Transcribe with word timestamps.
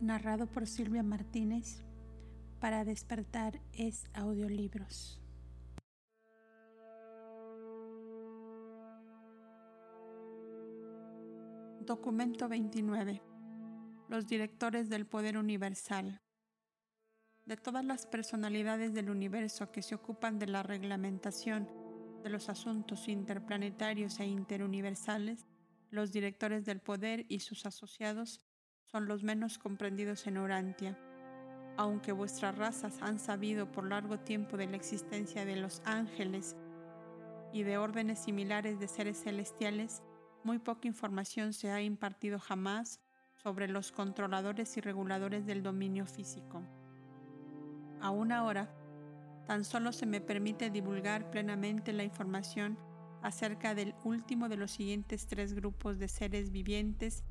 narrado 0.00 0.46
por 0.46 0.66
Silvia 0.66 1.02
Martínez. 1.02 1.84
Para 2.60 2.84
despertar 2.84 3.60
es 3.72 4.04
audiolibros. 4.14 5.20
Documento 11.80 12.48
29. 12.48 13.20
Los 14.08 14.26
directores 14.26 14.88
del 14.88 15.06
poder 15.06 15.36
universal. 15.36 16.22
De 17.44 17.56
todas 17.56 17.84
las 17.84 18.06
personalidades 18.06 18.94
del 18.94 19.10
universo 19.10 19.70
que 19.70 19.82
se 19.82 19.94
ocupan 19.94 20.38
de 20.38 20.46
la 20.46 20.62
reglamentación 20.62 21.68
de 22.22 22.30
los 22.30 22.48
asuntos 22.48 23.06
interplanetarios 23.08 24.18
e 24.18 24.26
interuniversales, 24.26 25.46
los 25.90 26.10
directores 26.10 26.64
del 26.64 26.80
poder 26.80 27.26
y 27.28 27.40
sus 27.40 27.66
asociados 27.66 28.40
son 28.94 29.08
los 29.08 29.24
menos 29.24 29.58
comprendidos 29.58 30.24
en 30.28 30.38
Urantia. 30.38 30.96
Aunque 31.76 32.12
vuestras 32.12 32.56
razas 32.56 33.02
han 33.02 33.18
sabido 33.18 33.72
por 33.72 33.88
largo 33.88 34.20
tiempo 34.20 34.56
de 34.56 34.68
la 34.68 34.76
existencia 34.76 35.44
de 35.44 35.56
los 35.56 35.82
ángeles 35.84 36.54
y 37.52 37.64
de 37.64 37.76
órdenes 37.76 38.20
similares 38.20 38.78
de 38.78 38.86
seres 38.86 39.20
celestiales, 39.20 40.04
muy 40.44 40.60
poca 40.60 40.86
información 40.86 41.52
se 41.52 41.72
ha 41.72 41.82
impartido 41.82 42.38
jamás 42.38 43.00
sobre 43.42 43.66
los 43.66 43.90
controladores 43.90 44.76
y 44.76 44.80
reguladores 44.80 45.44
del 45.44 45.64
dominio 45.64 46.06
físico. 46.06 46.62
Aún 48.00 48.30
ahora, 48.30 48.72
tan 49.48 49.64
solo 49.64 49.90
se 49.90 50.06
me 50.06 50.20
permite 50.20 50.70
divulgar 50.70 51.32
plenamente 51.32 51.92
la 51.92 52.04
información 52.04 52.78
acerca 53.22 53.74
del 53.74 53.96
último 54.04 54.48
de 54.48 54.56
los 54.56 54.70
siguientes 54.70 55.26
tres 55.26 55.52
grupos 55.52 55.98
de 55.98 56.06
seres 56.06 56.52
vivientes 56.52 57.24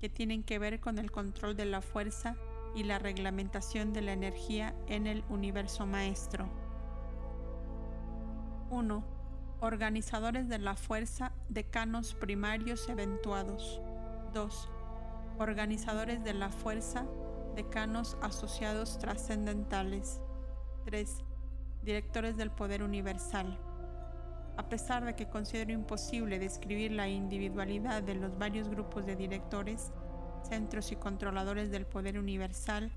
que 0.00 0.08
tienen 0.08 0.42
que 0.42 0.58
ver 0.58 0.80
con 0.80 0.98
el 0.98 1.10
control 1.10 1.56
de 1.56 1.66
la 1.66 1.80
fuerza 1.80 2.36
y 2.74 2.84
la 2.84 2.98
reglamentación 2.98 3.92
de 3.92 4.02
la 4.02 4.12
energía 4.12 4.74
en 4.86 5.06
el 5.06 5.24
universo 5.28 5.86
maestro. 5.86 6.48
1. 8.70 9.04
Organizadores 9.60 10.48
de 10.48 10.58
la 10.58 10.76
fuerza, 10.76 11.32
decanos 11.48 12.14
primarios 12.14 12.88
eventuados. 12.88 13.80
2. 14.34 14.68
Organizadores 15.38 16.22
de 16.22 16.34
la 16.34 16.50
fuerza, 16.50 17.06
decanos 17.54 18.18
asociados 18.20 18.98
trascendentales. 18.98 20.20
3. 20.84 21.24
Directores 21.82 22.36
del 22.36 22.50
poder 22.50 22.82
universal. 22.82 23.58
A 24.56 24.68
pesar 24.68 25.04
de 25.04 25.14
que 25.14 25.28
considero 25.28 25.72
imposible 25.72 26.38
describir 26.38 26.92
la 26.92 27.08
individualidad 27.08 28.02
de 28.02 28.14
los 28.14 28.38
varios 28.38 28.68
grupos 28.68 29.04
de 29.04 29.14
directores, 29.14 29.92
centros 30.48 30.92
y 30.92 30.96
controladores 30.96 31.70
del 31.70 31.86
poder 31.86 32.18
universal, 32.18 32.90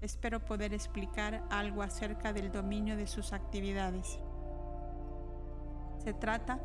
espero 0.00 0.44
poder 0.44 0.74
explicar 0.74 1.42
algo 1.50 1.82
acerca 1.82 2.32
del 2.32 2.52
dominio 2.52 2.96
de 2.96 3.06
sus 3.06 3.32
actividades. 3.32 4.20
Se 6.04 6.12
trata 6.12 6.60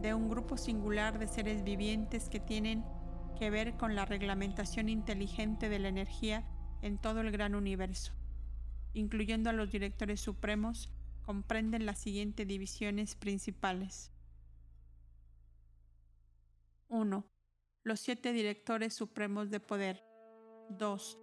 de 0.00 0.12
un 0.12 0.28
grupo 0.28 0.56
singular 0.56 1.18
de 1.18 1.28
seres 1.28 1.62
vivientes 1.62 2.28
que 2.28 2.40
tienen 2.40 2.84
que 3.38 3.50
ver 3.50 3.74
con 3.76 3.94
la 3.94 4.04
reglamentación 4.04 4.88
inteligente 4.88 5.68
de 5.68 5.78
la 5.78 5.88
energía 5.88 6.44
en 6.82 6.98
todo 6.98 7.20
el 7.20 7.30
gran 7.30 7.54
universo, 7.54 8.12
incluyendo 8.92 9.50
a 9.50 9.52
los 9.52 9.70
directores 9.70 10.20
supremos 10.20 10.90
comprenden 11.24 11.86
las 11.86 11.98
siguientes 11.98 12.46
divisiones 12.46 13.14
principales. 13.14 14.10
1. 16.88 17.24
Los 17.82 18.00
siete 18.00 18.32
directores 18.32 18.94
supremos 18.94 19.50
de 19.50 19.60
poder. 19.60 20.04
2. 20.70 21.18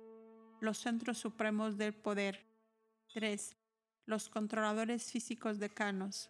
Los 0.60 0.78
centros 0.80 1.18
supremos 1.18 1.78
del 1.78 1.94
poder. 1.94 2.46
3. 3.14 3.58
Los 4.06 4.30
controladores 4.30 5.12
físicos 5.12 5.60
decanos. 5.60 6.30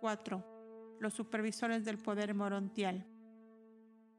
4. 0.00 0.96
Los 1.00 1.14
supervisores 1.14 1.84
del 1.84 1.98
poder 1.98 2.34
morontial. 2.34 3.06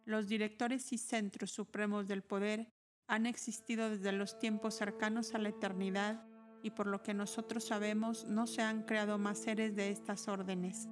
Los 0.05 0.27
directores 0.27 0.91
y 0.91 0.97
centros 0.97 1.51
supremos 1.51 2.07
del 2.07 2.23
poder 2.23 2.73
han 3.07 3.25
existido 3.25 3.89
desde 3.89 4.11
los 4.11 4.39
tiempos 4.39 4.75
cercanos 4.75 5.33
a 5.33 5.37
la 5.37 5.49
eternidad 5.49 6.25
y 6.63 6.71
por 6.71 6.87
lo 6.87 7.03
que 7.03 7.13
nosotros 7.13 7.65
sabemos 7.65 8.25
no 8.25 8.47
se 8.47 8.63
han 8.63 8.83
creado 8.83 9.19
más 9.19 9.37
seres 9.37 9.75
de 9.75 9.91
estas 9.91 10.27
órdenes. 10.27 10.87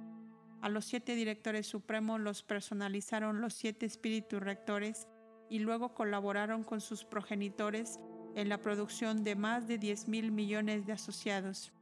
A 0.60 0.68
los 0.68 0.84
siete 0.84 1.16
directores 1.16 1.66
supremos 1.66 2.20
los 2.20 2.44
personalizaron 2.44 3.40
los 3.40 3.54
siete 3.54 3.86
espíritus 3.86 4.40
rectores 4.40 5.08
y 5.48 5.58
luego 5.58 5.94
colaboraron 5.94 6.62
con 6.62 6.80
sus 6.80 7.04
progenitores 7.04 7.98
en 8.36 8.48
la 8.48 8.58
producción 8.58 9.24
de 9.24 9.34
más 9.34 9.66
de 9.66 9.78
10 9.78 10.08
mil 10.08 10.30
millones 10.30 10.86
de 10.86 10.92
asociados. 10.92 11.72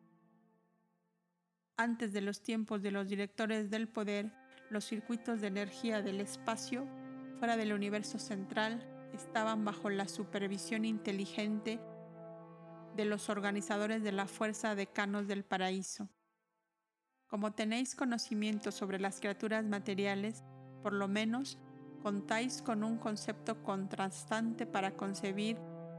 Antes 1.76 2.12
de 2.12 2.20
los 2.20 2.42
tiempos 2.42 2.82
de 2.82 2.90
los 2.92 3.08
directores 3.08 3.70
del 3.70 3.88
poder, 3.88 4.32
los 4.70 4.84
circuitos 4.84 5.40
de 5.40 5.48
energía 5.48 6.00
del 6.00 6.20
espacio 6.20 6.86
fuera 7.38 7.56
del 7.56 7.72
universo 7.72 8.18
central 8.18 8.86
estaban 9.12 9.64
bajo 9.64 9.90
la 9.90 10.06
supervisión 10.06 10.84
inteligente 10.84 11.80
de 12.96 13.04
los 13.04 13.28
organizadores 13.28 14.02
de 14.02 14.12
la 14.12 14.26
Fuerza 14.26 14.74
Decanos 14.74 15.26
del 15.28 15.44
Paraíso. 15.44 16.08
Como 17.26 17.52
tenéis 17.52 17.94
conocimiento 17.94 18.72
sobre 18.72 18.98
las 18.98 19.20
criaturas 19.20 19.64
materiales, 19.64 20.42
por 20.82 20.92
lo 20.92 21.06
menos 21.06 21.58
contáis 22.02 22.62
con 22.62 22.82
un 22.82 22.98
concepto 22.98 23.62
contrastante 23.62 24.66
para 24.66 24.96
concebir 24.96 25.58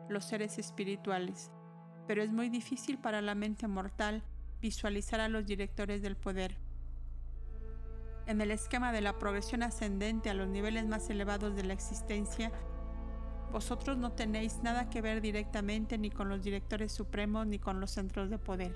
los 0.10 0.26
seres 0.26 0.58
espirituales, 0.58 1.52
pero 2.08 2.22
es 2.22 2.32
muy 2.32 2.50
difícil 2.50 2.98
para 2.98 3.22
la 3.22 3.36
mente 3.36 3.68
mortal 3.68 4.24
visualizar 4.60 5.20
a 5.22 5.30
los 5.30 5.46
directores 5.46 6.02
del 6.02 6.18
poder. 6.18 6.58
En 8.28 8.42
el 8.42 8.52
esquema 8.52 8.92
de 8.92 9.02
la 9.02 9.18
progresión 9.18 9.64
ascendente 9.64 10.30
a 10.30 10.34
los 10.34 10.48
niveles 10.48 10.86
más 10.88 11.10
elevados 11.10 11.56
de 11.56 11.64
la 11.64 11.74
existencia, 11.74 12.52
vosotros 13.52 13.98
no 13.98 14.14
tenéis 14.14 14.60
nada 14.64 14.90
que 14.90 15.02
ver 15.02 15.22
directamente 15.22 15.98
ni 15.98 16.10
con 16.10 16.30
los 16.30 16.42
directores 16.42 16.92
supremos 16.92 17.46
ni 17.46 17.60
con 17.60 17.80
los 17.80 17.92
centros 17.92 18.30
de 18.30 18.38
poder. 18.38 18.76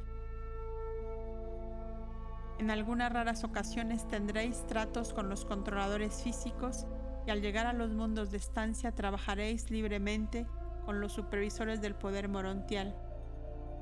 En 2.60 2.72
algunas 2.72 3.12
raras 3.12 3.44
ocasiones 3.44 4.07
tendréis 4.07 4.66
tratos 4.68 5.13
con 5.13 5.30
los 5.30 5.45
controladores 5.45 6.24
físicos 6.24 6.86
y 7.27 7.31
al 7.31 7.42
llegar 7.42 7.68
a 7.68 7.74
los 7.74 7.92
mundos 7.92 8.31
de 8.31 8.38
estancia 8.38 8.94
trabajaréis 8.94 9.72
libremente 9.72 10.45
con 10.86 11.01
los 11.01 11.13
supervisores 11.13 11.81
del 11.81 11.95
poder 11.95 12.30
morontial. 12.30 12.95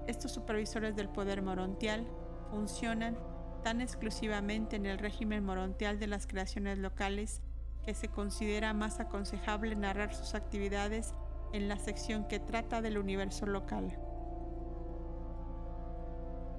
Estos 0.08 0.32
supervisores 0.32 0.96
del 0.96 1.10
poder 1.10 1.42
morontial 1.42 2.08
funcionan 2.50 3.18
tan 3.64 3.82
exclusivamente 3.82 4.76
en 4.76 4.86
el 4.86 4.98
régimen 4.98 5.46
morontial 5.46 6.00
de 6.00 6.08
las 6.08 6.28
creaciones 6.28 6.78
locales 6.78 7.42
que 7.84 7.94
se 7.94 8.08
considera 8.08 8.74
más 8.74 9.00
aconsejable 9.00 9.76
narrar 9.76 10.14
sus 10.14 10.36
actividades 10.36 11.14
en 11.52 11.68
la 11.68 11.78
sección 11.78 12.28
que 12.28 12.40
trata 12.40 12.82
del 12.82 12.98
universo 12.98 13.46
local. 13.46 13.98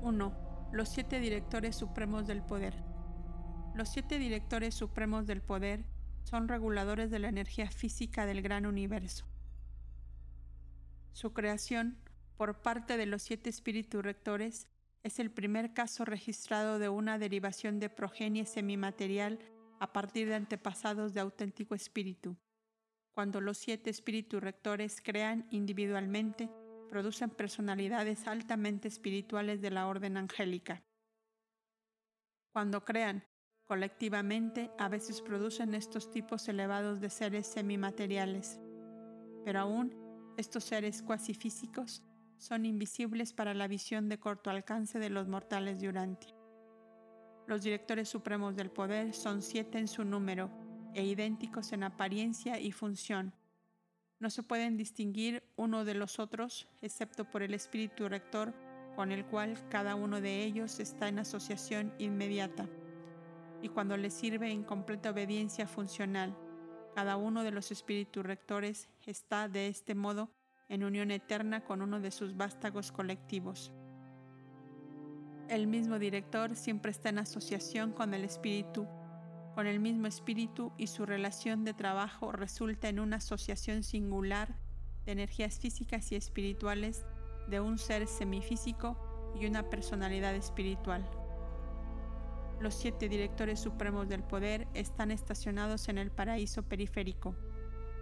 1. 0.02 0.68
Los 0.72 0.88
siete 0.88 1.18
directores 1.18 1.76
supremos 1.76 2.26
del 2.26 2.42
poder. 2.42 2.74
Los 3.74 3.88
siete 3.88 4.18
directores 4.18 4.74
supremos 4.74 5.26
del 5.26 5.40
poder 5.40 5.84
son 6.22 6.48
reguladores 6.48 7.10
de 7.10 7.18
la 7.18 7.28
energía 7.28 7.70
física 7.70 8.26
del 8.26 8.42
gran 8.42 8.66
universo. 8.66 9.26
Su 11.12 11.32
creación 11.32 11.98
por 12.36 12.60
parte 12.60 12.96
de 12.96 13.06
los 13.06 13.22
siete 13.22 13.50
espíritus 13.50 14.02
rectores 14.02 14.68
es 15.02 15.18
el 15.18 15.30
primer 15.30 15.74
caso 15.74 16.04
registrado 16.04 16.78
de 16.78 16.88
una 16.88 17.18
derivación 17.18 17.78
de 17.78 17.90
progenie 17.90 18.46
semimaterial 18.46 19.38
a 19.84 19.92
partir 19.92 20.26
de 20.26 20.34
antepasados 20.34 21.12
de 21.12 21.20
auténtico 21.20 21.74
espíritu. 21.74 22.38
Cuando 23.12 23.42
los 23.42 23.58
siete 23.58 23.90
espíritus 23.90 24.42
rectores 24.42 25.02
crean 25.02 25.46
individualmente, 25.50 26.48
producen 26.88 27.28
personalidades 27.28 28.26
altamente 28.26 28.88
espirituales 28.88 29.60
de 29.60 29.70
la 29.70 29.86
orden 29.86 30.16
angélica. 30.16 30.82
Cuando 32.50 32.82
crean 32.82 33.26
colectivamente, 33.66 34.70
a 34.78 34.88
veces 34.88 35.20
producen 35.20 35.74
estos 35.74 36.10
tipos 36.10 36.48
elevados 36.48 37.02
de 37.02 37.10
seres 37.10 37.46
semimateriales. 37.46 38.58
Pero 39.44 39.60
aún, 39.60 39.94
estos 40.38 40.64
seres 40.64 41.02
cuasi 41.02 41.34
físicos 41.34 42.02
son 42.38 42.64
invisibles 42.64 43.34
para 43.34 43.52
la 43.52 43.68
visión 43.68 44.08
de 44.08 44.18
corto 44.18 44.48
alcance 44.48 44.98
de 44.98 45.10
los 45.10 45.28
mortales 45.28 45.78
de. 45.78 46.34
Los 47.46 47.62
directores 47.62 48.08
supremos 48.08 48.56
del 48.56 48.70
poder 48.70 49.12
son 49.14 49.42
siete 49.42 49.78
en 49.78 49.88
su 49.88 50.04
número 50.04 50.50
e 50.94 51.04
idénticos 51.04 51.72
en 51.72 51.82
apariencia 51.82 52.58
y 52.58 52.72
función. 52.72 53.34
No 54.18 54.30
se 54.30 54.42
pueden 54.42 54.76
distinguir 54.76 55.42
uno 55.56 55.84
de 55.84 55.94
los 55.94 56.18
otros 56.18 56.68
excepto 56.80 57.24
por 57.24 57.42
el 57.42 57.52
espíritu 57.52 58.08
rector 58.08 58.54
con 58.96 59.12
el 59.12 59.26
cual 59.26 59.58
cada 59.68 59.94
uno 59.94 60.20
de 60.20 60.44
ellos 60.44 60.80
está 60.80 61.08
en 61.08 61.18
asociación 61.18 61.92
inmediata 61.98 62.66
y 63.60 63.68
cuando 63.68 63.96
les 63.96 64.14
sirve 64.14 64.50
en 64.50 64.62
completa 64.62 65.10
obediencia 65.10 65.66
funcional. 65.66 66.36
Cada 66.94 67.16
uno 67.16 67.42
de 67.42 67.50
los 67.50 67.70
espíritus 67.72 68.24
rectores 68.24 68.88
está 69.04 69.48
de 69.48 69.68
este 69.68 69.94
modo 69.94 70.30
en 70.68 70.84
unión 70.84 71.10
eterna 71.10 71.64
con 71.64 71.82
uno 71.82 72.00
de 72.00 72.10
sus 72.10 72.36
vástagos 72.36 72.92
colectivos. 72.92 73.72
El 75.48 75.66
mismo 75.66 75.98
director 75.98 76.56
siempre 76.56 76.90
está 76.90 77.10
en 77.10 77.18
asociación 77.18 77.92
con 77.92 78.14
el 78.14 78.24
espíritu, 78.24 78.86
con 79.54 79.66
el 79.66 79.78
mismo 79.78 80.06
espíritu 80.06 80.72
y 80.78 80.86
su 80.86 81.04
relación 81.04 81.64
de 81.64 81.74
trabajo 81.74 82.32
resulta 82.32 82.88
en 82.88 82.98
una 82.98 83.16
asociación 83.16 83.82
singular 83.82 84.56
de 85.04 85.12
energías 85.12 85.58
físicas 85.58 86.10
y 86.12 86.16
espirituales 86.16 87.04
de 87.48 87.60
un 87.60 87.78
ser 87.78 88.06
semifísico 88.06 88.96
y 89.38 89.46
una 89.46 89.68
personalidad 89.68 90.34
espiritual. 90.34 91.08
Los 92.60 92.74
siete 92.74 93.10
directores 93.10 93.60
supremos 93.60 94.08
del 94.08 94.22
poder 94.22 94.66
están 94.72 95.10
estacionados 95.10 95.90
en 95.90 95.98
el 95.98 96.10
paraíso 96.10 96.62
periférico, 96.62 97.36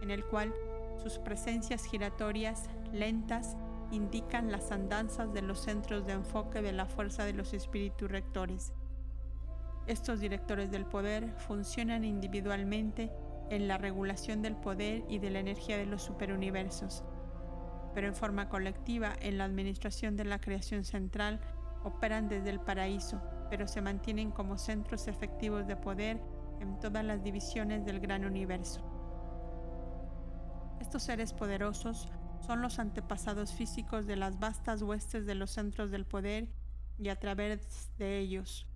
en 0.00 0.12
el 0.12 0.24
cual 0.24 0.54
sus 1.02 1.18
presencias 1.18 1.84
giratorias, 1.84 2.70
lentas, 2.92 3.56
indican 3.92 4.50
las 4.50 4.72
andanzas 4.72 5.32
de 5.34 5.42
los 5.42 5.60
centros 5.60 6.06
de 6.06 6.14
enfoque 6.14 6.62
de 6.62 6.72
la 6.72 6.86
fuerza 6.86 7.24
de 7.24 7.34
los 7.34 7.52
espíritus 7.52 8.10
rectores. 8.10 8.72
Estos 9.86 10.18
directores 10.18 10.70
del 10.70 10.86
poder 10.86 11.34
funcionan 11.36 12.04
individualmente 12.04 13.12
en 13.50 13.68
la 13.68 13.76
regulación 13.76 14.40
del 14.40 14.56
poder 14.56 15.04
y 15.08 15.18
de 15.18 15.30
la 15.30 15.40
energía 15.40 15.76
de 15.76 15.84
los 15.84 16.02
superuniversos, 16.02 17.04
pero 17.94 18.08
en 18.08 18.14
forma 18.14 18.48
colectiva 18.48 19.12
en 19.20 19.36
la 19.36 19.44
administración 19.44 20.16
de 20.16 20.24
la 20.24 20.40
creación 20.40 20.84
central 20.84 21.38
operan 21.84 22.28
desde 22.28 22.48
el 22.48 22.60
paraíso, 22.60 23.20
pero 23.50 23.68
se 23.68 23.82
mantienen 23.82 24.30
como 24.30 24.56
centros 24.56 25.06
efectivos 25.06 25.66
de 25.66 25.76
poder 25.76 26.18
en 26.60 26.80
todas 26.80 27.04
las 27.04 27.22
divisiones 27.22 27.84
del 27.84 28.00
gran 28.00 28.24
universo. 28.24 28.80
Estos 30.80 31.02
seres 31.02 31.34
poderosos 31.34 32.08
son 32.46 32.60
los 32.60 32.78
antepasados 32.78 33.52
físicos 33.52 34.06
de 34.06 34.16
las 34.16 34.38
vastas 34.38 34.82
huestes 34.82 35.26
de 35.26 35.34
los 35.34 35.50
centros 35.50 35.90
del 35.90 36.04
poder 36.04 36.48
y 36.98 37.08
a 37.08 37.18
través 37.18 37.90
de 37.98 38.18
ellos, 38.18 38.66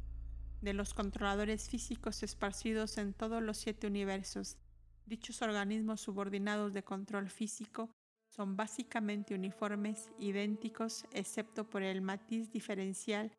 de 0.60 0.72
los 0.72 0.94
controladores 0.94 1.68
físicos 1.68 2.22
esparcidos 2.22 2.98
en 2.98 3.12
todos 3.12 3.42
los 3.42 3.56
siete 3.56 3.86
universos. 3.86 4.56
Dichos 5.04 5.42
organismos 5.42 6.00
subordinados 6.00 6.72
de 6.72 6.84
control 6.84 7.28
físico 7.28 7.90
son 8.28 8.56
básicamente 8.56 9.34
uniformes, 9.34 10.10
idénticos, 10.18 11.04
excepto 11.12 11.68
por 11.68 11.82
el 11.82 12.02
matiz 12.02 12.50
diferencial 12.50 13.32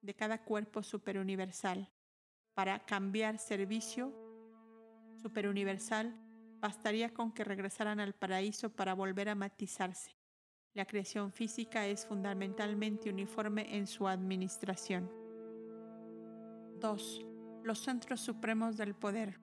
de 0.00 0.14
cada 0.14 0.44
cuerpo 0.44 0.82
superuniversal. 0.82 1.88
Para 2.54 2.84
cambiar 2.84 3.38
servicio 3.38 4.12
superuniversal, 5.22 6.14
Bastaría 6.62 7.12
con 7.12 7.32
que 7.32 7.42
regresaran 7.42 7.98
al 7.98 8.14
paraíso 8.14 8.70
para 8.70 8.94
volver 8.94 9.28
a 9.28 9.34
matizarse. 9.34 10.16
La 10.74 10.86
creación 10.86 11.32
física 11.32 11.88
es 11.88 12.06
fundamentalmente 12.06 13.10
uniforme 13.10 13.76
en 13.76 13.88
su 13.88 14.06
administración. 14.06 15.10
2. 16.78 17.26
Los 17.64 17.80
centros 17.80 18.20
supremos 18.20 18.76
del 18.76 18.94
poder. 18.94 19.40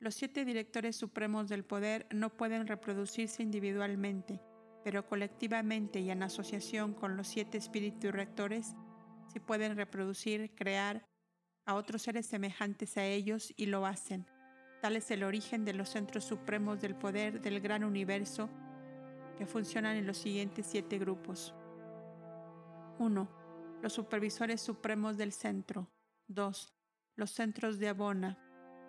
Los 0.00 0.16
siete 0.16 0.44
directores 0.44 0.96
supremos 0.96 1.48
del 1.48 1.64
poder 1.64 2.08
no 2.10 2.36
pueden 2.36 2.66
reproducirse 2.66 3.44
individualmente, 3.44 4.42
pero 4.82 5.06
colectivamente 5.06 6.00
y 6.00 6.10
en 6.10 6.24
asociación 6.24 6.94
con 6.94 7.16
los 7.16 7.28
siete 7.28 7.58
espíritus 7.58 8.10
rectores, 8.10 8.74
sí 9.32 9.38
pueden 9.38 9.76
reproducir, 9.76 10.52
crear 10.56 11.06
a 11.64 11.76
otros 11.76 12.02
seres 12.02 12.26
semejantes 12.26 12.96
a 12.96 13.06
ellos 13.06 13.54
y 13.56 13.66
lo 13.66 13.86
hacen, 13.86 14.26
Tal 14.84 14.96
es 14.96 15.10
el 15.10 15.24
origen 15.24 15.64
de 15.64 15.72
los 15.72 15.88
centros 15.88 16.24
supremos 16.24 16.78
del 16.78 16.94
poder 16.94 17.40
del 17.40 17.62
gran 17.62 17.84
universo 17.84 18.50
que 19.38 19.46
funcionan 19.46 19.96
en 19.96 20.06
los 20.06 20.18
siguientes 20.18 20.66
siete 20.66 20.98
grupos. 20.98 21.54
1. 22.98 23.28
Los 23.80 23.94
supervisores 23.94 24.60
supremos 24.60 25.16
del 25.16 25.32
centro. 25.32 25.88
2. 26.28 26.74
Los 27.16 27.30
centros 27.30 27.78
de 27.78 27.88
Abona. 27.88 28.36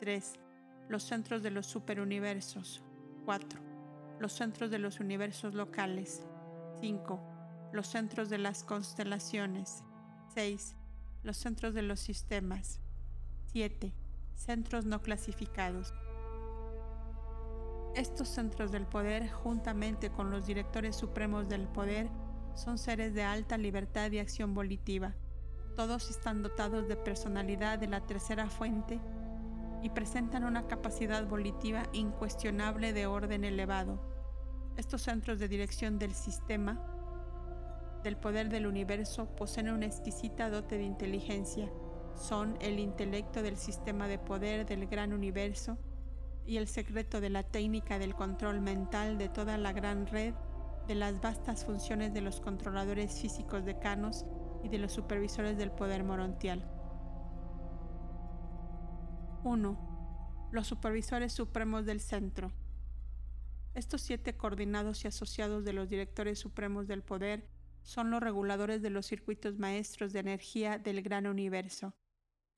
3. 0.01 0.33
Los 0.89 1.03
centros 1.03 1.41
de 1.41 1.51
los 1.51 1.65
superuniversos. 1.65 2.83
4. 3.23 3.61
Los 4.19 4.33
centros 4.33 4.71
de 4.71 4.79
los 4.79 4.99
universos 4.99 5.53
locales. 5.53 6.27
5. 6.81 7.69
Los 7.71 7.87
centros 7.87 8.29
de 8.29 8.39
las 8.39 8.65
constelaciones. 8.65 9.85
6. 10.33 10.75
Los 11.23 11.37
centros 11.37 11.73
de 11.73 11.83
los 11.83 12.01
sistemas. 12.01 12.81
7 13.53 13.93
centros 14.35 14.85
no 14.85 15.01
clasificados. 15.01 15.93
Estos 17.95 18.27
centros 18.27 18.71
del 18.71 18.85
poder, 18.85 19.29
juntamente 19.29 20.09
con 20.09 20.29
los 20.29 20.45
directores 20.45 20.95
supremos 20.95 21.47
del 21.47 21.67
poder, 21.67 22.09
son 22.53 22.77
seres 22.77 23.13
de 23.13 23.23
alta 23.23 23.57
libertad 23.57 24.11
y 24.11 24.19
acción 24.19 24.53
volitiva. 24.53 25.15
Todos 25.75 26.09
están 26.09 26.41
dotados 26.43 26.87
de 26.87 26.95
personalidad 26.95 27.79
de 27.79 27.87
la 27.87 28.01
tercera 28.01 28.49
fuente 28.49 28.99
y 29.81 29.89
presentan 29.89 30.43
una 30.43 30.67
capacidad 30.67 31.25
volitiva 31.27 31.83
incuestionable 31.93 32.93
de 32.93 33.07
orden 33.07 33.43
elevado. 33.43 34.01
Estos 34.77 35.03
centros 35.03 35.39
de 35.39 35.47
dirección 35.47 35.97
del 35.99 36.13
sistema 36.13 36.81
del 38.03 38.17
poder 38.17 38.49
del 38.49 38.67
universo 38.67 39.25
poseen 39.35 39.69
una 39.69 39.85
exquisita 39.85 40.49
dote 40.49 40.77
de 40.77 40.83
inteligencia 40.83 41.71
son 42.17 42.57
el 42.61 42.79
intelecto 42.79 43.41
del 43.43 43.57
sistema 43.57 44.07
de 44.07 44.17
poder 44.17 44.65
del 44.65 44.87
gran 44.87 45.13
universo 45.13 45.77
y 46.45 46.57
el 46.57 46.67
secreto 46.67 47.21
de 47.21 47.29
la 47.29 47.43
técnica 47.43 47.99
del 47.99 48.15
control 48.15 48.61
mental 48.61 49.17
de 49.17 49.29
toda 49.29 49.57
la 49.57 49.73
gran 49.73 50.07
red 50.07 50.33
de 50.87 50.95
las 50.95 51.19
vastas 51.19 51.65
funciones 51.65 52.13
de 52.13 52.21
los 52.21 52.39
controladores 52.39 53.19
físicos 53.19 53.65
decanos 53.65 54.25
y 54.63 54.69
de 54.69 54.77
los 54.77 54.91
supervisores 54.91 55.57
del 55.57 55.71
poder 55.71 56.03
morontial. 56.03 56.63
1. 59.43 60.49
Los 60.51 60.67
supervisores 60.67 61.33
supremos 61.33 61.85
del 61.85 61.99
centro. 61.99 62.51
Estos 63.73 64.01
siete 64.01 64.37
coordinados 64.37 65.03
y 65.03 65.07
asociados 65.07 65.65
de 65.65 65.73
los 65.73 65.89
directores 65.89 66.39
supremos 66.39 66.87
del 66.87 67.03
poder 67.03 67.49
son 67.81 68.09
los 68.09 68.21
reguladores 68.21 68.81
de 68.81 68.89
los 68.89 69.05
circuitos 69.05 69.57
maestros 69.59 70.13
de 70.13 70.19
energía 70.19 70.77
del 70.77 71.01
gran 71.01 71.27
universo 71.27 71.93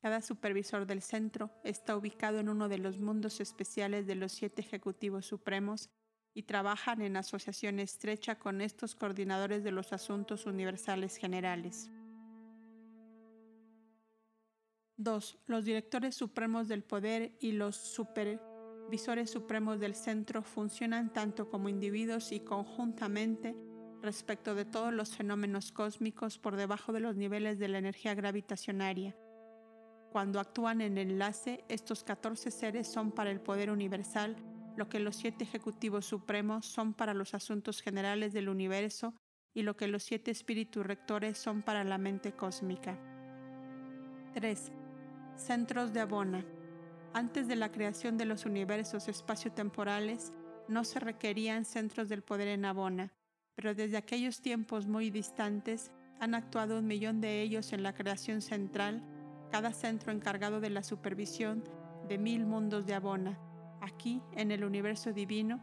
cada 0.02 0.22
supervisor 0.22 0.86
del 0.86 1.02
centro 1.02 1.52
está 1.64 1.98
ubicado 1.98 2.40
en 2.40 2.50
uno 2.50 2.70
de 2.70 2.78
los 2.78 3.00
mundos 3.00 3.42
especiales 3.42 4.06
de 4.06 4.16
los 4.16 4.32
siete 4.32 4.62
ejecutivos 4.62 5.26
supremos 5.26 5.90
y 6.34 6.44
trabajan 6.44 7.02
en 7.02 7.18
asociación 7.18 7.80
estrecha 7.80 8.38
con 8.38 8.62
estos 8.62 8.94
coordinadores 8.94 9.64
de 9.64 9.72
los 9.72 9.94
asuntos 9.94 10.46
universales 10.46 11.18
generales. 11.18 11.90
2. 14.98 15.40
Los 15.48 15.66
directores 15.66 16.16
supremos 16.16 16.68
del 16.68 16.84
poder 16.84 17.36
y 17.40 17.54
los 17.54 17.76
supervisores 17.76 19.32
supremos 19.32 19.80
del 19.80 19.96
centro 19.96 20.44
funcionan 20.44 21.12
tanto 21.12 21.50
como 21.50 21.70
individuos 21.70 22.32
y 22.32 22.40
conjuntamente 22.40 23.56
respecto 24.04 24.54
de 24.54 24.66
todos 24.66 24.94
los 24.94 25.16
fenómenos 25.16 25.72
cósmicos 25.72 26.38
por 26.38 26.56
debajo 26.56 26.94
de 26.94 27.00
los 27.00 27.16
niveles 27.16 27.58
de 27.58 27.68
la 27.68 27.80
energía 27.80 28.14
gravitacionaria 28.14 29.16
cuando 30.12 30.40
actúan 30.40 30.82
en 30.82 30.98
enlace, 30.98 31.64
estos 31.68 32.04
14 32.04 32.52
seres 32.52 32.88
son 32.88 33.12
para 33.12 33.32
el 33.32 33.42
poder 33.42 33.70
universal 33.70 34.36
lo 34.78 34.88
que 34.88 35.00
los 35.00 35.16
siete 35.16 35.44
ejecutivos 35.44 36.06
supremos 36.06 36.68
son 36.68 36.94
para 36.94 37.16
los 37.16 37.34
asuntos 37.34 37.82
generales 37.82 38.32
del 38.32 38.48
universo 38.48 39.16
y 39.56 39.64
lo 39.64 39.76
que 39.76 39.88
los 39.88 40.04
siete 40.04 40.30
espíritus 40.30 40.86
rectores 40.86 41.40
son 41.40 41.64
para 41.64 41.84
la 41.84 41.98
mente 41.98 42.34
cósmica. 42.34 42.96
3. 44.36 44.72
Centros 45.36 45.94
de 45.94 46.02
Abona. 46.02 46.46
Antes 47.14 47.48
de 47.48 47.56
la 47.56 47.72
creación 47.72 48.20
de 48.20 48.26
los 48.26 48.46
universos 48.46 49.08
espaciotemporales, 49.08 50.32
no 50.68 50.84
se 50.84 51.00
requerían 51.00 51.66
centros 51.66 52.08
del 52.08 52.22
poder 52.22 52.50
en 52.50 52.64
Abona, 52.64 53.12
pero 53.56 53.74
desde 53.74 53.98
aquellos 53.98 54.42
tiempos 54.42 54.86
muy 54.86 55.10
distantes 55.10 55.92
han 56.20 56.36
actuado 56.36 56.78
un 56.78 56.86
millón 56.86 57.20
de 57.20 57.42
ellos 57.42 57.74
en 57.74 57.82
la 57.82 57.96
creación 57.96 58.42
central 58.42 59.02
cada 59.52 59.74
centro 59.74 60.12
encargado 60.12 60.60
de 60.60 60.70
la 60.70 60.84
supervisión 60.84 61.64
de 62.08 62.18
mil 62.18 62.46
mundos 62.46 62.86
de 62.86 62.94
Abona. 62.94 63.40
Aquí, 63.82 64.22
en 64.34 64.52
el 64.52 64.64
universo 64.64 65.14
divino, 65.14 65.62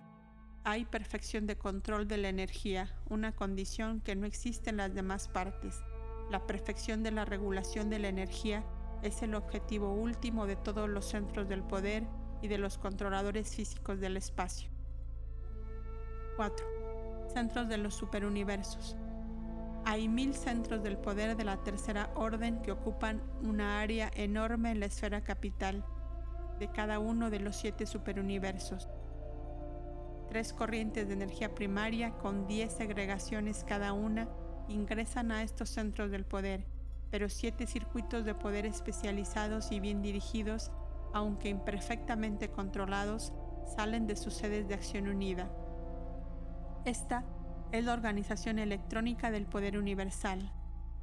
hay 0.64 0.85
perfección 0.85 1.47
de 1.47 1.59
control 1.59 2.09
de 2.09 2.17
la 2.17 2.29
energía, 2.29 2.95
una 3.09 3.33
condición 3.33 4.00
que 4.00 4.17
no 4.17 4.26
existe 4.26 4.71
en 4.71 4.79
las 4.79 4.95
demás 4.95 5.29
partes. 5.29 5.83
La 6.31 6.47
perfección 6.47 7.03
de 7.03 7.11
la 7.11 7.25
regulación 7.25 7.91
de 7.91 7.99
la 7.99 8.09
energía 8.09 8.64
es 9.03 9.23
el 9.23 9.35
objetivo 9.35 9.93
último 9.93 10.47
de 10.47 10.57
todos 10.57 10.88
los 10.88 11.05
centros 11.05 11.49
del 11.49 11.62
poder 11.62 12.07
y 12.41 12.49
de 12.49 12.59
los 12.59 12.79
controladores 12.79 13.55
físicos 13.55 14.00
del 14.00 14.17
espacio. 14.17 14.71
4. 16.37 16.67
Centros 17.33 17.69
de 17.69 17.79
los 17.79 17.95
superuniversos. 17.95 18.97
Hay 19.94 20.08
mil 20.08 20.34
centros 20.34 20.82
del 20.82 20.98
poder 20.98 21.36
de 21.36 21.44
la 21.44 21.58
tercera 21.58 22.10
orden 22.16 22.60
que 22.62 22.72
ocupan 22.72 23.22
una 23.44 23.80
área 23.80 24.10
enorme 24.16 24.72
en 24.72 24.80
la 24.80 24.86
esfera 24.86 25.22
capital 25.22 25.84
de 26.58 26.66
cada 26.66 26.98
uno 26.98 27.30
de 27.30 27.38
los 27.38 27.54
siete 27.54 27.86
superuniversos. 27.86 28.88
Tres 30.28 30.52
corrientes 30.52 31.06
de 31.06 31.14
energía 31.14 31.54
primaria 31.54 32.10
con 32.14 32.48
10 32.48 32.72
segregaciones 32.72 33.62
cada 33.62 33.92
una 33.92 34.28
ingresan 34.66 35.30
a 35.30 35.44
estos 35.44 35.70
centros 35.70 36.10
del 36.10 36.24
poder, 36.24 36.66
pero 37.12 37.28
siete 37.28 37.64
circuitos 37.68 38.24
de 38.24 38.34
poder 38.34 38.66
especializados 38.66 39.70
y 39.70 39.78
bien 39.78 40.02
dirigidos, 40.02 40.72
aunque 41.12 41.50
imperfectamente 41.50 42.50
controlados, 42.50 43.32
salen 43.76 44.08
de 44.08 44.16
sus 44.16 44.34
sedes 44.34 44.66
de 44.66 44.74
acción 44.74 45.06
unida. 45.06 45.48
Esta 46.84 47.24
es 47.75 47.85
la 47.85 47.93
organización 47.93 48.61
electrónica 48.61 49.33
del 49.33 49.47
poder 49.47 49.76
universal. 49.76 50.52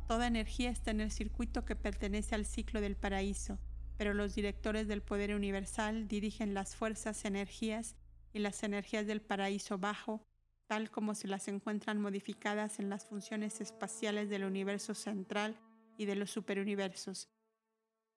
Toda 0.07 0.27
energía 0.27 0.69
está 0.69 0.91
en 0.91 1.01
el 1.01 1.11
circuito 1.11 1.65
que 1.65 1.75
pertenece 1.75 2.33
al 2.33 2.45
ciclo 2.45 2.79
del 2.79 2.95
paraíso, 2.95 3.59
pero 3.97 4.13
los 4.13 4.35
directores 4.35 4.87
del 4.87 5.01
poder 5.01 5.35
universal 5.35 6.07
dirigen 6.07 6.53
las 6.53 6.77
fuerzas, 6.77 7.25
energías 7.25 7.97
y 8.31 8.39
las 8.39 8.63
energías 8.63 9.05
del 9.05 9.21
paraíso 9.21 9.79
bajo, 9.79 10.25
tal 10.65 10.89
como 10.89 11.13
se 11.13 11.27
las 11.27 11.49
encuentran 11.49 11.99
modificadas 11.99 12.79
en 12.79 12.89
las 12.89 13.05
funciones 13.05 13.59
espaciales 13.59 14.29
del 14.29 14.45
universo 14.45 14.95
central 14.95 15.59
y 15.97 16.05
de 16.05 16.15
los 16.15 16.31
superuniversos, 16.31 17.27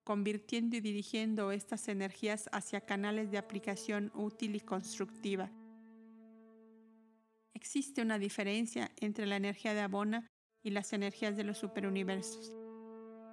convirtiendo 0.05 0.77
y 0.77 0.81
dirigiendo 0.81 1.51
estas 1.51 1.89
energías 1.89 2.49
hacia 2.53 2.83
canales 2.83 3.33
de 3.33 3.39
aplicación 3.39 4.13
útil 4.15 4.55
y 4.55 4.61
constructiva. 4.61 5.51
Existe 7.55 8.03
una 8.03 8.19
diferencia 8.19 8.91
entre 8.97 9.27
la 9.27 9.37
energía 9.37 9.75
de 9.75 9.81
Abona 9.81 10.29
y 10.63 10.71
las 10.71 10.93
energías 10.93 11.37
de 11.37 11.45
los 11.45 11.59
superuniversos. 11.59 12.53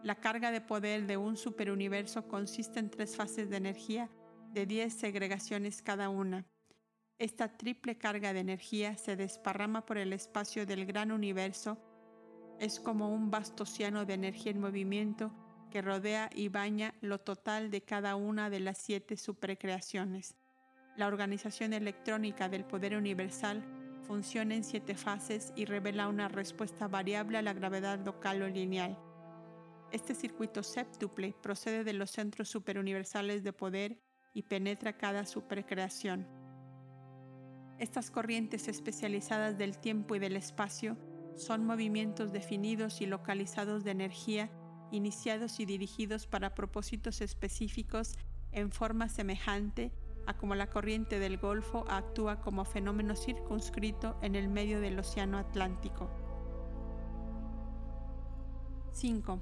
La 0.04 0.16
carga 0.16 0.51
de 0.51 0.62
poder 0.62 1.08
de 1.08 1.18
un 1.18 1.38
superuniverso 1.38 2.28
consiste 2.28 2.80
en 2.80 2.90
tres 2.90 3.16
fases 3.16 3.50
de 3.50 3.58
energía 3.58 4.10
de 4.54 4.66
10 4.66 4.94
segregaciones 4.94 5.82
cada 5.82 6.10
una. 6.10 6.46
Esta 7.18 7.58
triple 7.58 7.98
carga 7.98 8.34
de 8.34 8.40
energía 8.40 8.96
se 8.98 9.16
desparrama 9.16 9.86
por 9.86 9.98
el 9.98 10.13
espacio 10.13 10.66
del 10.66 10.86
gran 10.86 11.12
universo. 11.12 11.78
Es 12.60 12.80
como 12.80 13.13
un 13.13 13.32
vasto 13.32 13.63
océano 13.63 14.06
de 14.06 14.13
energía 14.13 14.51
en 14.51 14.60
movimiento 14.60 15.32
que 15.72 15.82
rodea 15.82 16.30
y 16.34 16.50
baña 16.50 16.94
lo 17.01 17.20
total 17.20 17.72
de 17.72 17.82
cada 17.82 18.16
una 18.16 18.50
de 18.50 18.60
las 18.60 18.78
siete 18.78 19.18
supercreaciones. 19.18 20.36
La 20.98 21.08
organización 21.08 21.74
electrónica 21.74 22.50
del 22.50 22.66
poder 22.66 22.96
universal 22.96 23.81
funciona 24.01 24.55
en 24.55 24.63
siete 24.63 24.96
fases 24.96 25.53
y 25.55 25.65
revela 25.65 26.08
una 26.08 26.27
respuesta 26.27 26.88
variable 26.88 27.38
a 27.38 27.41
la 27.41 27.53
gravedad 27.53 28.03
local 28.05 28.41
o 28.41 28.48
lineal. 28.48 28.98
Este 29.91 30.15
circuito 30.15 30.63
séptuple 30.63 31.36
procede 31.41 31.84
de 31.84 31.93
los 31.93 32.12
centros 32.12 32.50
superuniversales 32.50 33.43
de 33.43 33.53
poder 33.53 34.00
y 34.34 34.43
penetra 34.43 34.98
cada 34.98 35.25
supercreación. 35.25 36.27
Estas 37.79 38.12
corrientes 38.12 38.67
especializadas 38.67 39.58
del 39.58 39.77
tiempo 39.77 40.15
y 40.15 40.20
del 40.20 40.38
espacio 40.38 40.98
son 41.36 41.65
movimientos 41.65 42.31
definidos 42.31 43.01
y 43.01 43.05
localizados 43.05 43.84
de 43.84 43.91
energía 43.91 44.51
iniciados 44.91 45.60
y 45.60 45.65
dirigidos 45.65 46.27
para 46.27 46.53
propósitos 46.53 47.22
específicos 47.22 48.17
en 48.51 48.72
forma 48.72 49.10
semejante 49.10 49.91
a 50.25 50.38
como 50.38 50.56
la 50.56 50.70
corriente 50.70 51.20
del 51.20 51.38
Golfo 51.38 51.86
actúa 51.90 52.42
como 52.42 52.66
fenómeno 52.66 53.16
circunscrito 53.16 54.18
en 54.22 54.36
el 54.36 54.48
medio 54.48 54.80
del 54.82 55.00
Océano 55.00 55.38
Atlántico. 55.38 56.10
5 58.94 59.42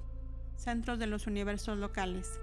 centros 0.55 0.99
de 0.99 1.07
los 1.07 1.25
universos 1.25 1.77
locales. 1.77 2.39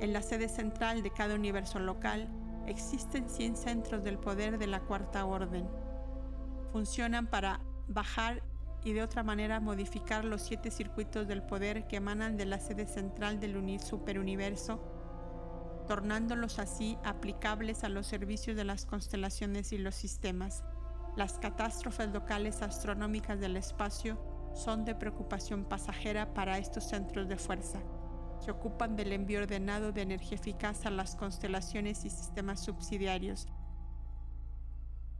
En 0.00 0.12
la 0.12 0.22
sede 0.22 0.48
central 0.48 1.02
de 1.02 1.10
cada 1.10 1.34
universo 1.34 1.78
local 1.78 2.28
existen 2.66 3.28
100 3.28 3.56
centros 3.56 4.04
del 4.04 4.18
poder 4.18 4.58
de 4.58 4.66
la 4.66 4.80
cuarta 4.80 5.24
orden. 5.24 5.68
Funcionan 6.72 7.26
para 7.26 7.60
bajar 7.88 8.42
y 8.84 8.92
de 8.94 9.02
otra 9.02 9.22
manera 9.22 9.60
modificar 9.60 10.24
los 10.24 10.42
siete 10.42 10.70
circuitos 10.70 11.28
del 11.28 11.42
poder 11.42 11.86
que 11.86 11.96
emanan 11.96 12.36
de 12.36 12.46
la 12.46 12.58
sede 12.58 12.86
central 12.86 13.38
del 13.38 13.80
superuniverso, 13.80 14.82
tornándolos 15.92 16.58
así 16.58 16.96
aplicables 17.04 17.84
a 17.84 17.90
los 17.90 18.06
servicios 18.06 18.56
de 18.56 18.64
las 18.64 18.86
constelaciones 18.86 19.74
y 19.74 19.76
los 19.76 19.94
sistemas. 19.94 20.64
Las 21.16 21.38
catástrofes 21.38 22.08
locales 22.08 22.62
astronómicas 22.62 23.38
del 23.38 23.58
espacio 23.58 24.18
son 24.54 24.86
de 24.86 24.94
preocupación 24.94 25.66
pasajera 25.66 26.32
para 26.32 26.56
estos 26.56 26.88
centros 26.88 27.28
de 27.28 27.36
fuerza. 27.36 27.82
Se 28.40 28.50
ocupan 28.50 28.96
del 28.96 29.12
envío 29.12 29.40
ordenado 29.40 29.92
de 29.92 30.00
energía 30.00 30.38
eficaz 30.38 30.86
a 30.86 30.90
las 30.90 31.14
constelaciones 31.14 32.06
y 32.06 32.08
sistemas 32.08 32.64
subsidiarios. 32.64 33.46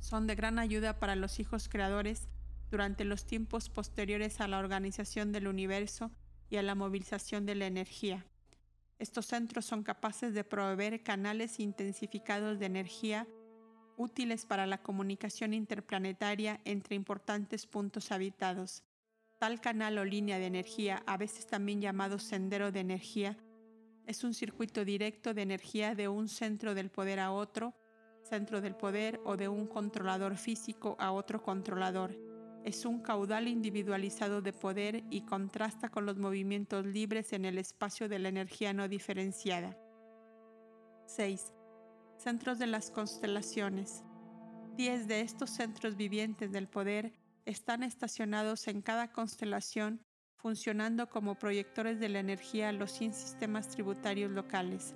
Son 0.00 0.26
de 0.26 0.34
gran 0.36 0.58
ayuda 0.58 0.98
para 0.98 1.16
los 1.16 1.38
hijos 1.38 1.68
creadores 1.68 2.30
durante 2.70 3.04
los 3.04 3.26
tiempos 3.26 3.68
posteriores 3.68 4.40
a 4.40 4.48
la 4.48 4.58
organización 4.58 5.32
del 5.32 5.48
universo 5.48 6.10
y 6.48 6.56
a 6.56 6.62
la 6.62 6.74
movilización 6.74 7.44
de 7.44 7.56
la 7.56 7.66
energía. 7.66 8.24
Estos 9.02 9.26
centros 9.26 9.64
son 9.64 9.82
capaces 9.82 10.32
de 10.32 10.44
proveer 10.44 11.02
canales 11.02 11.58
intensificados 11.58 12.60
de 12.60 12.66
energía 12.66 13.26
útiles 13.96 14.46
para 14.46 14.64
la 14.64 14.80
comunicación 14.80 15.54
interplanetaria 15.54 16.60
entre 16.64 16.94
importantes 16.94 17.66
puntos 17.66 18.12
habitados. 18.12 18.84
Tal 19.40 19.60
canal 19.60 19.98
o 19.98 20.04
línea 20.04 20.38
de 20.38 20.46
energía, 20.46 21.02
a 21.04 21.16
veces 21.16 21.48
también 21.48 21.80
llamado 21.80 22.20
sendero 22.20 22.70
de 22.70 22.78
energía, 22.78 23.36
es 24.06 24.22
un 24.22 24.34
circuito 24.34 24.84
directo 24.84 25.34
de 25.34 25.42
energía 25.42 25.96
de 25.96 26.06
un 26.06 26.28
centro 26.28 26.72
del 26.72 26.88
poder 26.88 27.18
a 27.18 27.32
otro, 27.32 27.74
centro 28.22 28.60
del 28.60 28.76
poder 28.76 29.18
o 29.24 29.36
de 29.36 29.48
un 29.48 29.66
controlador 29.66 30.36
físico 30.36 30.94
a 31.00 31.10
otro 31.10 31.42
controlador. 31.42 32.31
Es 32.64 32.84
un 32.84 33.00
caudal 33.00 33.48
individualizado 33.48 34.40
de 34.40 34.52
poder 34.52 35.02
y 35.10 35.22
contrasta 35.22 35.88
con 35.88 36.06
los 36.06 36.16
movimientos 36.16 36.86
libres 36.86 37.32
en 37.32 37.44
el 37.44 37.58
espacio 37.58 38.08
de 38.08 38.20
la 38.20 38.28
energía 38.28 38.72
no 38.72 38.86
diferenciada. 38.88 39.76
6. 41.06 41.52
Centros 42.18 42.60
de 42.60 42.68
las 42.68 42.92
constelaciones. 42.92 44.04
Diez 44.76 45.08
de 45.08 45.22
estos 45.22 45.50
centros 45.50 45.96
vivientes 45.96 46.52
del 46.52 46.68
poder 46.68 47.12
están 47.46 47.82
estacionados 47.82 48.68
en 48.68 48.80
cada 48.80 49.10
constelación, 49.10 50.00
funcionando 50.36 51.08
como 51.08 51.34
proyectores 51.34 51.98
de 51.98 52.08
la 52.10 52.20
energía 52.20 52.68
a 52.68 52.72
los 52.72 52.92
100 52.92 53.14
sistemas 53.14 53.68
tributarios 53.68 54.30
locales. 54.30 54.94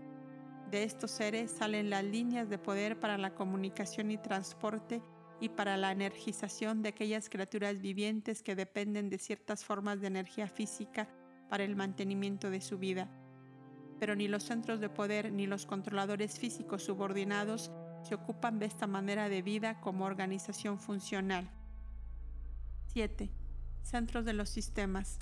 De 0.71 0.85
estos 0.85 1.11
seres 1.11 1.51
salen 1.51 1.91
las 1.91 2.05
líneas 2.05 2.49
de 2.49 2.59
poder 2.59 3.01
para 3.01 3.19
la 3.19 3.35
comunicación 3.35 4.13
y 4.13 4.19
transporte 4.19 5.03
y 5.41 5.51
para 5.51 5.77
la 5.77 5.93
energización 5.93 6.83
de 6.83 6.91
aquellas 6.91 7.29
criaturas 7.29 7.81
vivientes 7.81 8.43
que 8.43 8.57
dependen 8.57 9.11
de 9.11 9.19
ciertas 9.19 9.65
formas 9.65 10.01
de 10.01 10.07
energía 10.07 10.49
física 10.49 11.09
para 11.49 11.65
el 11.65 11.77
mantenimiento 11.77 12.51
de 12.51 12.61
su 12.61 12.79
vida. 12.79 13.09
Pero 13.99 14.15
ni 14.15 14.29
los 14.29 14.45
centros 14.45 14.81
de 14.81 14.89
poder 14.89 15.33
ni 15.33 15.47
los 15.47 15.67
controladores 15.67 16.39
físicos 16.39 16.85
subordinados 16.85 17.71
se 18.03 18.15
ocupan 18.15 18.59
de 18.59 18.67
esta 18.67 18.87
manera 18.87 19.29
de 19.29 19.43
vida 19.43 19.81
como 19.81 20.05
organización 20.05 20.79
funcional. 20.79 21.51
7. 22.89 23.31
Centros 23.83 24.25
de 24.25 24.33
los 24.33 24.49
sistemas. 24.49 25.19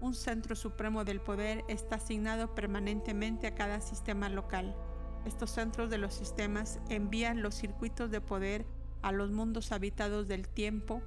Un 0.00 0.14
centro 0.14 0.54
supremo 0.54 1.04
del 1.04 1.20
poder 1.20 1.64
está 1.68 1.96
asignado 1.96 2.54
permanentemente 2.54 3.46
a 3.46 3.54
cada 3.54 3.80
sistema 3.80 4.28
local. 4.28 4.76
Estos 5.24 5.50
centros 5.50 5.90
de 5.90 5.98
los 5.98 6.14
sistemas 6.14 6.78
envían 6.88 7.42
los 7.42 7.54
circuitos 7.54 8.10
de 8.10 8.20
poder 8.20 8.66
a 9.02 9.12
los 9.12 9.30
mundos 9.30 9.72
habitados 9.72 10.28
del 10.28 10.48
tiempo 10.48 11.02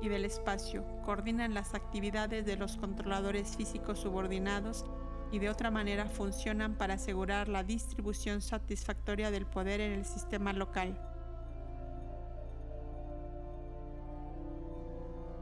y 0.00 0.08
del 0.08 0.24
espacio, 0.24 0.84
coordinan 1.04 1.54
las 1.54 1.74
actividades 1.74 2.46
de 2.46 2.56
los 2.56 2.76
controladores 2.76 3.56
físicos 3.56 4.00
subordinados 4.00 4.84
y 5.32 5.38
de 5.38 5.48
otra 5.48 5.70
manera 5.70 6.06
funcionan 6.06 6.74
para 6.74 6.94
asegurar 6.94 7.48
la 7.48 7.62
distribución 7.62 8.40
satisfactoria 8.40 9.30
del 9.30 9.46
poder 9.46 9.80
en 9.80 9.92
el 9.92 10.04
sistema 10.04 10.52
local. 10.52 10.98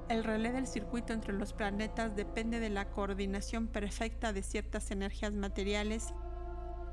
El 0.09 0.25
relé 0.25 0.53
del 0.53 0.67
circuito 0.67 1.13
entre 1.13 1.35
los 1.35 1.53
planetas 1.53 2.17
depende 2.17 2.61
de 2.61 2.71
la 2.71 2.91
coordinación 2.91 3.67
perfecta 3.67 4.33
de 4.33 4.43
ciertas 4.43 4.91
energías 4.91 5.35
materiales 5.35 6.15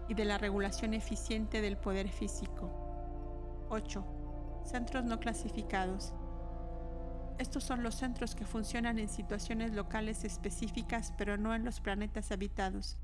y 0.10 0.13
de 0.13 0.26
la 0.26 0.38
regulación 0.38 0.93
eficiente 0.93 1.62
del 1.62 1.78
poder 1.78 2.10
físico. 2.10 2.69
8. 3.69 4.14
Centros 4.65 5.06
no 5.06 5.19
clasificados. 5.19 6.13
Estos 7.38 7.63
son 7.63 7.84
los 7.84 7.95
centros 7.95 8.34
que 8.34 8.45
funcionan 8.45 8.97
en 8.97 9.10
situaciones 9.10 9.73
locales 9.73 10.23
específicas 10.23 11.13
pero 11.17 11.38
no 11.38 11.54
en 11.54 11.63
los 11.63 11.82
planetas 11.82 12.32
habitados. 12.32 12.97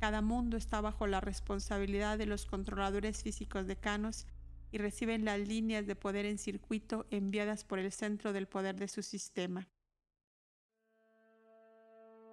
Cada 0.00 0.22
mundo 0.22 0.56
está 0.56 0.80
bajo 0.80 1.06
la 1.06 1.20
responsabilidad 1.20 2.18
de 2.18 2.26
los 2.26 2.46
controladores 2.46 3.22
físicos 3.22 3.66
decanos 3.66 4.26
y 4.72 4.78
reciben 4.78 5.24
las 5.24 5.38
líneas 5.38 5.86
de 5.86 5.94
poder 5.94 6.26
en 6.26 6.36
circuito 6.36 7.06
enviadas 7.10 7.64
por 7.64 7.78
el 7.78 7.92
centro 7.92 8.32
del 8.32 8.48
poder 8.48 8.74
de 8.74 8.88
su 8.88 9.02
sistema. 9.02 9.68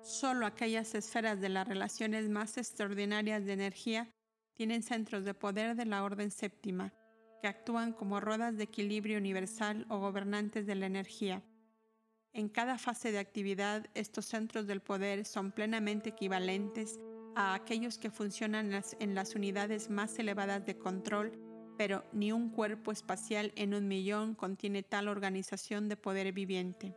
Solo 0.02 0.48
aquellas 0.48 0.96
esferas 0.96 1.40
de 1.40 1.50
las 1.50 1.68
relaciones 1.68 2.28
más 2.30 2.58
extraordinarias 2.58 3.46
de 3.46 3.54
energía 3.54 4.10
tienen 4.54 4.82
centros 4.82 5.24
de 5.24 5.36
poder 5.36 5.76
de 5.76 5.86
la 5.86 6.04
orden 6.04 6.32
séptima. 6.32 6.94
Que 7.42 7.48
actúan 7.48 7.92
como 7.92 8.20
ruedas 8.20 8.56
de 8.56 8.64
equilibrio 8.64 9.18
universal 9.18 9.86
o 9.90 10.00
gobernantes 10.00 10.66
de 10.66 10.76
la 10.76 10.86
energía. 10.86 11.44
En 12.34 12.48
cada 12.48 12.78
fase 12.78 13.12
de 13.12 13.20
actividad, 13.20 13.88
estos 13.94 14.26
centros 14.26 14.68
del 14.68 14.82
poder 14.82 15.26
son 15.26 15.52
plenamente 15.52 16.10
equivalentes 16.10 17.00
a 17.36 17.54
aquellos 17.54 17.98
que 17.98 18.12
funcionan 18.12 18.72
en 19.00 19.16
las 19.16 19.36
unidades 19.36 19.90
más 19.90 20.18
elevadas 20.20 20.66
de 20.66 20.78
control, 20.78 21.34
pero 21.78 22.06
ni 22.14 22.32
un 22.32 22.50
cuerpo 22.50 22.92
espacial 22.92 23.52
en 23.56 23.74
un 23.74 23.88
millón 23.88 24.36
contiene 24.36 24.84
tal 24.84 25.08
organización 25.08 25.90
de 25.90 25.98
poder 25.98 26.32
viviente. 26.32 26.96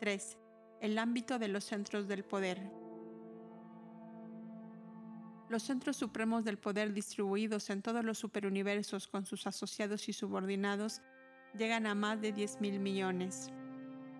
3. 0.00 0.38
El 0.80 0.98
ámbito 0.98 1.38
de 1.38 1.48
los 1.48 1.64
centros 1.64 2.06
del 2.06 2.24
poder. 2.24 2.85
Los 5.48 5.62
centros 5.62 5.96
supremos 5.96 6.44
del 6.44 6.58
poder 6.58 6.92
distribuidos 6.92 7.70
en 7.70 7.80
todos 7.80 8.04
los 8.04 8.18
superuniversos 8.18 9.06
con 9.06 9.24
sus 9.26 9.46
asociados 9.46 10.08
y 10.08 10.12
subordinados 10.12 11.00
llegan 11.56 11.86
a 11.86 11.94
más 11.94 12.20
de 12.20 12.32
10 12.32 12.60
mil 12.60 12.80
millones 12.80 13.50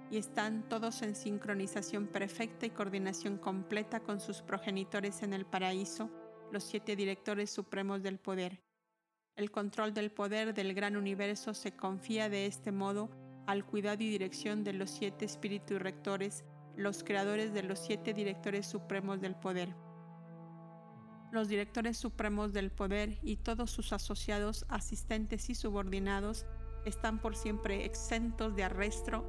y 0.09 0.19
están 0.19 0.69
todos 0.69 1.03
en 1.03 1.17
sincronización 1.17 2.07
perfecta 2.07 2.67
y 2.67 2.71
coordinación 2.71 3.39
completa 3.39 4.01
con 4.01 4.21
sus 4.21 4.41
progenitores 4.43 5.23
en 5.23 5.33
el 5.33 5.45
paraíso, 5.45 6.11
los 6.53 6.62
siete 6.62 6.95
directores 6.95 7.51
supremos 7.51 8.03
del 8.03 8.19
poder. 8.19 8.62
El 9.35 9.51
control 9.51 9.93
del 9.93 10.12
poder 10.12 10.55
del 10.55 10.75
gran 10.75 10.97
universo 10.97 11.55
se 11.55 11.73
confía 11.73 12.29
de 12.29 12.47
este 12.47 12.71
modo 12.71 13.11
al 13.47 13.67
cuidado 13.67 14.03
y 14.03 14.09
dirección 14.09 14.65
de 14.65 14.73
los 14.73 14.91
siete 14.91 15.25
espíritus 15.25 15.83
rectores, 15.83 16.45
los 16.77 17.03
creadores 17.03 17.53
de 17.53 17.65
los 17.65 17.81
siete 17.81 18.15
directores 18.15 18.67
supremos 18.67 19.21
del 19.21 19.35
poder. 19.35 19.75
Los 21.37 21.49
directores 21.49 21.99
supremos 21.99 22.55
del 22.55 22.70
poder 22.70 23.18
y 23.22 23.37
todos 23.37 23.70
sus 23.70 23.92
asociados, 23.92 24.64
asistentes 24.70 25.51
y 25.51 25.55
subordinados 25.55 26.46
están 26.87 27.20
por 27.20 27.37
siempre 27.37 27.85
exentos 27.85 28.57
de 28.57 28.64
arresto 28.64 29.22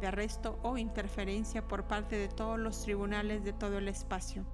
de 0.00 0.06
arresto 0.06 0.60
o 0.62 0.78
interferencia 0.78 1.66
por 1.66 1.88
parte 1.88 2.16
de 2.16 2.28
todos 2.28 2.56
los 2.56 2.80
tribunales 2.82 3.42
de 3.42 3.52
todo 3.52 3.78
el 3.78 3.88
espacio. 3.88 4.46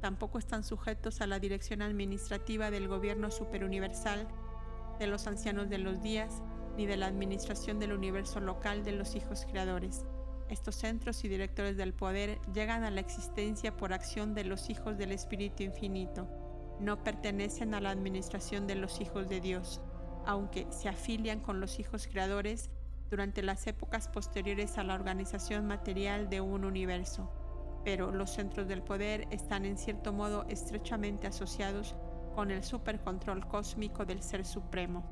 Tampoco 0.00 0.40
están 0.40 0.64
sujetos 0.64 1.20
a 1.20 1.28
la 1.28 1.38
dirección 1.38 1.82
administrativa 1.82 2.72
del 2.72 2.88
gobierno 2.88 3.30
superuniversal, 3.30 4.26
de 4.98 5.06
los 5.06 5.28
ancianos 5.28 5.70
de 5.70 5.78
los 5.78 6.02
días, 6.02 6.42
ni 6.76 6.84
de 6.84 6.96
la 6.96 7.06
administración 7.06 7.78
del 7.78 7.92
universo 7.92 8.40
local 8.40 8.82
de 8.82 8.90
los 8.90 9.14
hijos 9.14 9.46
creadores. 9.48 10.04
Estos 10.48 10.74
centros 10.74 11.22
y 11.22 11.28
directores 11.28 11.76
del 11.76 11.94
poder 11.94 12.40
llegan 12.52 12.82
a 12.82 12.90
la 12.90 13.00
existencia 13.00 13.76
por 13.76 13.92
acción 13.92 14.34
de 14.34 14.42
los 14.42 14.68
hijos 14.68 14.98
del 14.98 15.12
Espíritu 15.12 15.62
Infinito. 15.62 16.39
No 16.80 17.04
pertenecen 17.04 17.74
a 17.74 17.80
la 17.80 17.90
administración 17.90 18.66
de 18.66 18.74
los 18.74 19.00
hijos 19.00 19.28
de 19.28 19.40
Dios, 19.40 19.82
aunque 20.24 20.66
se 20.70 20.88
afilian 20.88 21.40
con 21.40 21.60
los 21.60 21.78
hijos 21.78 22.06
creadores 22.06 22.70
durante 23.10 23.42
las 23.42 23.66
épocas 23.66 24.08
posteriores 24.08 24.78
a 24.78 24.84
la 24.84 24.94
organización 24.94 25.66
material 25.66 26.30
de 26.30 26.40
un 26.40 26.64
universo, 26.64 27.30
pero 27.84 28.12
los 28.12 28.30
centros 28.30 28.66
del 28.66 28.82
poder 28.82 29.26
están 29.30 29.66
en 29.66 29.76
cierto 29.76 30.12
modo 30.12 30.46
estrechamente 30.48 31.26
asociados 31.26 31.96
con 32.34 32.50
el 32.50 32.64
supercontrol 32.64 33.46
cósmico 33.46 34.06
del 34.06 34.22
Ser 34.22 34.46
Supremo. 34.46 35.04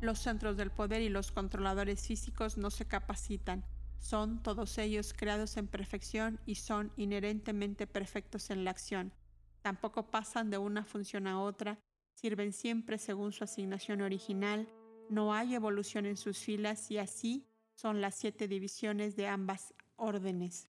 Los 0.00 0.18
centros 0.18 0.56
del 0.56 0.70
poder 0.70 1.02
y 1.02 1.08
los 1.08 1.30
controladores 1.30 2.06
físicos 2.06 2.58
no 2.58 2.70
se 2.70 2.86
capacitan, 2.86 3.64
son 3.98 4.42
todos 4.42 4.76
ellos 4.78 5.14
creados 5.16 5.56
en 5.56 5.68
perfección 5.68 6.40
y 6.46 6.56
son 6.56 6.92
inherentemente 6.96 7.86
perfectos 7.86 8.50
en 8.50 8.64
la 8.64 8.70
acción. 8.70 9.12
Tampoco 9.64 10.10
pasan 10.10 10.50
de 10.50 10.58
una 10.58 10.84
función 10.84 11.26
a 11.26 11.40
otra, 11.40 11.80
sirven 12.12 12.52
siempre 12.52 12.98
según 12.98 13.32
su 13.32 13.44
asignación 13.44 14.02
original, 14.02 14.68
no 15.08 15.32
hay 15.32 15.54
evolución 15.54 16.04
en 16.04 16.18
sus 16.18 16.36
filas 16.36 16.90
y 16.90 16.98
así 16.98 17.46
son 17.72 18.02
las 18.02 18.14
siete 18.14 18.46
divisiones 18.46 19.16
de 19.16 19.26
ambas 19.26 19.72
órdenes. 19.96 20.68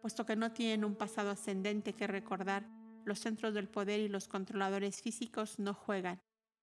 Puesto 0.00 0.24
que 0.24 0.36
no 0.36 0.52
tienen 0.52 0.84
un 0.84 0.94
pasado 0.94 1.30
ascendente 1.30 1.94
que 1.94 2.06
recordar, 2.06 2.68
los 3.04 3.18
centros 3.18 3.52
del 3.52 3.68
poder 3.68 3.98
y 3.98 4.08
los 4.08 4.28
controladores 4.28 5.02
físicos 5.02 5.58
no 5.58 5.74
juegan. 5.74 6.22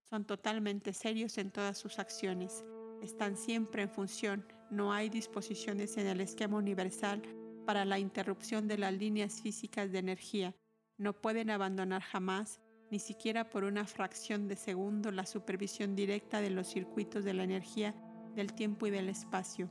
Son 0.09 0.23
totalmente 0.23 0.93
serios 0.93 1.37
en 1.37 1.51
todas 1.51 1.77
sus 1.77 1.99
acciones. 1.99 2.63
Están 3.01 3.35
siempre 3.35 3.81
en 3.81 3.89
función. 3.89 4.47
No 4.69 4.93
hay 4.93 5.09
disposiciones 5.09 5.97
en 5.97 6.07
el 6.07 6.21
esquema 6.21 6.55
universal 6.55 7.21
para 7.65 7.83
la 7.83 7.99
interrupción 7.99 8.69
de 8.69 8.77
las 8.77 8.93
líneas 8.93 9.41
físicas 9.41 9.91
de 9.91 9.99
energía. 9.99 10.55
No 11.01 11.13
pueden 11.13 11.49
abandonar 11.49 12.03
jamás 12.03 12.61
ni 12.91 12.99
siquiera 12.99 13.49
por 13.49 13.63
una 13.63 13.87
fracción 13.87 14.47
de 14.47 14.55
segundo 14.55 15.09
la 15.09 15.25
supervisión 15.25 15.95
directa 15.95 16.41
de 16.41 16.51
los 16.51 16.67
circuitos 16.67 17.23
de 17.23 17.33
la 17.33 17.43
energía, 17.43 17.95
del 18.35 18.53
tiempo 18.53 18.85
y 18.85 18.91
del 18.91 19.09
espacio. 19.09 19.67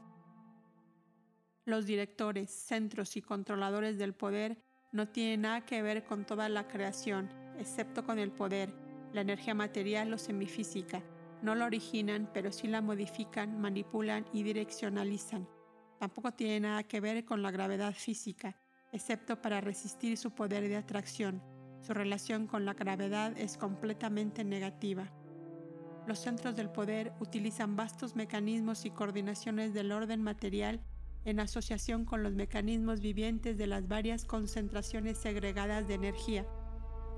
Los 1.64 1.86
directores, 1.86 2.50
centros 2.50 3.16
y 3.16 3.22
controladores 3.22 3.96
del 3.96 4.12
poder 4.12 4.58
no 4.90 5.06
tienen 5.06 5.42
nada 5.42 5.60
que 5.60 5.82
ver 5.82 6.02
con 6.02 6.26
toda 6.26 6.48
la 6.48 6.66
creación, 6.66 7.30
excepto 7.60 8.04
con 8.04 8.18
el 8.18 8.32
poder, 8.32 8.74
la 9.12 9.20
energía 9.20 9.54
material 9.54 10.12
o 10.12 10.18
semifísica. 10.18 11.00
No 11.42 11.54
la 11.54 11.66
originan, 11.66 12.28
pero 12.34 12.50
sí 12.50 12.66
la 12.66 12.80
modifican, 12.80 13.60
manipulan 13.60 14.26
y 14.32 14.42
direccionalizan. 14.42 15.48
Tampoco 16.00 16.32
tienen 16.32 16.62
nada 16.62 16.82
que 16.82 16.98
ver 16.98 17.24
con 17.24 17.40
la 17.40 17.52
gravedad 17.52 17.94
física, 17.94 18.59
excepto 18.92 19.40
para 19.40 19.60
resistir 19.60 20.16
su 20.16 20.30
poder 20.30 20.68
de 20.68 20.76
atracción 20.76 21.42
su 21.80 21.94
relación 21.94 22.46
con 22.46 22.66
la 22.66 22.74
gravedad 22.74 23.36
es 23.38 23.56
completamente 23.56 24.44
negativa. 24.44 25.10
Los 26.06 26.18
centros 26.18 26.54
del 26.54 26.70
poder 26.70 27.12
utilizan 27.20 27.76
vastos 27.76 28.16
mecanismos 28.16 28.84
y 28.84 28.90
coordinaciones 28.90 29.72
del 29.72 29.92
orden 29.92 30.22
material 30.22 30.80
en 31.24 31.40
asociación 31.40 32.04
con 32.04 32.22
los 32.22 32.34
mecanismos 32.34 33.00
vivientes 33.00 33.56
de 33.56 33.66
las 33.66 33.88
varias 33.88 34.24
concentraciones 34.24 35.18
segregadas 35.18 35.88
de 35.88 35.94
energía. 35.94 36.46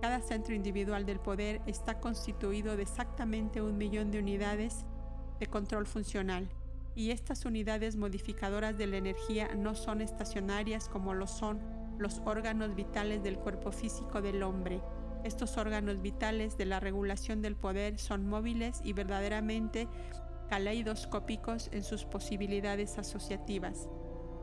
Cada 0.00 0.20
centro 0.20 0.54
individual 0.54 1.06
del 1.06 1.20
poder 1.20 1.60
está 1.66 2.00
constituido 2.00 2.76
de 2.76 2.82
exactamente 2.82 3.62
un 3.62 3.78
millón 3.78 4.10
de 4.10 4.18
unidades 4.18 4.84
de 5.38 5.46
control 5.46 5.86
funcional, 5.86 6.48
y 6.94 7.10
estas 7.10 7.44
unidades 7.44 7.96
modificadoras 7.96 8.76
de 8.76 8.86
la 8.86 8.96
energía 8.96 9.54
no 9.54 9.74
son 9.74 10.00
estacionarias 10.00 10.88
como 10.88 11.14
lo 11.14 11.26
son 11.26 11.60
los 11.98 12.20
órganos 12.24 12.74
vitales 12.74 13.22
del 13.22 13.38
cuerpo 13.38 13.72
físico 13.72 14.20
del 14.20 14.42
hombre. 14.42 14.82
Estos 15.24 15.56
órganos 15.56 16.02
vitales 16.02 16.56
de 16.58 16.66
la 16.66 16.80
regulación 16.80 17.42
del 17.42 17.56
poder 17.56 17.98
son 17.98 18.26
móviles 18.26 18.80
y 18.82 18.92
verdaderamente 18.92 19.88
caleidoscópicos 20.48 21.70
en 21.72 21.84
sus 21.84 22.04
posibilidades 22.04 22.98
asociativas. 22.98 23.88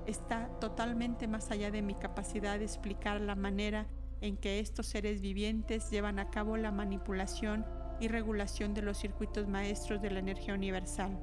Está 0.08 0.50
totalmente 0.60 1.28
más 1.28 1.52
allá 1.52 1.70
de 1.70 1.82
mi 1.82 1.94
capacidad 1.94 2.58
de 2.58 2.66
explicar 2.66 3.22
la 3.22 3.36
manera 3.36 3.88
en 4.22 4.38
que 4.38 4.60
estos 4.60 4.88
seres 4.88 5.22
vivientes 5.22 5.92
llevan 5.92 6.18
a 6.20 6.30
cabo 6.30 6.58
la 6.58 6.72
manipulación 6.72 7.66
y 8.00 8.08
regulación 8.08 8.74
de 8.74 8.82
los 8.82 8.98
circuitos 8.98 9.48
maestros 9.48 10.02
de 10.02 10.12
la 10.12 10.20
energía 10.20 10.54
universal. 10.54 11.20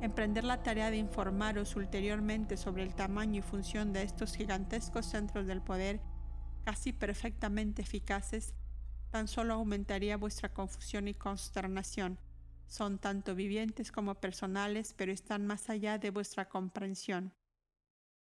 Emprender 0.00 0.44
la 0.44 0.62
tarea 0.62 0.90
de 0.92 0.96
informaros 0.96 1.74
ulteriormente 1.74 2.56
sobre 2.56 2.84
el 2.84 2.94
tamaño 2.94 3.40
y 3.40 3.42
función 3.42 3.92
de 3.92 4.04
estos 4.04 4.36
gigantescos 4.36 5.06
centros 5.06 5.46
del 5.48 5.60
poder, 5.60 6.00
casi 6.64 6.92
perfectamente 6.92 7.82
eficaces, 7.82 8.54
tan 9.10 9.26
solo 9.26 9.54
aumentaría 9.54 10.16
vuestra 10.16 10.52
confusión 10.52 11.08
y 11.08 11.14
consternación. 11.14 12.20
Son 12.68 12.98
tanto 12.98 13.34
vivientes 13.34 13.90
como 13.90 14.14
personales, 14.14 14.94
pero 14.96 15.10
están 15.10 15.46
más 15.46 15.68
allá 15.68 15.98
de 15.98 16.10
vuestra 16.10 16.48
comprensión. 16.48 17.34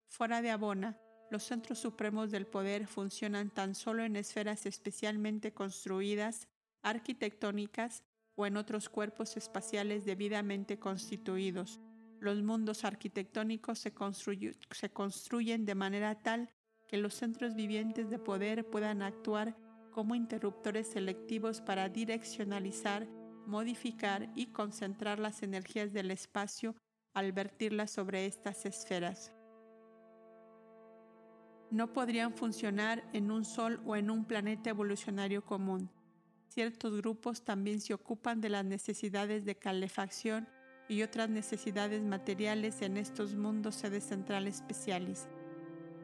Fuera 0.09 0.41
de 0.41 0.51
Abona, 0.51 0.99
los 1.31 1.43
centros 1.43 1.79
supremos 1.79 2.29
del 2.29 2.45
poder 2.45 2.87
funcionan 2.87 3.49
tan 3.49 3.73
solo 3.73 4.03
en 4.03 4.17
esferas 4.17 4.65
especialmente 4.65 5.53
construidas, 5.53 6.49
arquitectónicas, 6.81 8.03
o 8.35 8.45
en 8.45 8.57
otros 8.57 8.89
cuerpos 8.89 9.37
espaciales 9.37 10.05
debidamente 10.05 10.79
constituidos. 10.79 11.79
Los 12.19 12.41
mundos 12.41 12.85
arquitectónicos 12.85 13.79
se, 13.79 13.93
construyen 14.91 15.65
de 15.65 15.75
manera 15.75 16.21
tal 16.21 16.49
que 16.87 16.97
los 16.97 17.13
centros 17.13 17.55
vivientes 17.55 18.09
de 18.09 18.19
poder 18.19 18.69
puedan 18.69 19.01
actuar 19.01 19.57
como 19.91 20.15
interruptores 20.15 20.87
selectivos 20.87 21.61
para 21.61 21.89
direccionalizar, 21.89 23.07
modificar 23.45 24.31
y 24.35 24.47
concentrar 24.47 25.19
las 25.19 25.43
energías 25.43 25.93
del 25.93 26.11
espacio 26.11 26.75
al 27.13 27.31
vertirlas 27.31 27.91
sobre 27.91 28.25
estas 28.25 28.65
esferas. 28.65 29.33
No 31.69 31.91
podrían 31.91 32.33
funcionar 32.33 33.03
en 33.13 33.31
un 33.31 33.45
sol 33.45 33.81
o 33.85 33.95
en 33.95 34.09
un 34.09 34.25
planeta 34.25 34.69
evolucionario 34.69 35.43
común 35.43 35.89
Ciertos 36.53 36.95
grupos 36.95 37.43
también 37.43 37.81
se 37.81 37.95
ocupan 37.95 38.39
de 38.39 38.47
las 38.47 38.63
necesidades 38.63 39.43
de 39.43 39.55
calefacción 39.55 40.47
y 40.87 41.01
otras 41.01 41.27
necesidades 41.27 42.03
materiales 42.03 42.83
en 42.83 42.97
estos 42.97 43.33
mundos 43.33 43.73
sedes 43.73 44.03
centrales 44.03 44.57
especiales. 44.57 45.27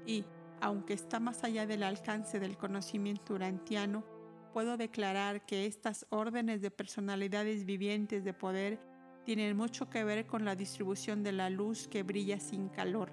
Y, 0.07 0.25
aunque 0.59 0.95
está 0.95 1.19
más 1.19 1.43
allá 1.43 1.67
del 1.67 1.83
alcance 1.83 2.39
del 2.39 2.57
conocimiento 2.57 3.35
urantiano, 3.35 4.03
puedo 4.51 4.75
declarar 4.75 5.45
que 5.45 5.67
estas 5.67 6.07
órdenes 6.09 6.63
de 6.63 6.71
personalidades 6.71 7.63
vivientes 7.63 8.23
de 8.23 8.33
poder 8.33 8.79
tienen 9.25 9.55
mucho 9.55 9.87
que 9.87 10.03
ver 10.03 10.25
con 10.25 10.45
la 10.45 10.55
distribución 10.55 11.21
de 11.21 11.33
la 11.33 11.51
luz 11.51 11.87
que 11.87 12.01
brilla 12.01 12.39
sin 12.39 12.69
calor. 12.69 13.11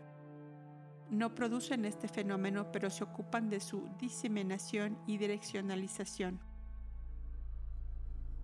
No 1.11 1.35
producen 1.35 1.85
este 1.85 2.09
fenómeno, 2.09 2.73
pero 2.73 2.89
se 2.89 3.05
ocupan 3.05 3.51
de 3.51 3.61
su 3.61 3.91
diseminación 3.99 4.99
y 5.07 5.19
direccionalización. 5.19 6.46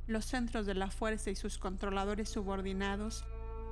Los 0.08 0.24
centros 0.24 0.66
de 0.66 0.74
la 0.74 0.90
fuerza 0.90 1.30
y 1.30 1.36
sus 1.36 1.58
controladores 1.58 2.28
subordinados 2.28 3.24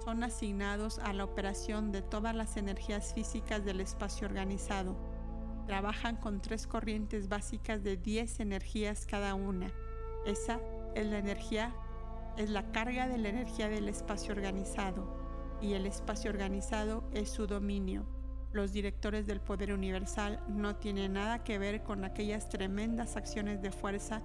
son 0.04 0.22
asignados 0.22 1.00
a 1.00 1.12
la 1.12 1.24
operación 1.24 1.90
de 1.90 2.02
todas 2.02 2.36
las 2.36 2.56
energías 2.56 3.12
físicas 3.14 3.64
del 3.64 3.80
espacio 3.80 4.28
organizado. 4.28 4.96
Trabajan 5.66 6.16
con 6.16 6.40
tres 6.40 6.68
corrientes 6.68 7.28
básicas 7.28 7.82
de 7.82 7.96
10 7.96 8.40
energías 8.40 9.06
cada 9.06 9.34
una. 9.34 9.72
Esa 10.24 10.60
es 10.94 11.06
la 11.06 11.18
energía, 11.18 11.74
es 12.36 12.48
la 12.48 12.70
carga 12.70 13.08
de 13.08 13.18
la 13.18 13.28
energía 13.28 13.68
del 13.68 13.88
espacio 13.88 14.32
organizado 14.32 15.58
y 15.60 15.74
el 15.74 15.84
espacio 15.84 16.30
organizado 16.30 17.02
es 17.12 17.28
su 17.28 17.48
dominio. 17.48 18.06
Los 18.52 18.72
directores 18.72 19.26
del 19.26 19.40
poder 19.40 19.72
universal 19.72 20.42
no 20.48 20.76
tienen 20.76 21.14
nada 21.14 21.42
que 21.42 21.58
ver 21.58 21.82
con 21.82 22.04
aquellas 22.04 22.48
tremendas 22.48 23.16
acciones 23.16 23.62
de 23.62 23.72
fuerza 23.72 24.22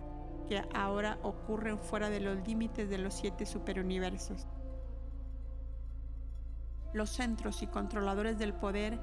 que 0.47 0.63
ahora 0.73 1.19
ocurren 1.23 1.79
fuera 1.79 2.09
de 2.09 2.19
los 2.19 2.47
límites 2.47 2.89
de 2.89 2.97
los 2.97 3.13
siete 3.13 3.45
superuniversos. 3.45 4.47
Los 6.93 7.09
centros 7.09 7.61
y 7.61 7.67
controladores 7.67 8.37
del 8.37 8.53
poder 8.53 8.99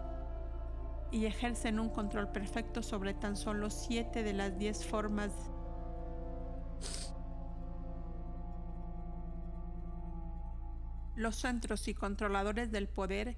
y 1.10 1.26
ejercen 1.26 1.78
un 1.78 1.90
control 1.90 2.32
perfecto 2.32 2.82
sobre 2.82 3.12
tan 3.12 3.36
solo 3.36 3.68
siete 3.68 4.22
de 4.22 4.32
las 4.32 4.58
diez 4.58 4.86
formas 4.86 5.30
los 11.14 11.36
centros 11.36 11.86
y 11.88 11.94
controladores 11.94 12.72
del 12.72 12.88
poder 12.88 13.36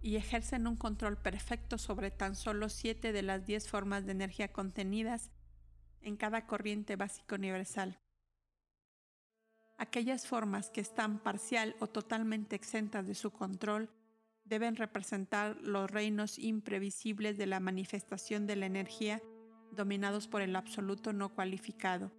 y 0.00 0.16
ejercen 0.16 0.66
un 0.66 0.76
control 0.76 1.18
perfecto 1.18 1.78
sobre 1.78 2.10
tan 2.10 2.34
solo 2.34 2.68
siete 2.68 3.12
de 3.12 3.22
las 3.22 3.44
diez 3.44 3.68
formas 3.68 4.06
de 4.06 4.12
energía 4.12 4.52
contenidas 4.52 5.30
en 6.06 6.16
cada 6.16 6.46
corriente 6.46 6.94
básica 6.94 7.34
universal. 7.34 7.98
Aquellas 9.76 10.26
formas 10.26 10.70
que 10.70 10.80
están 10.80 11.18
parcial 11.18 11.74
o 11.80 11.88
totalmente 11.88 12.54
exentas 12.54 13.06
de 13.08 13.14
su 13.14 13.32
control 13.32 13.90
deben 14.44 14.76
representar 14.76 15.56
los 15.60 15.90
reinos 15.90 16.38
imprevisibles 16.38 17.36
de 17.36 17.46
la 17.46 17.58
manifestación 17.58 18.46
de 18.46 18.54
la 18.54 18.66
energía 18.66 19.20
dominados 19.72 20.28
por 20.28 20.42
el 20.42 20.54
absoluto 20.54 21.12
no 21.12 21.34
cualificado. 21.34 22.12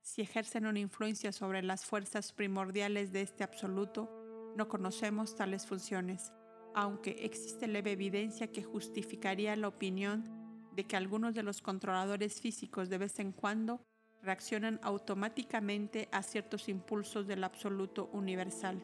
Si 0.00 0.22
ejercen 0.22 0.64
una 0.64 0.78
influencia 0.78 1.30
sobre 1.32 1.62
las 1.62 1.84
fuerzas 1.84 2.32
primordiales 2.32 3.12
de 3.12 3.20
este 3.20 3.44
absoluto, 3.44 4.54
no 4.56 4.66
conocemos 4.66 5.36
tales 5.36 5.66
funciones, 5.66 6.32
aunque 6.74 7.10
existe 7.20 7.68
leve 7.68 7.92
evidencia 7.92 8.50
que 8.50 8.62
justificaría 8.62 9.54
la 9.56 9.68
opinión 9.68 10.37
de 10.78 10.84
que 10.84 10.96
algunos 10.96 11.34
de 11.34 11.42
los 11.42 11.60
controladores 11.60 12.40
físicos 12.40 12.88
de 12.88 12.98
vez 12.98 13.18
en 13.18 13.32
cuando 13.32 13.80
reaccionan 14.22 14.78
automáticamente 14.84 16.08
a 16.12 16.22
ciertos 16.22 16.68
impulsos 16.68 17.26
del 17.26 17.42
absoluto 17.42 18.08
universal. 18.12 18.80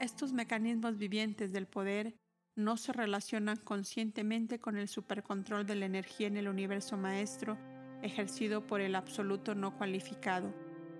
Estos 0.00 0.32
mecanismos 0.32 0.96
vivientes 0.96 1.52
del 1.52 1.66
poder 1.66 2.16
no 2.54 2.78
se 2.78 2.94
relacionan 2.94 3.58
conscientemente 3.58 4.58
con 4.58 4.78
el 4.78 4.88
supercontrol 4.88 5.66
de 5.66 5.74
la 5.74 5.84
energía 5.84 6.28
en 6.28 6.38
el 6.38 6.48
universo 6.48 6.96
maestro 6.96 7.58
ejercido 8.00 8.66
por 8.66 8.80
el 8.80 8.94
absoluto 8.94 9.54
no 9.54 9.76
cualificado, 9.76 10.54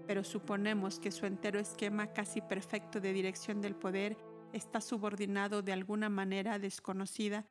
pero 0.06 0.22
suponemos 0.22 1.00
que 1.00 1.12
su 1.12 1.24
entero 1.24 1.58
esquema 1.58 2.12
casi 2.12 2.42
perfecto 2.42 3.00
de 3.00 3.14
dirección 3.14 3.62
del 3.62 3.74
poder 3.74 4.18
está 4.52 4.82
subordinado 4.82 5.62
de 5.62 5.72
alguna 5.72 6.10
manera 6.10 6.58
desconocida 6.58 7.46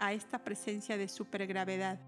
a 0.00 0.12
esta 0.14 0.42
presencia 0.42 0.96
de 0.96 1.06
supergravedad 1.06 2.00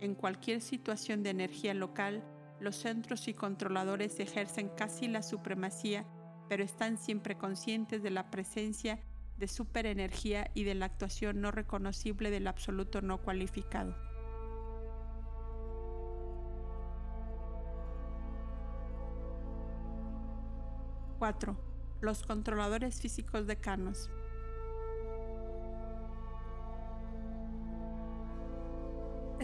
en 0.00 0.14
cualquier 0.14 0.62
situación 0.62 1.22
de 1.22 1.30
energía 1.30 1.74
local, 1.74 2.22
los 2.58 2.76
centros 2.76 3.28
y 3.28 3.34
controladores 3.34 4.18
ejercen 4.20 4.70
casi 4.70 5.08
la 5.08 5.22
supremacía, 5.22 6.06
pero 6.48 6.64
están 6.64 6.96
siempre 6.96 7.36
conscientes 7.36 8.02
de 8.02 8.10
la 8.10 8.30
presencia 8.30 8.98
de 9.36 9.46
superenergía 9.46 10.50
y 10.54 10.64
de 10.64 10.74
la 10.74 10.86
actuación 10.86 11.40
no 11.40 11.50
reconocible 11.50 12.30
del 12.30 12.46
absoluto 12.46 13.02
no 13.02 13.18
cualificado. 13.18 13.94
¡4! 21.18 21.56
Los 22.00 22.22
controladores 22.22 23.00
físicos 23.00 23.46
decanos. 23.46 24.10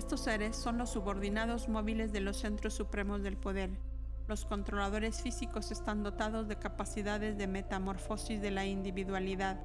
Estos 0.06 0.20
seres 0.20 0.54
son 0.54 0.78
los 0.78 0.90
subordinados 0.90 1.68
móviles 1.68 2.12
de 2.12 2.20
los 2.20 2.36
centros 2.36 2.74
supremos 2.74 3.24
del 3.24 3.36
poder. 3.36 3.70
Los 4.28 4.44
controladores 4.44 5.20
físicos 5.20 5.72
están 5.72 6.04
dotados 6.04 6.46
de 6.46 6.54
capacidades 6.54 7.36
de 7.36 7.48
metamorfosis 7.48 8.40
de 8.40 8.52
la 8.52 8.64
individualidad, 8.64 9.58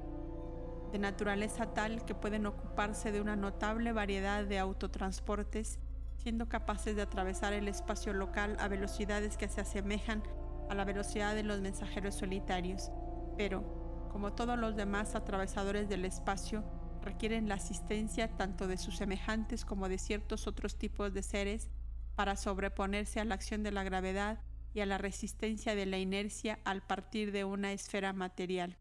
de 0.90 0.98
naturaleza 0.98 1.72
tal 1.72 2.04
que 2.04 2.16
pueden 2.16 2.46
ocuparse 2.46 3.12
de 3.12 3.20
una 3.20 3.36
notable 3.36 3.92
variedad 3.92 4.44
de 4.44 4.58
autotransportes, 4.58 5.78
siendo 6.16 6.48
capaces 6.48 6.96
de 6.96 7.02
atravesar 7.02 7.52
el 7.52 7.68
espacio 7.68 8.12
local 8.12 8.56
a 8.58 8.66
velocidades 8.66 9.36
que 9.36 9.46
se 9.46 9.60
asemejan 9.60 10.24
a 10.68 10.74
la 10.74 10.84
velocidad 10.84 11.36
de 11.36 11.44
los 11.44 11.60
mensajeros 11.60 12.16
solitarios. 12.16 12.90
Pero, 13.36 14.08
como 14.10 14.32
todos 14.32 14.58
los 14.58 14.74
demás 14.74 15.14
atravesadores 15.14 15.88
del 15.88 16.04
espacio, 16.04 16.64
requieren 17.02 17.48
la 17.48 17.56
asistencia 17.56 18.28
tanto 18.36 18.66
de 18.66 18.78
sus 18.78 18.96
semejantes 18.96 19.64
como 19.64 19.88
de 19.88 19.98
ciertos 19.98 20.46
otros 20.46 20.78
tipos 20.78 21.12
de 21.12 21.22
seres 21.22 21.70
para 22.14 22.36
sobreponerse 22.36 23.20
a 23.20 23.24
la 23.24 23.34
acción 23.34 23.62
de 23.62 23.72
la 23.72 23.84
gravedad 23.84 24.42
y 24.74 24.80
a 24.80 24.86
la 24.86 24.98
resistencia 24.98 25.74
de 25.74 25.86
la 25.86 25.98
inercia 25.98 26.60
al 26.64 26.86
partir 26.86 27.32
de 27.32 27.44
una 27.44 27.72
esfera 27.72 28.12
material. 28.12 28.78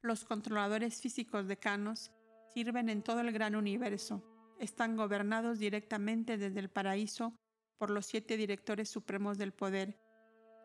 Los 0.00 0.24
controladores 0.24 1.00
físicos 1.00 1.46
decanos 1.46 2.10
sirven 2.52 2.88
en 2.88 3.02
todo 3.02 3.20
el 3.20 3.30
gran 3.32 3.54
universo. 3.54 4.22
Están 4.58 4.96
gobernados 4.96 5.58
directamente 5.58 6.36
desde 6.36 6.60
el 6.60 6.70
paraíso 6.70 7.34
por 7.78 7.90
los 7.90 8.06
siete 8.06 8.36
directores 8.36 8.88
supremos 8.88 9.38
del 9.38 9.52
poder, 9.52 9.98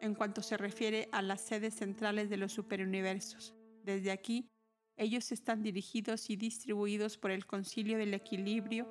en 0.02 0.14
cuanto 0.14 0.42
se 0.42 0.58
refiere 0.58 1.10
a 1.12 1.22
las 1.22 1.42
sedes 1.42 1.76
centrales 1.76 2.30
de 2.30 2.38
los 2.38 2.52
superuniversos. 2.52 3.56
Desde 3.84 4.12
aquí 4.12 4.52
ellos 4.98 5.32
están 5.32 5.62
dirigidos 5.62 6.30
y 6.32 6.36
distribuidos 6.36 7.18
por 7.18 7.30
el 7.30 7.46
Concilio 7.46 8.00
del 8.00 8.16
Equilibrio, 8.16 8.88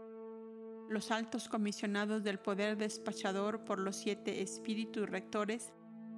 los 0.89 1.11
altos 1.11 1.49
comisionados 1.49 2.23
del 2.23 2.39
poder 2.39 2.77
despachador 2.77 3.65
por 3.65 3.81
los 3.81 3.97
siete 3.97 4.41
espíritus 4.41 5.11
rectores, 5.11 5.73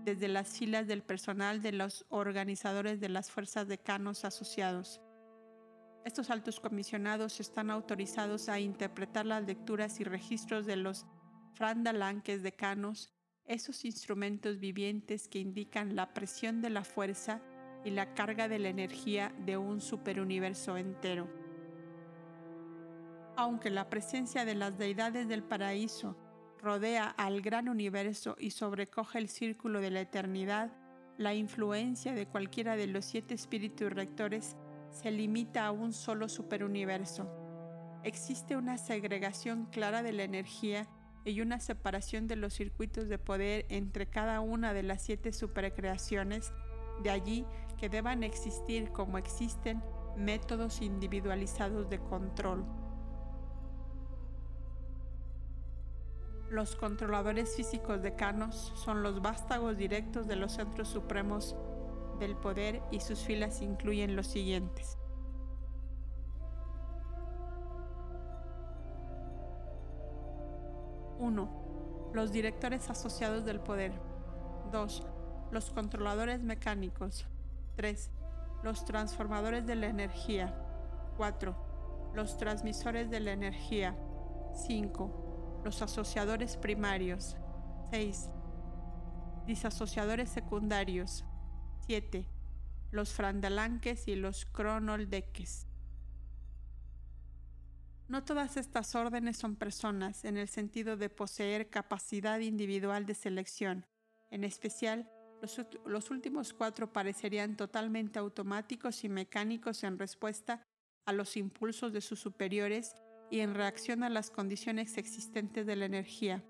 desde 0.04 0.28
las 0.28 0.58
filas 0.58 0.86
del 0.86 1.02
personal 1.02 1.62
de 1.62 1.72
los 1.72 2.04
organizadores 2.10 3.00
de 3.00 3.08
las 3.08 3.30
fuerzas 3.30 3.66
de 3.66 3.78
canos 3.78 4.26
asociados. 4.26 5.00
Estos 6.04 6.30
altos 6.30 6.60
comisionados 6.60 7.40
están 7.40 7.70
autorizados 7.70 8.48
a 8.48 8.60
interpretar 8.60 9.24
las 9.24 9.44
lecturas 9.44 10.00
y 10.00 10.04
registros 10.04 10.66
de 10.66 10.76
los 10.76 11.06
frandalanques 11.54 12.42
decanos, 12.42 13.10
esos 13.46 13.86
instrumentos 13.86 14.58
vivientes 14.58 15.28
que 15.28 15.38
indican 15.38 15.96
la 15.96 16.12
presión 16.12 16.60
de 16.60 16.70
la 16.70 16.84
fuerza 16.84 17.42
y 17.84 17.90
la 17.90 18.14
carga 18.14 18.48
de 18.48 18.58
la 18.58 18.68
energía 18.68 19.32
de 19.38 19.56
un 19.56 19.80
superuniverso 19.80 20.76
entero. 20.76 21.28
Aunque 23.36 23.70
la 23.70 23.88
presencia 23.88 24.44
de 24.44 24.54
las 24.54 24.78
deidades 24.78 25.28
del 25.28 25.44
paraíso 25.44 26.16
rodea 26.60 27.06
al 27.06 27.40
gran 27.40 27.68
universo 27.68 28.36
y 28.38 28.50
sobrecoge 28.50 29.18
el 29.18 29.28
círculo 29.28 29.80
de 29.80 29.90
la 29.90 30.00
eternidad, 30.00 30.72
la 31.16 31.34
influencia 31.34 32.14
de 32.14 32.26
cualquiera 32.26 32.76
de 32.76 32.86
los 32.86 33.04
siete 33.04 33.34
espíritus 33.34 33.92
rectores 33.92 34.56
se 34.90 35.10
limita 35.10 35.66
a 35.66 35.70
un 35.70 35.92
solo 35.92 36.28
superuniverso. 36.28 37.30
Existe 38.04 38.56
una 38.56 38.78
segregación 38.78 39.66
clara 39.66 40.02
de 40.02 40.12
la 40.12 40.22
energía 40.24 40.88
y 41.24 41.40
una 41.40 41.60
separación 41.60 42.26
de 42.26 42.36
los 42.36 42.54
circuitos 42.54 43.08
de 43.08 43.18
poder 43.18 43.66
entre 43.68 44.06
cada 44.06 44.40
una 44.40 44.72
de 44.72 44.82
las 44.82 45.02
siete 45.02 45.32
supercreaciones, 45.32 46.52
de 47.02 47.10
allí 47.10 47.46
que 47.78 47.88
deban 47.88 48.22
existir 48.22 48.90
como 48.92 49.18
existen 49.18 49.82
métodos 50.16 50.82
individualizados 50.82 51.88
de 51.88 52.00
control. 52.00 52.64
Los 56.50 56.76
controladores 56.76 57.54
físicos 57.54 58.02
decanos 58.02 58.72
son 58.74 59.02
los 59.02 59.20
vástagos 59.20 59.76
directos 59.76 60.26
de 60.26 60.36
los 60.36 60.52
centros 60.52 60.88
supremos 60.88 61.54
del 62.18 62.36
poder 62.36 62.82
y 62.90 63.00
sus 63.00 63.20
filas 63.20 63.60
incluyen 63.60 64.16
los 64.16 64.26
siguientes. 64.26 64.98
1. 71.18 72.10
Los 72.12 72.32
directores 72.32 72.88
asociados 72.90 73.44
del 73.44 73.60
poder. 73.60 73.92
2. 74.72 75.06
Los 75.50 75.70
controladores 75.70 76.42
mecánicos. 76.42 77.26
3. 77.76 78.10
Los 78.62 78.84
transformadores 78.84 79.66
de 79.66 79.76
la 79.76 79.86
energía. 79.86 80.54
4. 81.16 82.10
Los 82.14 82.36
transmisores 82.36 83.10
de 83.10 83.20
la 83.20 83.32
energía. 83.32 83.96
5. 84.66 85.62
Los 85.64 85.80
asociadores 85.82 86.56
primarios. 86.56 87.36
6. 87.90 88.30
Disasociadores 89.46 90.28
secundarios. 90.28 91.24
7. 91.86 92.28
Los 92.90 93.12
frandalanques 93.12 94.08
y 94.08 94.16
los 94.16 94.44
cronoldeques. 94.44 95.66
No 98.08 98.24
todas 98.24 98.56
estas 98.56 98.94
órdenes 98.94 99.36
son 99.36 99.54
personas 99.54 100.24
en 100.24 100.38
el 100.38 100.48
sentido 100.48 100.96
de 100.96 101.10
poseer 101.10 101.68
capacidad 101.68 102.38
individual 102.38 103.04
de 103.04 103.14
selección. 103.14 103.86
En 104.30 104.44
especial, 104.44 105.10
los, 105.84 106.10
últimos 106.10 106.52
cuatro 106.52 106.92
parecerían 106.92 107.56
totalmente 107.56 108.18
automáticos 108.18 109.04
y 109.04 109.08
mecánicos 109.08 109.84
en 109.84 109.98
respuesta 109.98 110.62
a 111.06 111.12
los 111.12 111.36
impulsos 111.36 111.92
de 111.92 112.00
sus 112.00 112.20
superiores 112.20 112.94
y 113.30 113.40
en 113.40 113.54
reacción 113.54 114.02
a 114.02 114.08
las 114.08 114.30
condiciones 114.30 114.96
existentes 114.98 115.66
de 115.66 115.76
la 115.76 115.86
energía. 115.86 116.44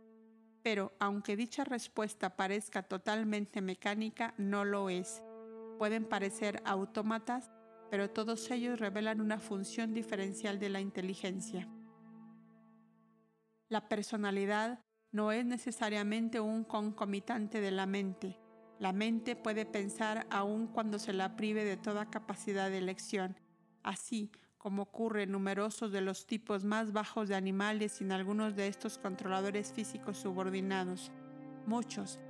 Pero 0.62 0.92
aunque 0.98 1.36
dicha 1.36 1.64
respuesta 1.64 2.36
parezca 2.36 2.82
totalmente 2.82 3.60
mecánica, 3.60 4.34
no 4.38 4.64
lo 4.64 4.90
es. 4.90 5.22
Pueden 5.78 6.04
parecer 6.04 6.62
autómatas 6.64 7.50
pero 7.90 8.10
todos 8.10 8.50
ellos 8.50 8.78
revelan 8.78 9.20
una 9.20 9.38
función 9.38 9.94
diferencial 9.94 10.58
de 10.58 10.68
la 10.68 10.80
inteligencia. 10.80 11.68
La 13.68 13.88
personalidad 13.88 14.80
no 15.12 15.32
es 15.32 15.44
necesariamente 15.44 16.40
un 16.40 16.64
concomitante 16.64 17.60
de 17.60 17.70
la 17.70 17.86
mente. 17.86 18.38
La 18.78 18.92
mente 18.92 19.34
puede 19.34 19.66
pensar 19.66 20.26
aun 20.30 20.68
cuando 20.68 20.98
se 20.98 21.12
la 21.12 21.34
prive 21.36 21.64
de 21.64 21.76
toda 21.76 22.10
capacidad 22.10 22.70
de 22.70 22.78
elección, 22.78 23.36
así 23.82 24.30
como 24.56 24.82
ocurre 24.82 25.24
en 25.24 25.32
numerosos 25.32 25.90
de 25.90 26.00
los 26.00 26.26
tipos 26.26 26.64
más 26.64 26.92
bajos 26.92 27.28
de 27.28 27.34
animales 27.34 27.92
sin 27.92 28.12
algunos 28.12 28.54
de 28.54 28.68
estos 28.68 28.98
controladores 28.98 29.72
físicos 29.72 30.18
subordinados. 30.18 31.10
Muchos 31.66 32.20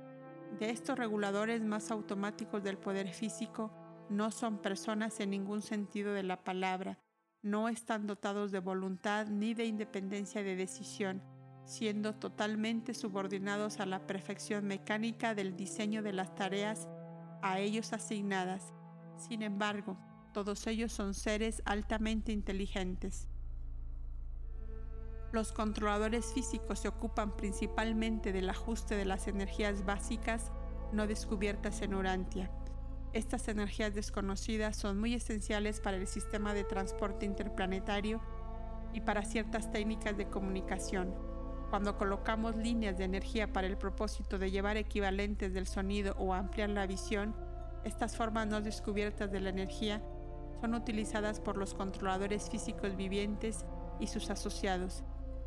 de 0.59 0.71
estos 0.71 0.97
reguladores 0.97 1.61
más 1.61 1.91
automáticos 1.91 2.63
del 2.63 2.77
poder 2.77 3.13
físico 3.13 3.71
no 4.09 4.31
son 4.31 4.57
personas 4.57 5.19
en 5.19 5.29
ningún 5.29 5.61
sentido 5.61 6.13
de 6.13 6.23
la 6.23 6.43
palabra, 6.43 6.97
no 7.41 7.69
están 7.69 8.07
dotados 8.07 8.51
de 8.51 8.59
voluntad 8.59 9.27
ni 9.27 9.53
de 9.53 9.65
independencia 9.65 10.43
de 10.43 10.55
decisión, 10.55 11.21
siendo 11.69 12.15
totalmente 12.15 12.93
subordinados 12.93 13.79
a 13.79 13.85
la 13.85 14.05
perfección 14.07 14.65
mecánica 14.65 15.35
del 15.35 15.55
diseño 15.55 16.01
de 16.01 16.13
las 16.13 16.35
tareas 16.35 16.87
a 17.41 17.59
ellos 17.59 17.93
asignadas. 17.93 18.73
Sin 19.17 19.43
embargo, 19.43 19.97
todos 20.33 20.67
ellos 20.67 20.91
son 20.91 21.13
seres 21.13 21.61
altamente 21.65 22.31
inteligentes. 22.31 23.27
Los 25.31 25.51
controladores 25.51 26.33
físicos 26.33 26.79
se 26.79 26.87
ocupan 26.87 27.37
principalmente 27.37 28.33
del 28.33 28.49
ajuste 28.49 28.95
de 28.95 29.05
las 29.05 29.27
energías 29.27 29.85
básicas 29.85 30.51
no 30.91 31.05
descubiertas 31.05 31.81
en 31.83 31.93
Urantia 31.93 32.51
estas 33.13 33.47
energías 33.47 33.95
desconocidas 33.95 34.75
son 34.75 34.99
muy 34.99 35.15
esenciales 35.15 35.79
para 35.79 35.97
el 35.97 36.05
sistema 36.05 36.53
de 36.53 36.63
transporte 36.63 37.25
interplanetario 37.25 38.21
y 38.93 39.01
para 39.01 39.25
ciertas 39.25 39.71
técnicas 39.71 40.15
de 40.15 40.27
comunicación. 40.27 41.28
Cuando 41.69 41.97
colocamos 41.97 42.55
líneas 42.55 42.97
de 42.97 43.03
energía 43.03 43.53
para 43.53 43.67
el 43.67 43.77
propósito 43.77 44.39
de 44.39 44.49
llevar 44.49 44.77
equivalentes 44.77 45.53
del 45.53 45.67
sonido 45.67 46.15
o 46.17 46.33
ampliar 46.33 46.69
la 46.69 46.87
visión, 46.87 47.35
estas 47.83 48.17
formas 48.17 48.47
no 48.47 48.59
descubiertas 48.59 49.31
de 49.31 49.39
la 49.39 49.49
energía 49.49 50.01
son 50.61 50.73
utilizadas 50.73 51.39
por 51.39 51.57
los 51.57 51.75
controladores 51.75 52.49
físicos 52.49 52.95
vivientes 52.95 53.65
y 53.99 54.07
sus 54.07 54.29
asociados. 54.31 55.03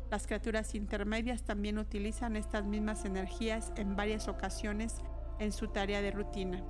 Las 0.09 0.25
criaturas 0.25 0.75
intermedias 0.75 1.43
también 1.43 1.77
utilizan 1.77 2.35
estas 2.35 2.65
mismas 2.65 3.03
energías 3.03 3.73
en 3.75 3.95
varias 3.95 4.27
ocasiones 4.27 5.01
en 5.39 5.51
su 5.51 5.67
tarea 5.67 6.01
de 6.01 6.11
rutina. 6.11 6.63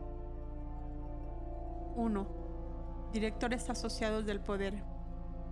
1. 1.95 2.27
Directores 3.13 3.69
asociados 3.69 4.25
del 4.25 4.39
poder. 4.39 4.83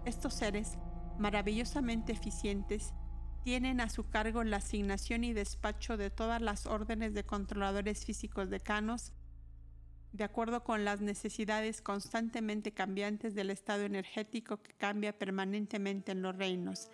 Estos 0.06 0.34
seres, 0.34 0.80
maravillosamente 1.20 2.14
eficientes, 2.14 2.94
tienen 3.44 3.82
a 3.82 3.90
su 3.90 4.08
cargo 4.08 4.44
la 4.44 4.58
asignación 4.58 5.24
y 5.24 5.34
despacho 5.34 5.98
de 5.98 6.10
todas 6.10 6.42
las 6.42 6.68
órdenes 6.68 7.14
de 7.14 7.24
controladores 7.24 8.06
físicos 8.06 8.50
decanos, 8.50 9.14
de 10.12 10.24
acuerdo 10.24 10.64
con 10.64 10.86
las 10.86 11.02
necesidades 11.02 11.82
constantemente 11.82 12.74
cambiantes 12.74 13.34
del 13.34 13.50
estado 13.50 13.84
energético 13.84 14.62
que 14.62 14.74
cambia 14.74 15.18
permanentemente 15.18 16.12
en 16.12 16.22
los 16.22 16.36
reinos. 16.36 16.90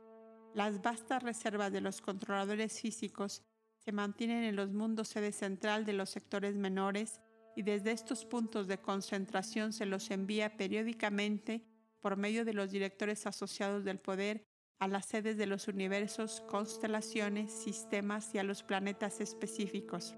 Las 0.54 0.82
vastas 0.82 1.24
reservas 1.24 1.72
de 1.72 1.82
los 1.82 2.02
controladores 2.02 2.80
físicos 2.80 3.44
se 3.78 3.92
mantienen 3.92 4.44
en 4.44 4.56
los 4.56 4.72
mundos 4.72 5.10
sede 5.10 5.32
central 5.32 5.86
de 5.86 5.94
los 5.94 6.10
sectores 6.10 6.56
menores 6.56 7.20
y 7.56 7.64
desde 7.64 7.92
estos 7.92 8.26
puntos 8.26 8.68
de 8.68 8.78
concentración 8.78 9.74
se 9.74 9.86
los 9.86 10.12
envía 10.12 10.56
periódicamente 10.58 11.64
por 12.02 12.18
medio 12.18 12.46
de 12.46 12.54
los 12.54 12.72
directores 12.72 13.26
asociados 13.26 13.84
del 13.84 14.00
poder 14.00 14.47
a 14.80 14.88
las 14.88 15.06
sedes 15.06 15.38
de 15.38 15.48
los 15.48 15.68
universos, 15.68 16.42
constelaciones, 16.48 17.52
sistemas 17.52 18.34
y 18.36 18.38
a 18.38 18.44
los 18.44 18.63
planetas 18.63 19.22
específicos. 19.22 20.16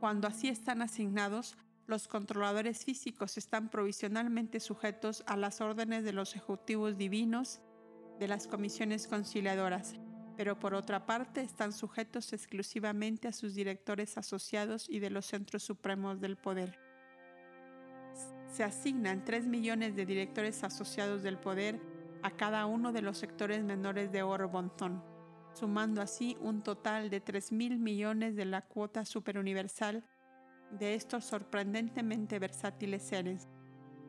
Cuando 0.00 0.26
así 0.26 0.48
están 0.48 0.82
asignados, 0.82 1.56
los 1.86 2.08
controladores 2.08 2.84
físicos 2.84 3.36
están 3.36 3.68
provisionalmente 3.68 4.60
sujetos 4.60 5.22
a 5.26 5.36
las 5.36 5.60
órdenes 5.60 6.04
de 6.04 6.12
los 6.12 6.34
ejecutivos 6.34 6.96
divinos 6.96 7.60
de 8.18 8.28
las 8.28 8.46
comisiones 8.46 9.06
conciliadoras, 9.06 9.94
pero 10.36 10.58
por 10.58 10.74
otra 10.74 11.06
parte 11.06 11.40
están 11.40 11.72
sujetos 11.72 12.32
exclusivamente 12.32 13.28
a 13.28 13.32
sus 13.32 13.54
directores 13.54 14.16
asociados 14.16 14.88
y 14.88 15.00
de 15.00 15.10
los 15.10 15.26
centros 15.26 15.62
supremos 15.62 16.20
del 16.20 16.36
poder. 16.36 16.78
Se 18.52 18.64
asignan 18.64 19.24
3 19.24 19.46
millones 19.46 19.96
de 19.96 20.06
directores 20.06 20.62
asociados 20.64 21.22
del 21.22 21.38
poder 21.38 21.80
a 22.22 22.30
cada 22.30 22.66
uno 22.66 22.92
de 22.92 23.02
los 23.02 23.18
sectores 23.18 23.62
menores 23.64 24.12
de 24.12 24.22
Oro-Bonzón, 24.22 25.02
sumando 25.54 26.00
así 26.00 26.36
un 26.40 26.62
total 26.62 27.10
de 27.10 27.20
3 27.20 27.52
mil 27.52 27.78
millones 27.78 28.36
de 28.36 28.44
la 28.44 28.62
cuota 28.62 29.04
superuniversal 29.04 30.04
de 30.70 30.94
estos 30.94 31.24
sorprendentemente 31.24 32.38
versátiles 32.38 33.02
seres. 33.02 33.48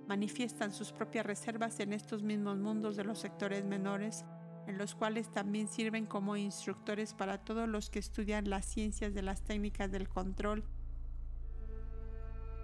Manifiestan 0.08 0.72
sus 0.72 0.92
propias 0.92 1.26
reservas 1.26 1.80
en 1.80 1.94
estos 1.94 2.24
mismos 2.24 2.58
mundos 2.58 2.96
de 2.96 3.04
los 3.04 3.20
sectores 3.20 3.66
menores 3.66 4.26
en 4.68 4.78
los 4.78 4.96
cuales 4.96 5.30
también 5.30 5.68
sirven 5.68 6.06
como 6.06 6.38
instructores 6.38 7.14
para 7.14 7.38
todos 7.38 7.68
los 7.68 7.90
que 7.90 8.00
estudian 8.00 8.50
las 8.50 8.66
ciencias 8.66 9.14
de 9.14 9.22
las 9.22 9.42
técnicas 9.44 9.92
del 9.92 10.08
control 10.08 10.64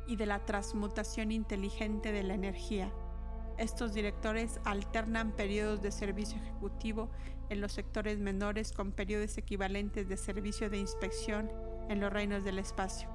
y 0.07 0.15
de 0.15 0.25
la 0.25 0.45
transmutación 0.45 1.31
inteligente 1.31 2.11
de 2.11 2.23
la 2.23 2.33
energía. 2.33 2.91
Estos 3.59 3.93
directores 3.93 4.57
alternan 4.63 5.33
periodos 5.33 5.81
de 5.81 5.91
servicio 5.91 6.41
ejecutivo 6.41 7.09
en 7.49 7.59
los 7.59 7.73
sectores 7.73 8.17
menores 8.17 8.71
con 8.71 8.93
periodos 8.93 9.37
equivalentes 9.37 10.07
de 10.07 10.15
servicio 10.15 10.69
de 10.69 10.77
inspección 10.77 11.51
en 11.89 11.99
los 11.99 12.13
reinos 12.13 12.45
del 12.45 12.57
espacio. 12.57 13.09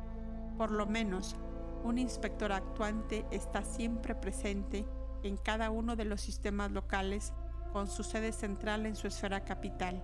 Por 0.58 0.70
lo 0.70 0.84
menos, 0.84 1.34
un 1.82 1.96
inspector 1.96 2.52
actuante 2.52 3.24
está 3.30 3.64
siempre 3.64 4.14
presente 4.14 4.84
en 5.22 5.38
cada 5.38 5.70
uno 5.70 5.96
de 5.96 6.04
los 6.04 6.20
sistemas 6.20 6.70
locales 6.72 7.32
con 7.72 7.88
su 7.88 8.04
sede 8.04 8.30
central 8.30 8.84
en 8.84 8.96
su 8.96 9.06
esfera 9.06 9.46
capital. 9.46 10.02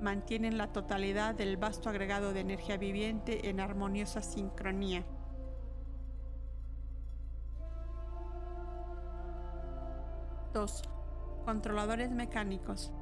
Mantienen 0.00 0.58
la 0.58 0.72
totalidad 0.72 1.34
del 1.34 1.56
vasto 1.56 1.88
agregado 1.88 2.32
de 2.32 2.38
energía 2.38 2.76
viviente 2.76 3.48
en 3.48 3.58
armoniosa 3.58 4.22
sincronía. 4.22 5.04
Dos, 10.54 10.84
Controladores 11.44 12.12
mecánicos. 12.12 12.92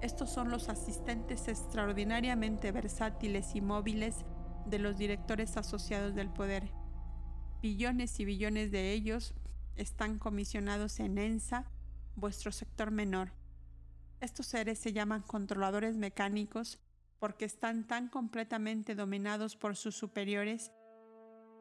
Estos 0.00 0.30
son 0.30 0.48
los 0.48 0.70
asistentes 0.70 1.46
extraordinariamente 1.46 2.72
versátiles 2.72 3.54
y 3.54 3.60
móviles 3.60 4.24
de 4.64 4.78
los 4.78 4.96
directores 4.96 5.58
asociados 5.58 6.14
del 6.14 6.30
poder. 6.30 6.72
Billones 7.60 8.18
y 8.20 8.24
billones 8.24 8.70
de 8.70 8.92
ellos 8.92 9.34
están 9.76 10.18
comisionados 10.18 10.98
en 10.98 11.18
ENSA 11.18 11.70
vuestro 12.16 12.52
sector 12.52 12.90
menor. 12.90 13.32
Estos 14.22 14.46
seres 14.46 14.78
se 14.78 14.94
llaman 14.94 15.20
controladores 15.20 15.94
mecánicos 15.98 16.78
porque 17.18 17.44
están 17.44 17.86
tan 17.86 18.08
completamente 18.08 18.94
dominados 18.94 19.56
por 19.56 19.76
sus 19.76 19.94
superiores 19.94 20.72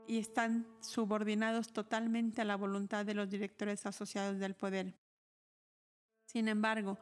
y 0.07 0.19
están 0.19 0.65
subordinados 0.79 1.73
totalmente 1.73 2.39
a 2.39 2.45
la 2.45 2.55
voluntad 2.55 3.05
de 3.05 3.13
los 3.13 3.29
directores 3.29 3.85
asociados 3.85 4.39
del 4.39 4.55
poder. 4.55 4.95
Sin 6.27 6.49
embargo, 6.49 6.99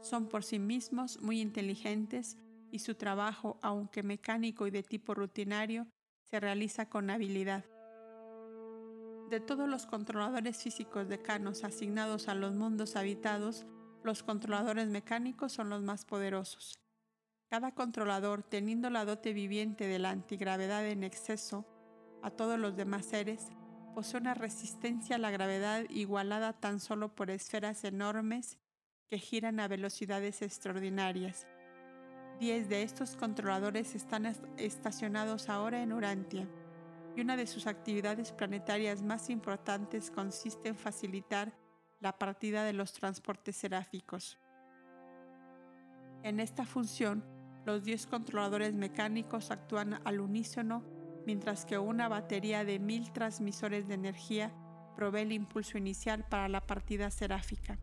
Son 0.00 0.28
por 0.28 0.44
sí 0.44 0.60
mismos 0.60 1.20
muy 1.20 1.40
inteligentes 1.40 2.36
y 2.70 2.78
su 2.78 2.94
trabajo, 2.94 3.58
aunque 3.62 4.04
mecánico 4.04 4.68
y 4.68 4.70
de 4.70 4.84
tipo 4.84 5.12
rutinario, 5.12 5.88
se 6.22 6.38
realiza 6.38 6.88
con 6.88 7.10
habilidad. 7.10 7.64
De 9.28 9.40
todos 9.40 9.68
los 9.68 9.86
controladores 9.86 10.62
físicos 10.62 11.08
decanos 11.08 11.64
asignados 11.64 12.28
a 12.28 12.36
los 12.36 12.54
mundos 12.54 12.94
habitados, 12.94 13.66
los 14.04 14.22
controladores 14.22 14.88
mecánicos 14.88 15.50
son 15.52 15.68
los 15.68 15.82
más 15.82 16.04
poderosos. 16.04 16.78
Cada 17.50 17.74
controlador, 17.74 18.44
teniendo 18.44 18.88
la 18.88 19.04
dote 19.04 19.32
viviente 19.32 19.88
de 19.88 19.98
la 19.98 20.10
antigravedad 20.10 20.86
en 20.86 21.02
exceso 21.02 21.66
a 22.22 22.30
todos 22.30 22.58
los 22.58 22.76
demás 22.76 23.06
seres, 23.06 23.48
posee 23.94 24.20
una 24.20 24.34
resistencia 24.34 25.16
a 25.16 25.18
la 25.18 25.30
gravedad 25.30 25.84
igualada 25.88 26.52
tan 26.52 26.80
solo 26.80 27.14
por 27.14 27.30
esferas 27.30 27.84
enormes 27.84 28.58
que 29.08 29.18
giran 29.18 29.60
a 29.60 29.68
velocidades 29.68 30.42
extraordinarias. 30.42 31.46
Diez 32.38 32.68
de 32.68 32.82
estos 32.82 33.16
controladores 33.16 33.94
están 33.94 34.26
estacionados 34.56 35.48
ahora 35.48 35.82
en 35.82 35.92
Urantia 35.92 36.48
y 37.16 37.20
una 37.20 37.36
de 37.36 37.48
sus 37.48 37.66
actividades 37.66 38.30
planetarias 38.30 39.02
más 39.02 39.28
importantes 39.28 40.10
consiste 40.10 40.68
en 40.68 40.76
facilitar 40.76 41.52
la 42.00 42.16
partida 42.16 42.62
de 42.62 42.74
los 42.74 42.92
transportes 42.92 43.56
seráficos. 43.56 44.38
En 46.22 46.38
esta 46.38 46.64
función, 46.64 47.24
los 47.64 47.82
10 47.84 48.06
controladores 48.06 48.74
mecánicos 48.74 49.50
actúan 49.50 50.00
al 50.04 50.20
unísono, 50.20 50.84
mientras 51.28 51.66
que 51.66 51.76
una 51.76 52.08
batería 52.08 52.64
de 52.64 52.78
mil 52.78 53.12
transmisores 53.12 53.86
de 53.86 53.92
energía 53.92 54.50
provee 54.96 55.20
el 55.20 55.32
impulso 55.32 55.76
inicial 55.76 56.24
para 56.26 56.48
la 56.48 56.66
partida 56.66 57.10
seráfica. 57.10 57.78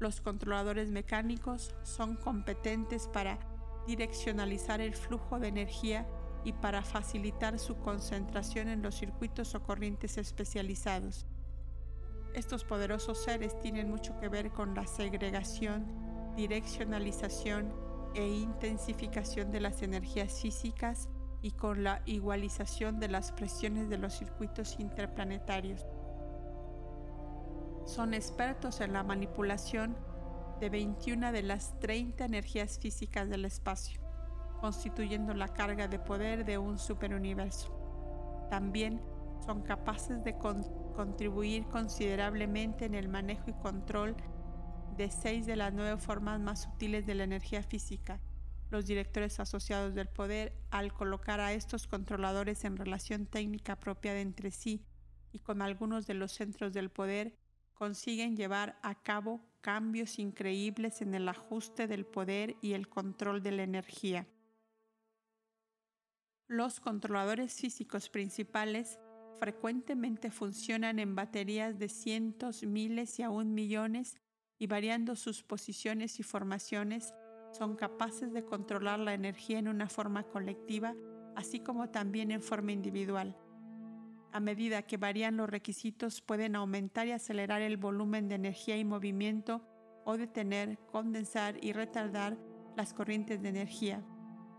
Los 0.00 0.20
controladores 0.20 0.90
mecánicos 0.90 1.72
son 1.84 2.16
competentes 2.16 3.06
para 3.06 3.38
direccionalizar 3.86 4.80
el 4.80 4.96
flujo 4.96 5.38
de 5.38 5.46
energía 5.46 6.08
y 6.44 6.52
para 6.52 6.82
facilitar 6.82 7.56
su 7.60 7.76
concentración 7.76 8.66
en 8.66 8.82
los 8.82 8.96
circuitos 8.96 9.54
o 9.54 9.62
corrientes 9.62 10.18
especializados. 10.18 11.28
Estos 12.34 12.64
poderosos 12.64 13.22
seres 13.22 13.56
tienen 13.60 13.88
mucho 13.88 14.18
que 14.18 14.28
ver 14.28 14.50
con 14.50 14.74
la 14.74 14.88
segregación, 14.88 15.86
direccionalización 16.34 17.72
e 18.16 18.26
intensificación 18.26 19.52
de 19.52 19.60
las 19.60 19.82
energías 19.82 20.40
físicas 20.42 21.08
y 21.42 21.52
con 21.52 21.84
la 21.84 22.02
igualización 22.04 23.00
de 23.00 23.08
las 23.08 23.32
presiones 23.32 23.88
de 23.88 23.98
los 23.98 24.14
circuitos 24.14 24.78
interplanetarios. 24.78 25.86
Son 27.86 28.14
expertos 28.14 28.80
en 28.80 28.92
la 28.92 29.02
manipulación 29.02 29.96
de 30.60 30.68
21 30.68 31.32
de 31.32 31.42
las 31.42 31.78
30 31.80 32.24
energías 32.26 32.78
físicas 32.78 33.28
del 33.28 33.46
espacio, 33.46 34.00
constituyendo 34.60 35.32
la 35.34 35.48
carga 35.48 35.88
de 35.88 35.98
poder 35.98 36.44
de 36.44 36.58
un 36.58 36.78
superuniverso. 36.78 37.76
También 38.50 39.00
son 39.44 39.62
capaces 39.62 40.22
de 40.22 40.36
contribuir 40.36 41.66
considerablemente 41.68 42.84
en 42.84 42.94
el 42.94 43.08
manejo 43.08 43.44
y 43.48 43.54
control 43.54 44.14
de 44.96 45.10
seis 45.10 45.46
de 45.46 45.56
las 45.56 45.72
nueve 45.72 45.96
formas 45.96 46.38
más 46.40 46.62
sutiles 46.62 47.06
de 47.06 47.14
la 47.14 47.24
energía 47.24 47.62
física. 47.62 48.20
Los 48.70 48.86
directores 48.86 49.40
asociados 49.40 49.94
del 49.94 50.08
poder, 50.08 50.52
al 50.70 50.92
colocar 50.92 51.40
a 51.40 51.52
estos 51.52 51.86
controladores 51.86 52.64
en 52.64 52.76
relación 52.76 53.26
técnica 53.26 53.74
apropiada 53.74 54.20
entre 54.20 54.50
sí 54.50 54.86
y 55.32 55.40
con 55.40 55.60
algunos 55.60 56.06
de 56.06 56.14
los 56.14 56.32
centros 56.32 56.72
del 56.72 56.90
poder, 56.90 57.34
consiguen 57.74 58.36
llevar 58.36 58.78
a 58.82 58.94
cabo 58.94 59.40
cambios 59.60 60.18
increíbles 60.18 61.02
en 61.02 61.14
el 61.14 61.28
ajuste 61.28 61.86
del 61.86 62.06
poder 62.06 62.56
y 62.60 62.74
el 62.74 62.88
control 62.88 63.42
de 63.42 63.52
la 63.52 63.62
energía. 63.62 64.28
Los 66.46 66.80
controladores 66.80 67.54
físicos 67.54 68.08
principales 68.08 68.98
frecuentemente 69.38 70.30
funcionan 70.30 70.98
en 70.98 71.14
baterías 71.14 71.78
de 71.78 71.88
cientos, 71.88 72.62
miles 72.64 73.18
y 73.18 73.22
aún 73.22 73.54
millones 73.54 74.16
y 74.58 74.66
variando 74.66 75.16
sus 75.16 75.42
posiciones 75.42 76.20
y 76.20 76.22
formaciones, 76.22 77.14
son 77.52 77.76
capaces 77.76 78.32
de 78.32 78.44
controlar 78.44 78.98
la 78.98 79.14
energía 79.14 79.58
en 79.58 79.68
una 79.68 79.88
forma 79.88 80.24
colectiva, 80.24 80.94
así 81.36 81.60
como 81.60 81.90
también 81.90 82.30
en 82.30 82.42
forma 82.42 82.72
individual. 82.72 83.36
A 84.32 84.40
medida 84.40 84.82
que 84.82 84.96
varían 84.96 85.36
los 85.36 85.50
requisitos, 85.50 86.20
pueden 86.20 86.54
aumentar 86.54 87.08
y 87.08 87.12
acelerar 87.12 87.62
el 87.62 87.76
volumen 87.76 88.28
de 88.28 88.36
energía 88.36 88.76
y 88.76 88.84
movimiento 88.84 89.66
o 90.04 90.16
detener, 90.16 90.78
condensar 90.92 91.62
y 91.62 91.72
retardar 91.72 92.38
las 92.76 92.94
corrientes 92.94 93.42
de 93.42 93.48
energía. 93.48 94.04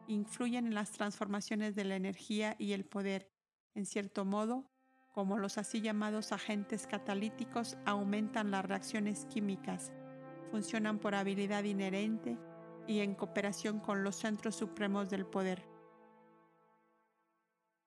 Influyen 0.08 0.68
en 0.68 0.76
las 0.76 0.92
transformaciones 0.92 1.74
de 1.76 1.86
la 1.86 1.96
energía 1.96 2.56
y 2.60 2.74
el 2.74 2.84
poder. 2.84 3.32
En 3.74 3.86
cierto 3.86 4.26
modo, 4.26 4.70
como 5.14 5.38
los 5.38 5.58
así 5.58 5.80
llamados 5.80 6.34
agentes 6.34 6.86
catalíticos, 6.86 7.78
aumentan 7.86 8.52
las 8.52 8.66
reacciones 8.66 9.26
químicas, 9.26 9.94
funcionan 10.52 11.00
por 11.00 11.16
habilidad 11.16 11.64
inherente 11.64 12.38
y 12.88 13.00
en 13.00 13.16
cooperación 13.16 13.80
con 13.80 14.04
los 14.04 14.16
centros 14.16 14.56
supremos 14.56 15.10
del 15.10 15.26
poder. 15.26 15.64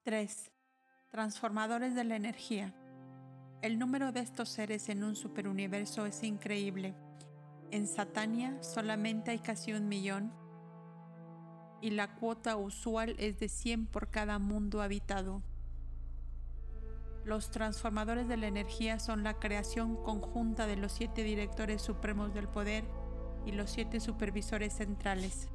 3. 0.05 0.53
Transformadores 1.11 1.95
de 1.95 2.05
la 2.05 2.17
energía. 2.17 2.75
El 3.63 3.79
número 3.79 4.13
de 4.13 4.21
estos 4.21 4.51
seres 4.51 4.89
en 4.89 5.05
un 5.05 5.17
superuniverso 5.17 6.05
es 6.05 6.23
increíble. 6.23 6.95
En 7.71 7.87
Satania 7.87 8.63
solamente 8.63 9.31
hay 9.31 9.39
casi 9.39 9.73
un 9.73 9.89
millón 9.89 10.33
y 11.81 11.91
la 11.91 12.15
cuota 12.15 12.57
usual 12.57 13.17
es 13.19 13.39
de 13.39 13.49
100 13.49 13.87
por 13.87 14.11
cada 14.11 14.39
mundo 14.39 14.83
habitado. 14.83 15.43
Los 17.25 17.51
transformadores 17.51 18.29
de 18.29 18.37
la 18.37 18.47
energía 18.47 18.99
son 18.99 19.25
la 19.25 19.39
creación 19.39 19.97
conjunta 19.97 20.67
de 20.67 20.77
los 20.77 20.93
siete 20.93 21.23
directores 21.23 21.81
supremos 21.81 22.35
del 22.35 22.49
poder 22.49 22.85
y 23.47 23.53
los 23.53 23.71
siete 23.71 24.01
supervisores 24.01 24.75
centrales. 24.75 25.49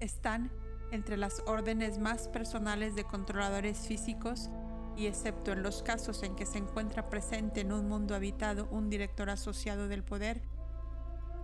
Están 0.00 0.50
entre 0.92 1.16
las 1.16 1.42
órdenes 1.46 1.98
más 1.98 2.28
personales 2.28 2.94
de 2.94 3.04
controladores 3.04 3.86
físicos 3.86 4.50
y 4.96 5.06
excepto 5.06 5.52
en 5.52 5.62
los 5.62 5.82
casos 5.82 6.22
en 6.22 6.34
que 6.34 6.46
se 6.46 6.58
encuentra 6.58 7.08
presente 7.08 7.60
en 7.60 7.72
un 7.72 7.88
mundo 7.88 8.14
habitado 8.14 8.68
un 8.70 8.90
director 8.90 9.30
asociado 9.30 9.88
del 9.88 10.02
poder, 10.02 10.42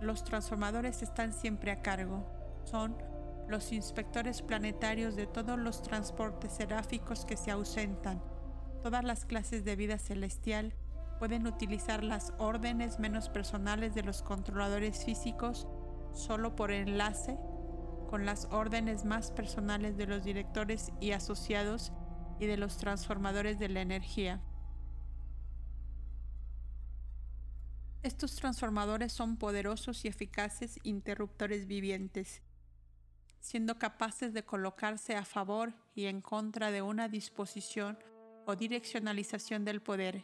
los 0.01 0.23
transformadores 0.23 1.01
están 1.01 1.33
siempre 1.33 1.71
a 1.71 1.81
cargo. 1.81 2.25
Son 2.65 2.95
los 3.47 3.71
inspectores 3.71 4.41
planetarios 4.41 5.15
de 5.15 5.25
todos 5.25 5.57
los 5.57 5.81
transportes 5.81 6.51
seráficos 6.51 7.25
que 7.25 7.37
se 7.37 7.51
ausentan 7.51 8.21
todas 8.83 9.03
las 9.03 9.25
clases 9.25 9.65
de 9.65 9.75
vida 9.75 9.97
celestial 9.97 10.73
pueden 11.19 11.47
utilizar 11.47 12.03
las 12.03 12.33
órdenes 12.37 12.99
menos 12.99 13.29
personales 13.29 13.95
de 13.95 14.03
los 14.03 14.21
controladores 14.21 15.03
físicos 15.03 15.67
solo 16.13 16.55
por 16.55 16.71
enlace 16.71 17.37
con 18.09 18.25
las 18.25 18.45
órdenes 18.51 19.05
más 19.05 19.31
personales 19.31 19.97
de 19.97 20.07
los 20.07 20.23
directores 20.23 20.91
y 20.99 21.11
asociados 21.11 21.91
y 22.39 22.45
de 22.45 22.57
los 22.57 22.77
transformadores 22.77 23.59
de 23.59 23.69
la 23.69 23.81
energía. 23.81 24.41
Estos 28.03 28.35
transformadores 28.35 29.11
son 29.11 29.37
poderosos 29.37 30.05
y 30.05 30.07
eficaces 30.07 30.79
interruptores 30.83 31.67
vivientes, 31.67 32.41
siendo 33.41 33.77
capaces 33.77 34.33
de 34.33 34.45
colocarse 34.45 35.15
a 35.15 35.25
favor 35.25 35.73
y 35.93 36.05
en 36.05 36.21
contra 36.21 36.71
de 36.71 36.81
una 36.81 37.09
disposición 37.09 37.99
o 38.45 38.55
direccionalización 38.55 39.65
del 39.65 39.81
poder. 39.81 40.23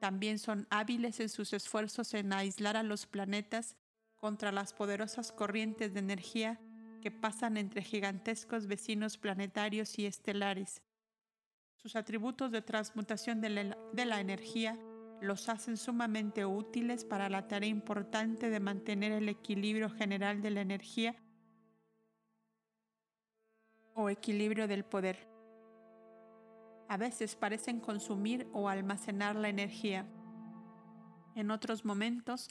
También 0.00 0.38
son 0.38 0.66
hábiles 0.70 1.20
en 1.20 1.28
sus 1.28 1.52
esfuerzos 1.52 2.14
en 2.14 2.32
aislar 2.32 2.78
a 2.78 2.82
los 2.82 3.06
planetas 3.06 3.76
contra 4.16 4.50
las 4.50 4.72
poderosas 4.72 5.30
corrientes 5.30 5.92
de 5.92 6.00
energía 6.00 6.58
que 7.02 7.10
pasan 7.10 7.58
entre 7.58 7.82
gigantescos 7.82 8.66
vecinos 8.66 9.18
planetarios 9.18 9.98
y 9.98 10.06
estelares. 10.06 10.82
Sus 11.76 11.96
atributos 11.96 12.50
de 12.50 12.62
transmutación 12.62 13.42
de 13.42 13.50
la, 13.50 14.20
energía 14.20 14.78
los 15.20 15.50
hacen 15.50 15.76
sumamente 15.76 16.46
útiles 16.46 17.04
para 17.04 17.28
la 17.28 17.46
tarea 17.46 17.68
importante 17.68 18.48
de 18.48 18.60
mantener 18.60 19.12
el 19.12 19.28
equilibrio 19.28 19.90
general 19.90 20.40
de 20.40 20.50
la 20.50 20.62
energía 20.62 21.14
o 23.92 24.08
equilibrio 24.08 24.66
del 24.66 24.84
poder 24.84 25.29
a 26.90 26.96
veces 26.96 27.36
parecen 27.36 27.78
consumir 27.78 28.48
o 28.52 28.68
almacenar 28.68 29.36
la 29.36 29.48
energía. 29.48 30.08
En 31.36 31.52
otros 31.52 31.84
momentos 31.84 32.48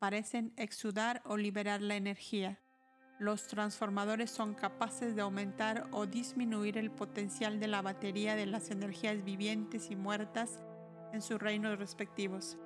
parecen 0.00 0.52
exudar 0.56 1.22
o 1.24 1.36
liberar 1.36 1.80
la 1.80 1.94
energía. 1.94 2.58
Los 3.20 3.46
transformadores 3.46 4.32
son 4.32 4.54
capaces 4.54 5.14
de 5.14 5.22
aumentar 5.22 5.86
o 5.92 6.04
disminuir 6.04 6.78
el 6.78 6.90
potencial 6.90 7.60
de 7.60 7.68
la 7.68 7.80
batería 7.80 8.34
de 8.34 8.46
las 8.46 8.72
energías 8.72 9.22
vivientes 9.22 9.88
y 9.92 9.94
muertas 9.94 10.58
en 11.12 11.22
sus 11.22 11.40
reinos 11.40 11.78
respectivos. 11.78 12.58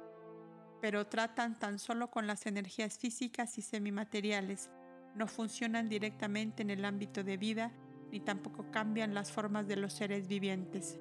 pero 0.81 1.07
tratan 1.07 1.59
tan 1.59 1.79
solo 1.79 2.11
con 2.11 2.27
las 2.27 2.47
energías 2.47 2.97
físicas 2.97 3.59
y 3.59 3.61
semimateriales, 3.61 4.71
no 5.15 5.27
funcionan 5.27 5.91
directamente 5.91 6.63
en 6.63 6.71
el 6.71 6.87
ámbito 6.87 7.23
de 7.23 7.37
vida 7.37 7.75
ni 8.11 8.21
tampoco 8.21 8.71
cambian 8.71 9.13
las 9.13 9.31
formas 9.31 9.69
de 9.69 9.77
los 9.77 9.93
seres 9.93 10.27
vivientes. 10.27 10.99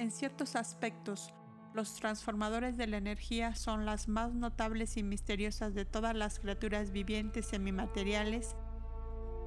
En 0.00 0.10
ciertos 0.10 0.56
aspectos, 0.56 1.34
los 1.74 1.94
transformadores 1.94 2.78
de 2.78 2.86
la 2.86 2.96
energía 2.96 3.54
son 3.54 3.84
las 3.84 4.08
más 4.08 4.32
notables 4.32 4.96
y 4.96 5.02
misteriosas 5.02 5.74
de 5.74 5.84
todas 5.84 6.16
las 6.16 6.40
criaturas 6.40 6.90
vivientes 6.90 7.44
semimateriales. 7.44 8.56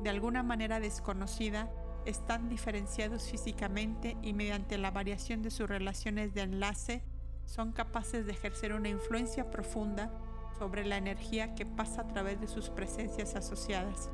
De 0.04 0.12
alguna 0.12 0.43
manera 0.43 0.80
desconocida, 0.80 1.72
están 2.06 2.49
diferenciados 2.49 3.32
físicamente 3.32 4.16
y 4.22 4.34
mediante 4.34 4.78
la 4.78 4.91
variación 4.91 5.41
de 5.41 5.49
sus 5.49 5.68
relaciones 5.68 6.36
de 6.36 6.41
enlace 6.41 7.04
son 7.47 7.72
capaces 7.72 8.28
de 8.28 8.34
ejercer 8.34 8.74
una 8.74 8.89
influencia 8.89 9.49
profunda 9.49 10.12
sobre 10.60 10.86
la 10.86 10.97
energía 10.97 11.56
que 11.56 11.66
pasa 11.66 12.01
a 12.01 12.08
través 12.08 12.39
de 12.39 12.47
sus 12.47 12.70
presencias 12.70 13.36
asociadas. 13.36 14.12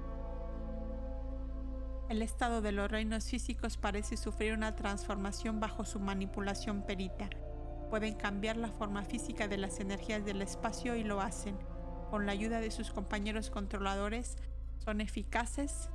El 2.09 2.23
estado 2.23 2.63
de 2.63 2.71
los 2.71 2.89
reinos 2.89 3.25
físicos 3.25 3.77
parece 3.77 4.17
sufrir 4.17 4.53
una 4.53 4.75
transformación 4.75 5.59
bajo 5.59 5.85
su 5.85 5.99
manipulación 5.99 6.81
perita. 6.81 7.29
Pueden 7.91 8.15
cambiar 8.15 8.57
la 8.57 8.71
forma 8.71 9.03
física 9.03 9.47
de 9.47 9.57
las 9.57 9.79
energías 9.79 10.25
del 10.25 10.41
espacio 10.41 10.95
y 10.95 11.03
lo 11.03 11.21
hacen. 11.21 11.55
Con 12.09 12.25
la 12.25 12.31
ayuda 12.31 12.61
de 12.61 12.71
sus 12.71 12.89
compañeros 12.89 13.51
controladores, 13.51 14.37
son 14.83 15.01
eficaces 15.01 15.91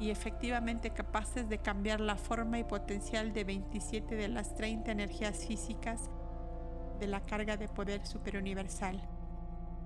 y 0.00 0.10
efectivamente 0.10 0.90
capaces 0.90 1.48
de 1.48 1.58
cambiar 1.58 2.00
la 2.00 2.16
forma 2.16 2.58
y 2.58 2.64
potencial 2.64 3.32
de 3.32 3.44
27 3.44 4.16
de 4.16 4.26
las 4.26 4.56
30 4.56 4.90
energías 4.90 5.46
físicas 5.46 6.10
de 6.98 7.06
la 7.06 7.20
carga 7.20 7.56
de 7.56 7.68
poder 7.68 8.04
superuniversal. 8.04 9.00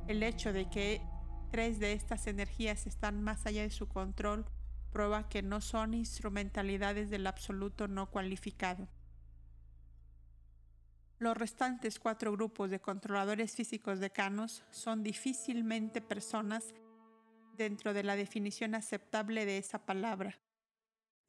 El 0.08 0.22
hecho 0.22 0.54
de 0.54 0.70
que 0.70 1.02
tres 1.50 1.80
de 1.80 1.92
estas 1.92 2.26
energías 2.26 2.86
están 2.86 3.22
más 3.22 3.44
allá 3.44 3.60
de 3.60 3.70
su 3.70 3.88
control 3.88 4.46
prueba 4.96 5.28
que 5.28 5.42
no 5.42 5.60
son 5.60 5.92
instrumentalidades 5.92 7.10
del 7.10 7.26
absoluto 7.26 7.86
no 7.86 8.10
cualificado. 8.10 8.88
Los 11.18 11.36
restantes 11.36 11.98
cuatro 11.98 12.32
grupos 12.32 12.70
de 12.70 12.80
controladores 12.80 13.54
físicos 13.54 14.00
decanos 14.00 14.64
son 14.70 15.02
difícilmente 15.02 16.00
personas 16.00 16.72
dentro 17.58 17.92
de 17.92 18.04
la 18.04 18.16
definición 18.16 18.74
aceptable 18.74 19.44
de 19.44 19.58
esa 19.58 19.84
palabra. 19.84 20.40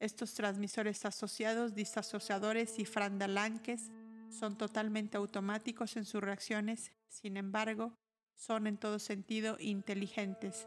Estos 0.00 0.32
transmisores 0.32 1.04
asociados, 1.04 1.74
disasociadores 1.74 2.78
y 2.78 2.86
frandalanques 2.86 3.90
son 4.30 4.56
totalmente 4.56 5.18
automáticos 5.18 5.98
en 5.98 6.06
sus 6.06 6.22
reacciones, 6.22 6.94
sin 7.10 7.36
embargo, 7.36 7.92
son 8.34 8.66
en 8.66 8.78
todo 8.78 8.98
sentido 8.98 9.58
inteligentes 9.60 10.66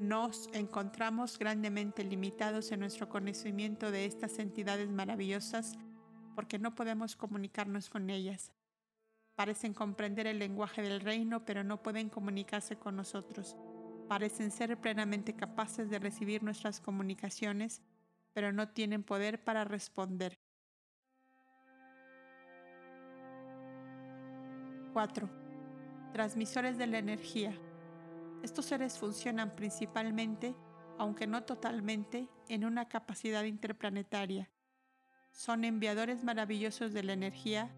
nos 0.00 0.48
encontramos 0.52 1.38
grandemente 1.38 2.04
limitados 2.04 2.70
en 2.72 2.80
nuestro 2.80 3.08
conocimiento 3.08 3.90
de 3.90 4.04
estas 4.04 4.38
entidades 4.38 4.90
maravillosas 4.90 5.76
porque 6.34 6.58
no 6.58 6.74
podemos 6.74 7.16
comunicarnos 7.16 7.88
con 7.88 8.10
ellas. 8.10 8.52
Parecen 9.34 9.74
comprender 9.74 10.26
el 10.26 10.38
lenguaje 10.38 10.82
del 10.82 11.00
reino, 11.00 11.44
pero 11.44 11.64
no 11.64 11.82
pueden 11.82 12.08
comunicarse 12.08 12.76
con 12.76 12.96
nosotros. 12.96 13.56
Parecen 14.08 14.50
ser 14.50 14.78
plenamente 14.78 15.34
capaces 15.34 15.90
de 15.90 15.98
recibir 15.98 16.42
nuestras 16.42 16.80
comunicaciones, 16.80 17.82
pero 18.32 18.52
no 18.52 18.68
tienen 18.68 19.02
poder 19.02 19.42
para 19.42 19.64
responder. 19.64 20.38
4. 24.92 25.28
Transmisores 26.12 26.78
de 26.78 26.86
la 26.86 26.98
energía. 26.98 27.52
Estos 28.42 28.66
seres 28.66 28.98
funcionan 28.98 29.54
principalmente, 29.54 30.54
aunque 30.98 31.26
no 31.26 31.44
totalmente, 31.44 32.28
en 32.48 32.64
una 32.64 32.88
capacidad 32.88 33.44
interplanetaria. 33.44 34.50
Son 35.32 35.64
enviadores 35.64 36.24
maravillosos 36.24 36.92
de 36.92 37.02
la 37.02 37.12
energía, 37.12 37.74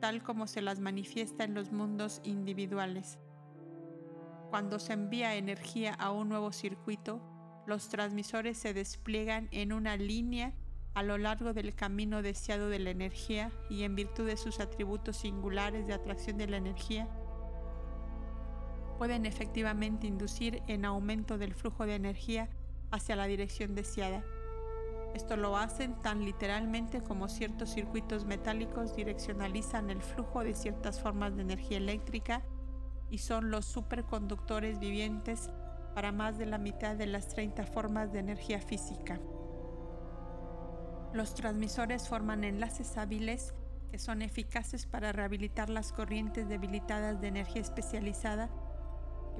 tal 0.00 0.22
como 0.22 0.46
se 0.46 0.62
las 0.62 0.80
manifiesta 0.80 1.44
en 1.44 1.54
los 1.54 1.72
mundos 1.72 2.20
individuales. 2.24 3.18
Cuando 4.50 4.78
se 4.78 4.92
envía 4.92 5.34
energía 5.34 5.94
a 5.94 6.12
un 6.12 6.28
nuevo 6.28 6.52
circuito, 6.52 7.20
los 7.66 7.88
transmisores 7.88 8.58
se 8.58 8.74
despliegan 8.74 9.48
en 9.50 9.72
una 9.72 9.96
línea 9.96 10.54
a 10.94 11.02
lo 11.02 11.18
largo 11.18 11.52
del 11.52 11.74
camino 11.74 12.22
deseado 12.22 12.68
de 12.68 12.78
la 12.78 12.90
energía 12.90 13.50
y 13.68 13.82
en 13.82 13.96
virtud 13.96 14.26
de 14.26 14.36
sus 14.36 14.60
atributos 14.60 15.16
singulares 15.16 15.86
de 15.86 15.94
atracción 15.94 16.38
de 16.38 16.46
la 16.46 16.56
energía, 16.56 17.08
pueden 18.96 19.26
efectivamente 19.26 20.06
inducir 20.06 20.62
en 20.66 20.84
aumento 20.84 21.38
del 21.38 21.54
flujo 21.54 21.86
de 21.86 21.94
energía 21.94 22.48
hacia 22.90 23.16
la 23.16 23.26
dirección 23.26 23.74
deseada. 23.74 24.24
Esto 25.14 25.36
lo 25.36 25.56
hacen 25.56 25.94
tan 26.02 26.24
literalmente 26.24 27.00
como 27.00 27.28
ciertos 27.28 27.70
circuitos 27.70 28.24
metálicos 28.24 28.96
direccionalizan 28.96 29.90
el 29.90 30.02
flujo 30.02 30.42
de 30.42 30.54
ciertas 30.54 31.00
formas 31.00 31.36
de 31.36 31.42
energía 31.42 31.78
eléctrica 31.78 32.42
y 33.10 33.18
son 33.18 33.50
los 33.50 33.64
superconductores 33.64 34.80
vivientes 34.80 35.50
para 35.94 36.10
más 36.10 36.36
de 36.36 36.46
la 36.46 36.58
mitad 36.58 36.96
de 36.96 37.06
las 37.06 37.28
30 37.28 37.64
formas 37.66 38.12
de 38.12 38.18
energía 38.18 38.60
física. 38.60 39.20
Los 41.12 41.34
transmisores 41.34 42.08
forman 42.08 42.42
enlaces 42.42 42.96
hábiles 42.96 43.54
que 43.92 44.00
son 44.00 44.22
eficaces 44.22 44.86
para 44.86 45.12
rehabilitar 45.12 45.70
las 45.70 45.92
corrientes 45.92 46.48
debilitadas 46.48 47.20
de 47.20 47.28
energía 47.28 47.62
especializada 47.62 48.50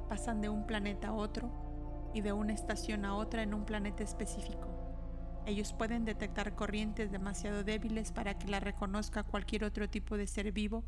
pasan 0.09 0.41
de 0.41 0.49
un 0.49 0.67
planeta 0.67 1.09
a 1.09 1.13
otro 1.13 2.11
y 2.15 2.21
de 2.21 2.33
una 2.33 2.53
estación 2.53 3.05
a 3.05 3.17
otra 3.17 3.43
en 3.43 3.55
un 3.55 3.65
planeta 3.65 4.03
específico. 4.03 4.69
Ellos 5.47 5.73
pueden 5.75 6.05
detectar 6.05 6.55
corrientes 6.55 7.13
demasiado 7.13 7.65
débiles 7.65 8.13
para 8.13 8.39
que 8.39 8.49
la 8.49 8.61
reconozca 8.61 9.25
cualquier 9.25 9.65
otro 9.65 9.91
tipo 9.91 10.17
de 10.17 10.27
ser 10.27 10.53
vivo 10.53 10.85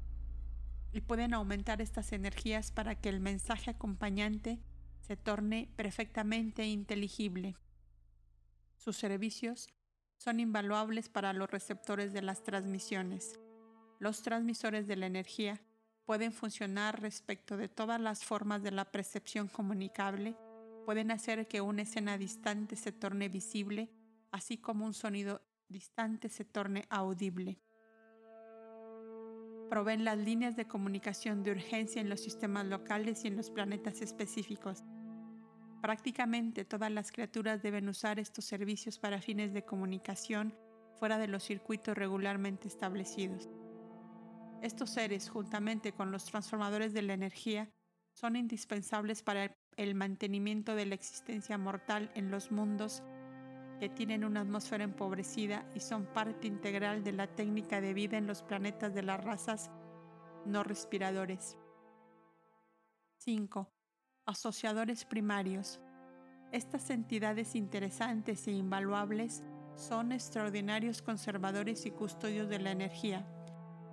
y 0.92 1.02
pueden 1.02 1.34
aumentar 1.34 1.82
estas 1.82 2.12
energías 2.12 2.70
para 2.70 2.94
que 2.94 3.10
el 3.10 3.20
mensaje 3.20 3.70
acompañante 3.70 4.60
se 5.00 5.16
torne 5.16 5.68
perfectamente 5.76 6.66
inteligible. 6.66 7.56
Sus 8.76 8.96
servicios 8.96 9.68
son 10.16 10.40
invaluables 10.40 11.08
para 11.08 11.32
los 11.32 11.50
receptores 11.50 12.12
de 12.12 12.22
las 12.22 12.42
transmisiones. 12.42 13.38
Los 13.98 14.22
transmisores 14.22 14.86
de 14.86 14.96
la 14.96 15.06
energía 15.06 15.60
pueden 16.06 16.32
funcionar 16.32 17.02
respecto 17.02 17.56
de 17.56 17.68
todas 17.68 18.00
las 18.00 18.24
formas 18.24 18.62
de 18.62 18.70
la 18.70 18.84
percepción 18.84 19.48
comunicable, 19.48 20.36
pueden 20.84 21.10
hacer 21.10 21.48
que 21.48 21.60
una 21.60 21.82
escena 21.82 22.16
distante 22.16 22.76
se 22.76 22.92
torne 22.92 23.28
visible, 23.28 23.90
así 24.30 24.56
como 24.56 24.86
un 24.86 24.94
sonido 24.94 25.42
distante 25.68 26.28
se 26.28 26.44
torne 26.44 26.86
audible. 26.90 27.58
Proveen 29.68 30.04
las 30.04 30.16
líneas 30.16 30.54
de 30.54 30.68
comunicación 30.68 31.42
de 31.42 31.50
urgencia 31.50 32.00
en 32.00 32.08
los 32.08 32.20
sistemas 32.20 32.66
locales 32.66 33.24
y 33.24 33.28
en 33.28 33.36
los 33.36 33.50
planetas 33.50 34.00
específicos. 34.00 34.84
Prácticamente 35.82 36.64
todas 36.64 36.90
las 36.92 37.10
criaturas 37.10 37.62
deben 37.62 37.88
usar 37.88 38.20
estos 38.20 38.44
servicios 38.44 39.00
para 39.00 39.20
fines 39.20 39.52
de 39.52 39.64
comunicación 39.64 40.54
fuera 41.00 41.18
de 41.18 41.26
los 41.26 41.42
circuitos 41.42 41.96
regularmente 41.96 42.68
establecidos. 42.68 43.48
Estos 44.62 44.90
seres, 44.90 45.28
juntamente 45.28 45.92
con 45.92 46.10
los 46.10 46.24
transformadores 46.24 46.92
de 46.92 47.02
la 47.02 47.14
energía, 47.14 47.70
son 48.12 48.36
indispensables 48.36 49.22
para 49.22 49.54
el 49.76 49.94
mantenimiento 49.94 50.74
de 50.74 50.86
la 50.86 50.94
existencia 50.94 51.58
mortal 51.58 52.10
en 52.14 52.30
los 52.30 52.50
mundos 52.50 53.02
que 53.78 53.90
tienen 53.90 54.24
una 54.24 54.40
atmósfera 54.40 54.84
empobrecida 54.84 55.70
y 55.74 55.80
son 55.80 56.06
parte 56.06 56.46
integral 56.46 57.04
de 57.04 57.12
la 57.12 57.26
técnica 57.26 57.82
de 57.82 57.92
vida 57.92 58.16
en 58.16 58.26
los 58.26 58.42
planetas 58.42 58.94
de 58.94 59.02
las 59.02 59.22
razas 59.22 59.70
no 60.46 60.62
respiradores. 60.62 61.58
5. 63.18 63.70
Asociadores 64.24 65.04
primarios. 65.04 65.80
Estas 66.52 66.88
entidades 66.88 67.54
interesantes 67.54 68.46
e 68.46 68.52
invaluables 68.52 69.42
son 69.74 70.12
extraordinarios 70.12 71.02
conservadores 71.02 71.84
y 71.84 71.90
custodios 71.90 72.48
de 72.48 72.60
la 72.60 72.70
energía 72.70 73.26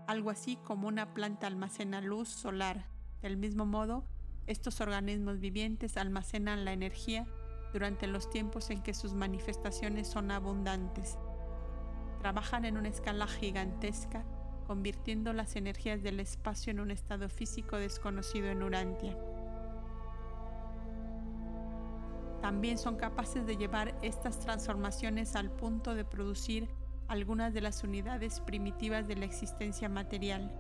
algo 0.08 0.30
así 0.30 0.58
como 0.58 0.88
una 0.88 1.14
planta 1.14 1.48
almacena 1.48 2.02
luz 2.02 2.30
solar. 2.30 2.86
Del 3.22 3.38
mismo 3.38 3.66
modo, 3.66 4.04
estos 4.48 4.82
organismos 4.82 5.40
vivientes 5.40 5.98
almacenan 5.98 6.66
la 6.66 6.74
energía 6.74 7.26
durante 7.72 8.08
los 8.08 8.30
tiempos 8.30 8.70
en 8.70 8.82
que 8.82 8.94
sus 8.94 9.14
manifestaciones 9.14 10.08
son 10.08 10.32
abundantes. 10.32 11.18
Trabajan 12.20 12.66
en 12.66 12.78
una 12.78 12.90
escala 12.90 13.28
gigantesca, 13.28 14.24
convirtiendo 14.68 15.34
las 15.34 15.56
energías 15.56 16.04
del 16.04 16.20
espacio 16.20 16.72
en 16.72 16.80
un 16.80 16.92
estado 16.92 17.30
físico 17.30 17.78
desconocido 17.78 18.48
en 18.48 18.64
Urantia. 18.64 19.18
También 22.42 22.78
son 22.78 22.98
capaces 22.98 23.46
de 23.46 23.56
llevar 23.56 23.98
estas 24.02 24.40
transformaciones 24.40 25.36
al 25.36 25.50
punto 25.50 25.96
de 25.96 26.04
producir 26.04 26.70
algunas 27.08 27.54
de 27.54 27.62
las 27.62 27.84
unidades 27.84 28.40
primitivas 28.40 29.08
de 29.08 29.16
la 29.16 29.26
existencia 29.26 29.90
material. 29.90 30.52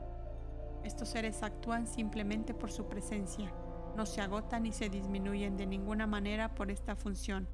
Estos 0.83 1.09
seres 1.09 1.43
actúan 1.43 1.87
simplemente 1.87 2.53
por 2.53 2.71
su 2.71 2.87
presencia, 2.87 3.53
no 3.95 4.05
se 4.05 4.21
agotan 4.21 4.63
ni 4.63 4.71
se 4.71 4.89
disminuyen 4.89 5.55
de 5.55 5.65
ninguna 5.65 6.07
manera 6.07 6.55
por 6.55 6.71
esta 6.71 6.95
función, 6.95 7.47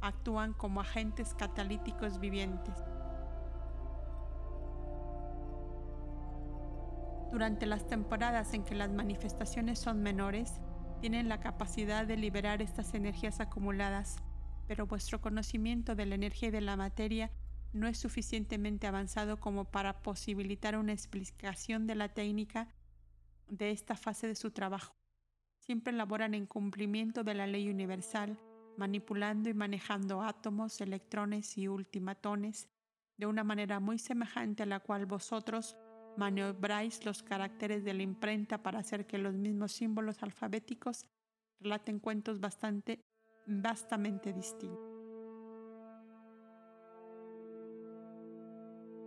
actúan 0.00 0.52
como 0.52 0.80
agentes 0.80 1.34
catalíticos 1.34 2.20
vivientes. 2.20 2.74
Durante 7.30 7.66
las 7.66 7.86
temporadas 7.86 8.54
en 8.54 8.64
que 8.64 8.74
las 8.74 8.92
manifestaciones 8.92 9.78
son 9.78 10.02
menores, 10.02 10.60
tienen 11.00 11.28
la 11.28 11.40
capacidad 11.40 12.06
de 12.06 12.16
liberar 12.16 12.62
estas 12.62 12.94
energías 12.94 13.40
acumuladas, 13.40 14.16
pero 14.66 14.86
vuestro 14.86 15.20
conocimiento 15.20 15.94
de 15.94 16.06
la 16.06 16.14
energía 16.14 16.48
y 16.48 16.52
de 16.52 16.60
la 16.60 16.76
materia 16.76 17.30
no 17.76 17.86
es 17.86 17.98
suficientemente 17.98 18.86
avanzado 18.86 19.38
como 19.38 19.66
para 19.66 20.02
posibilitar 20.02 20.76
una 20.76 20.92
explicación 20.92 21.86
de 21.86 21.94
la 21.94 22.08
técnica 22.08 22.68
de 23.48 23.70
esta 23.70 23.96
fase 23.96 24.26
de 24.26 24.34
su 24.34 24.50
trabajo. 24.50 24.96
Siempre 25.58 25.92
laboran 25.92 26.34
en 26.34 26.46
cumplimiento 26.46 27.24
de 27.24 27.34
la 27.34 27.46
ley 27.46 27.68
universal, 27.68 28.38
manipulando 28.76 29.48
y 29.48 29.54
manejando 29.54 30.22
átomos, 30.22 30.80
electrones 30.80 31.56
y 31.56 31.68
ultimatones 31.68 32.68
de 33.16 33.26
una 33.26 33.44
manera 33.44 33.80
muy 33.80 33.98
semejante 33.98 34.62
a 34.62 34.66
la 34.66 34.80
cual 34.80 35.06
vosotros 35.06 35.76
maniobráis 36.16 37.04
los 37.04 37.22
caracteres 37.22 37.84
de 37.84 37.94
la 37.94 38.02
imprenta 38.02 38.62
para 38.62 38.78
hacer 38.78 39.06
que 39.06 39.18
los 39.18 39.34
mismos 39.34 39.72
símbolos 39.72 40.22
alfabéticos 40.22 41.06
relaten 41.60 41.98
cuentos 41.98 42.40
bastante 42.40 43.00
vastamente 43.46 44.32
distintos. 44.32 44.95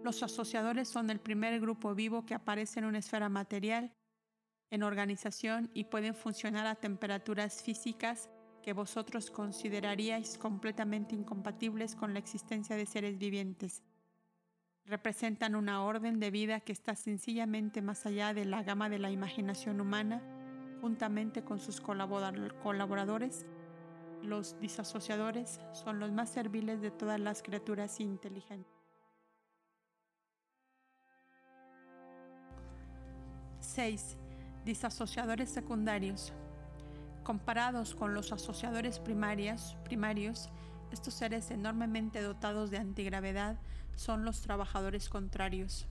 Los 0.09 0.23
asociadores 0.23 0.89
son 0.89 1.11
el 1.11 1.19
primer 1.19 1.59
grupo 1.59 1.93
vivo 1.93 2.25
que 2.25 2.33
aparece 2.33 2.79
en 2.79 2.87
una 2.87 2.97
esfera 2.97 3.29
material, 3.29 3.93
en 4.71 4.81
organización 4.81 5.69
y 5.75 5.83
pueden 5.83 6.15
funcionar 6.15 6.65
a 6.65 6.73
temperaturas 6.73 7.61
físicas 7.61 8.27
que 8.63 8.73
vosotros 8.73 9.29
consideraríais 9.29 10.39
completamente 10.39 11.13
incompatibles 11.13 11.95
con 11.95 12.13
la 12.13 12.17
existencia 12.17 12.75
de 12.75 12.87
seres 12.87 13.19
vivientes. 13.19 13.83
Representan 14.83 15.53
una 15.53 15.83
orden 15.83 16.19
de 16.19 16.31
vida 16.31 16.59
que 16.59 16.71
está 16.71 16.95
sencillamente 16.95 17.83
más 17.83 18.07
allá 18.07 18.33
de 18.33 18.45
la 18.45 18.63
gama 18.63 18.89
de 18.89 18.97
la 18.97 19.11
imaginación 19.11 19.79
humana, 19.79 20.23
juntamente 20.81 21.43
con 21.43 21.59
sus 21.59 21.81
colaboradores. 21.81 23.45
Los 24.23 24.59
disasociadores 24.59 25.59
son 25.71 25.99
los 25.99 26.11
más 26.11 26.31
serviles 26.31 26.81
de 26.81 26.89
todas 26.89 27.19
las 27.19 27.43
criaturas 27.43 27.99
inteligentes. 27.99 28.78
6. 33.79 34.17
Disasociadores 34.65 35.49
secundarios. 35.49 36.33
Comparados 37.23 37.95
con 37.95 38.13
los 38.13 38.33
asociadores 38.33 38.99
primarios, 38.99 39.77
primarios, 39.85 40.49
estos 40.91 41.13
seres 41.13 41.49
enormemente 41.49 42.21
dotados 42.21 42.71
de 42.71 42.77
antigravedad 42.77 43.57
son 43.95 44.25
los 44.25 44.41
trabajadores 44.41 45.07
contrarios. 45.07 45.87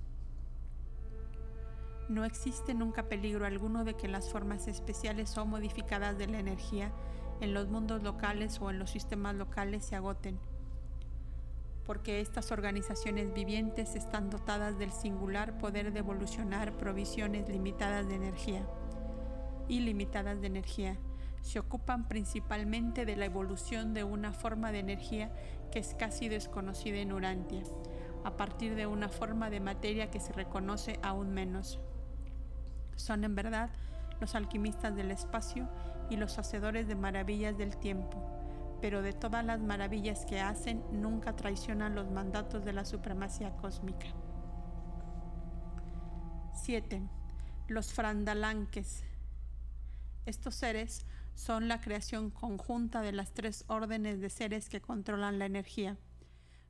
No 2.10 2.26
existe 2.26 2.74
nunca 2.74 3.08
peligro 3.08 3.46
alguno 3.46 3.84
de 3.84 3.94
que 3.94 4.06
las 4.06 4.30
formas 4.30 4.68
especiales 4.68 5.38
o 5.38 5.46
modificadas 5.46 6.18
de 6.18 6.26
la 6.26 6.40
energía 6.40 6.92
en 7.40 7.54
los 7.54 7.68
mundos 7.68 8.02
locales 8.02 8.60
o 8.60 8.68
en 8.68 8.78
los 8.78 8.90
sistemas 8.90 9.34
locales 9.34 9.82
se 9.82 9.96
agoten, 9.96 10.38
porque 11.88 12.20
estas 12.20 12.52
organizaciones 12.52 13.32
vivientes 13.32 13.94
están 13.94 14.28
dotadas 14.28 14.78
del 14.78 14.92
singular 14.92 15.56
poder 15.56 15.90
de 15.90 16.00
evolucionar 16.00 16.76
provisiones 16.76 17.48
limitadas 17.48 18.06
de 18.06 18.14
energía, 18.14 18.68
ilimitadas 19.68 20.38
de 20.42 20.48
energía. 20.48 20.98
Se 21.40 21.58
ocupan 21.58 22.06
principalmente 22.06 23.06
de 23.06 23.16
la 23.16 23.24
evolución 23.24 23.94
de 23.94 24.04
una 24.04 24.34
forma 24.34 24.70
de 24.70 24.80
energía 24.80 25.32
que 25.72 25.78
es 25.78 25.94
casi 25.94 26.28
desconocida 26.28 26.98
en 26.98 27.10
Urantia 27.10 27.62
a 28.22 28.36
partir 28.36 28.74
de 28.74 28.86
una 28.86 29.08
forma 29.08 29.48
de 29.48 29.60
materia 29.60 30.10
que 30.10 30.20
se 30.20 30.34
reconoce 30.34 31.00
aún 31.02 31.32
menos. 31.32 31.80
Son 32.96 33.24
en 33.24 33.34
verdad 33.34 33.70
los 34.20 34.34
alquimistas 34.34 34.94
del 34.94 35.10
espacio 35.10 35.66
y 36.10 36.18
los 36.18 36.38
hacedores 36.38 36.86
de 36.86 36.96
maravillas 36.96 37.56
del 37.56 37.78
tiempo, 37.78 38.37
pero 38.80 39.02
de 39.02 39.12
todas 39.12 39.44
las 39.44 39.60
maravillas 39.60 40.24
que 40.26 40.40
hacen 40.40 40.82
nunca 40.92 41.36
traicionan 41.36 41.94
los 41.94 42.10
mandatos 42.10 42.64
de 42.64 42.72
la 42.72 42.84
supremacía 42.84 43.56
cósmica. 43.56 44.06
7. 46.62 47.02
Los 47.68 47.92
frandalanques. 47.92 49.04
Estos 50.26 50.54
seres 50.54 51.06
son 51.34 51.68
la 51.68 51.80
creación 51.80 52.30
conjunta 52.30 53.00
de 53.00 53.12
las 53.12 53.32
tres 53.32 53.64
órdenes 53.68 54.20
de 54.20 54.30
seres 54.30 54.68
que 54.68 54.80
controlan 54.80 55.38
la 55.38 55.46
energía 55.46 55.96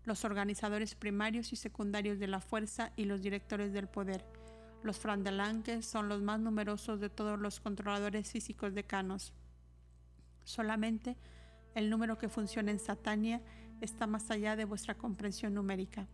los 0.08 0.24
organizadores 0.24 0.96
primarios 0.96 1.52
y 1.52 1.56
secundarios 1.56 2.18
de 2.18 2.26
la 2.26 2.40
fuerza 2.40 2.92
y 2.96 3.04
los 3.04 3.22
directores 3.22 3.72
del 3.72 3.86
poder. 3.86 4.24
Los 4.82 4.98
frandalanques 4.98 5.86
son 5.86 6.08
los 6.08 6.22
más 6.22 6.40
numerosos 6.40 6.98
de 6.98 7.10
todos 7.10 7.38
los 7.38 7.60
controladores 7.60 8.32
físicos 8.32 8.74
decanos. 8.74 9.32
Solamente 10.44 11.16
el 11.78 11.90
número 11.90 12.18
que 12.18 12.28
funciona 12.28 12.72
en 12.72 12.80
Satania 12.80 13.40
está 13.80 14.08
más 14.08 14.32
allá 14.32 14.56
de 14.56 14.64
vuestra 14.64 14.96
comprensión 14.96 15.54
numérica. 15.54 16.08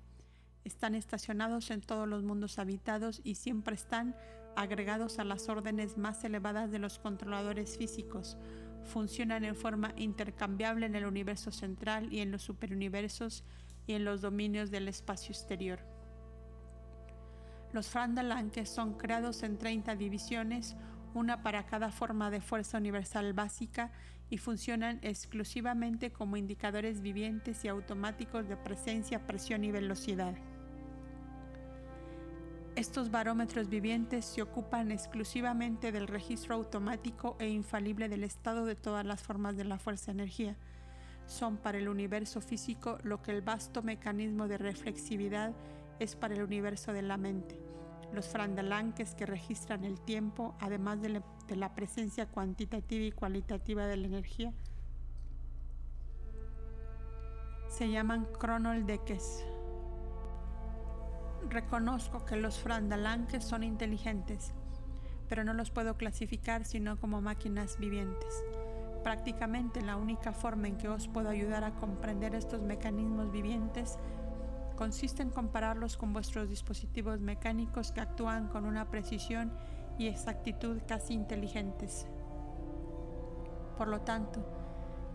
Están 0.62 0.94
estacionados 0.94 1.70
en 1.70 1.80
todos 1.80 2.06
los 2.06 2.22
mundos 2.22 2.58
habitados 2.58 3.22
y 3.24 3.36
siempre 3.36 3.74
están 3.74 4.14
agregados 4.56 5.18
a 5.18 5.24
las 5.24 5.48
órdenes 5.48 5.96
más 5.96 6.22
elevadas 6.22 6.70
de 6.70 6.78
los 6.78 6.98
controladores 6.98 7.78
físicos. 7.78 8.36
Funcionan 8.84 9.42
en 9.42 9.56
forma 9.56 9.94
intercambiable 9.96 10.84
en 10.84 10.96
el 10.96 11.06
universo 11.06 11.50
central 11.50 12.12
y 12.12 12.20
en 12.20 12.30
los 12.30 12.42
superuniversos 12.42 13.42
y 13.86 13.94
en 13.94 14.04
los 14.04 14.20
dominios 14.20 14.70
del 14.70 14.86
espacio 14.86 15.32
exterior. 15.32 15.80
Los 17.72 17.88
Frandalanques 17.88 18.68
son 18.68 18.98
creados 18.98 19.42
en 19.42 19.56
30 19.56 19.96
divisiones, 19.96 20.76
una 21.14 21.42
para 21.42 21.64
cada 21.64 21.90
forma 21.90 22.30
de 22.30 22.42
fuerza 22.42 22.76
universal 22.76 23.32
básica, 23.32 23.92
y 24.30 24.38
funcionan 24.38 24.98
exclusivamente 25.02 26.10
como 26.10 26.36
indicadores 26.36 27.00
vivientes 27.00 27.64
y 27.64 27.68
automáticos 27.68 28.48
de 28.48 28.56
presencia, 28.56 29.26
presión 29.26 29.64
y 29.64 29.70
velocidad. 29.70 30.34
Estos 32.76 33.10
barómetros 33.10 33.68
vivientes 33.68 34.24
se 34.24 34.42
ocupan 34.42 34.90
exclusivamente 34.90 35.92
del 35.92 36.08
registro 36.08 36.56
automático 36.56 37.36
e 37.38 37.48
infalible 37.48 38.08
del 38.08 38.24
estado 38.24 38.64
de 38.64 38.74
todas 38.74 39.06
las 39.06 39.22
formas 39.22 39.56
de 39.56 39.64
la 39.64 39.78
fuerza-energía, 39.78 40.56
son 41.26 41.56
para 41.56 41.78
el 41.78 41.88
universo 41.88 42.40
físico 42.40 42.98
lo 43.02 43.22
que 43.22 43.30
el 43.30 43.42
vasto 43.42 43.82
mecanismo 43.82 44.48
de 44.48 44.58
reflexividad 44.58 45.54
es 45.98 46.16
para 46.16 46.34
el 46.34 46.42
universo 46.42 46.92
de 46.92 47.02
la 47.02 47.16
mente. 47.16 47.63
Los 48.14 48.28
frandalanques 48.28 49.16
que 49.16 49.26
registran 49.26 49.82
el 49.82 50.00
tiempo, 50.00 50.54
además 50.60 51.02
de, 51.02 51.20
la 51.56 51.74
presencia 51.74 52.26
cuantitativa 52.26 53.04
y 53.04 53.10
cualitativa 53.10 53.86
de 53.86 53.96
la 53.96 54.06
energía, 54.06 54.52
se 57.68 57.90
llaman 57.90 58.26
cronoldeques. 58.38 59.44
Reconozco 61.50 62.24
que 62.24 62.36
los 62.36 62.60
frandalanques 62.60 63.42
son 63.42 63.64
inteligentes, 63.64 64.52
pero 65.28 65.42
no 65.42 65.52
los 65.52 65.72
puedo 65.72 65.96
clasificar 65.96 66.64
sino 66.64 67.00
como 67.00 67.20
máquinas 67.20 67.78
vivientes. 67.80 68.44
Prácticamente 69.02 69.82
la 69.82 69.96
única 69.96 70.32
forma 70.32 70.68
en 70.68 70.78
que 70.78 70.88
os 70.88 71.08
puedo 71.08 71.30
ayudar 71.30 71.64
a 71.64 71.74
comprender 71.74 72.36
estos 72.36 72.62
mecanismos 72.62 73.32
vivientes 73.32 73.98
consiste 74.76 75.22
en 75.22 75.30
compararlos 75.30 75.96
con 75.96 76.12
vuestros 76.12 76.48
dispositivos 76.48 77.20
mecánicos 77.20 77.92
que 77.92 78.00
actúan 78.00 78.48
con 78.48 78.64
una 78.64 78.90
precisión 78.90 79.52
y 79.98 80.08
exactitud 80.08 80.80
casi 80.86 81.14
inteligentes. 81.14 82.06
Por 83.76 83.88
lo 83.88 84.00
tanto, 84.00 84.44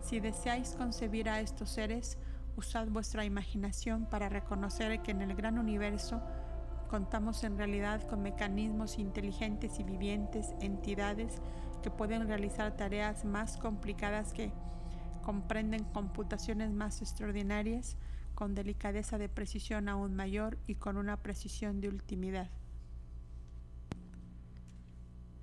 si 0.02 0.20
deseáis 0.20 0.74
concebir 0.74 1.28
a 1.28 1.40
estos 1.40 1.70
seres, 1.70 2.18
usad 2.56 2.88
vuestra 2.88 3.24
imaginación 3.24 4.06
para 4.06 4.28
reconocer 4.28 5.00
que 5.02 5.10
en 5.10 5.22
el 5.22 5.34
gran 5.34 5.58
universo 5.58 6.22
contamos 6.88 7.44
en 7.44 7.56
realidad 7.56 8.02
con 8.02 8.22
mecanismos 8.22 8.98
inteligentes 8.98 9.78
y 9.78 9.84
vivientes, 9.84 10.54
entidades 10.60 11.40
que 11.82 11.90
pueden 11.90 12.26
realizar 12.26 12.76
tareas 12.76 13.24
más 13.24 13.56
complicadas 13.56 14.32
que 14.32 14.52
comprenden 15.22 15.84
computaciones 15.84 16.72
más 16.72 17.00
extraordinarias 17.00 17.96
con 18.40 18.54
delicadeza 18.54 19.18
de 19.18 19.28
precisión 19.28 19.90
aún 19.90 20.16
mayor 20.16 20.56
y 20.66 20.76
con 20.76 20.96
una 20.96 21.18
precisión 21.18 21.82
de 21.82 21.88
ultimidad. 21.88 22.48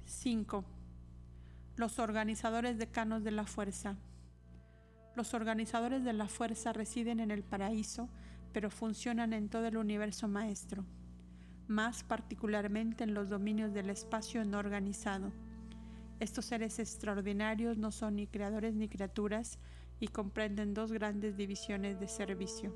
5. 0.06 0.66
Los 1.76 2.00
organizadores 2.00 2.80
decanos 2.80 3.24
de 3.24 3.30
la 3.30 3.46
fuerza. 3.46 3.98
Los 5.16 5.36
organizadores 5.36 6.04
de 6.04 6.14
la 6.14 6.28
fuerza 6.28 6.74
residen 6.74 7.20
en 7.20 7.30
el 7.30 7.44
paraíso, 7.44 8.10
pero 8.52 8.72
funcionan 8.72 9.32
en 9.32 9.48
todo 9.48 9.68
el 9.68 9.78
universo 9.78 10.28
maestro. 10.28 10.84
más 11.68 12.04
particularmente 12.04 13.04
en 13.04 13.14
los 13.14 13.30
dominios 13.30 13.76
del 13.76 13.92
espacio 13.92 14.44
no 14.44 14.58
organizado. 14.58 15.32
Estos 16.20 16.46
seres 16.46 16.80
extraordinarios 16.80 17.78
no 17.78 17.92
son 17.92 18.16
ni 18.16 18.26
creadores 18.26 18.74
ni 18.74 18.90
criaturas 18.90 19.60
y 20.00 20.08
comprenden 20.08 20.74
dos 20.74 20.92
grandes 20.92 21.38
divisiones 21.38 22.00
de 22.00 22.08
servicio. 22.08 22.74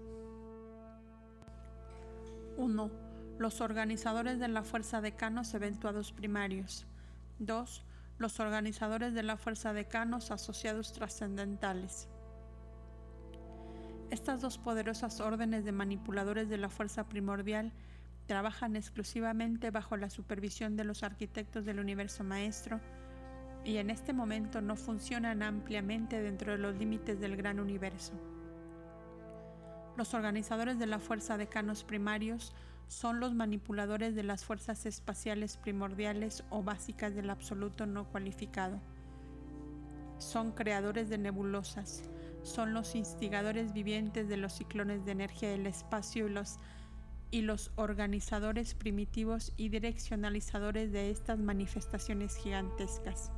1. 2.57 2.91
Los 3.37 3.61
organizadores 3.61 4.39
de 4.39 4.47
la 4.47 4.63
fuerza 4.63 5.01
de 5.01 5.15
canos 5.15 5.53
eventuados 5.53 6.11
primarios. 6.11 6.85
2. 7.39 7.83
Los 8.17 8.39
organizadores 8.39 9.13
de 9.13 9.23
la 9.23 9.37
fuerza 9.37 9.73
de 9.73 9.85
canos 9.87 10.31
asociados 10.31 10.93
trascendentales. 10.93 12.07
Estas 14.11 14.41
dos 14.41 14.57
poderosas 14.57 15.21
órdenes 15.21 15.63
de 15.63 15.71
manipuladores 15.71 16.49
de 16.49 16.57
la 16.57 16.69
fuerza 16.69 17.07
primordial 17.07 17.71
trabajan 18.27 18.75
exclusivamente 18.75 19.71
bajo 19.71 19.97
la 19.97 20.09
supervisión 20.09 20.75
de 20.75 20.83
los 20.83 21.03
arquitectos 21.03 21.65
del 21.65 21.79
universo 21.79 22.23
maestro 22.23 22.79
y 23.63 23.77
en 23.77 23.89
este 23.89 24.13
momento 24.13 24.61
no 24.61 24.75
funcionan 24.75 25.43
ampliamente 25.43 26.21
dentro 26.21 26.53
de 26.53 26.57
los 26.57 26.75
límites 26.75 27.19
del 27.19 27.37
gran 27.37 27.59
universo. 27.59 28.13
Los 29.97 30.13
organizadores 30.13 30.79
de 30.79 30.87
la 30.87 30.99
fuerza 30.99 31.37
de 31.37 31.47
canos 31.47 31.83
primarios 31.83 32.53
son 32.87 33.19
los 33.19 33.33
manipuladores 33.33 34.15
de 34.15 34.23
las 34.23 34.43
fuerzas 34.43 34.85
espaciales 34.85 35.57
primordiales 35.57 36.43
o 36.49 36.63
básicas 36.63 37.13
del 37.13 37.29
absoluto 37.29 37.85
no 37.85 38.05
cualificado. 38.05 38.79
Son 40.17 40.51
creadores 40.51 41.09
de 41.09 41.17
nebulosas, 41.17 42.09
son 42.43 42.73
los 42.73 42.95
instigadores 42.95 43.73
vivientes 43.73 44.27
de 44.27 44.37
los 44.37 44.53
ciclones 44.53 45.05
de 45.05 45.11
energía 45.11 45.49
del 45.49 45.67
espacio 45.67 46.27
y 46.27 46.31
los 46.31 46.59
y 47.31 47.41
los 47.41 47.71
organizadores 47.77 48.75
primitivos 48.75 49.53
y 49.55 49.69
direccionalizadores 49.69 50.91
de 50.91 51.11
estas 51.11 51.39
manifestaciones 51.39 52.35
gigantescas. 52.35 53.31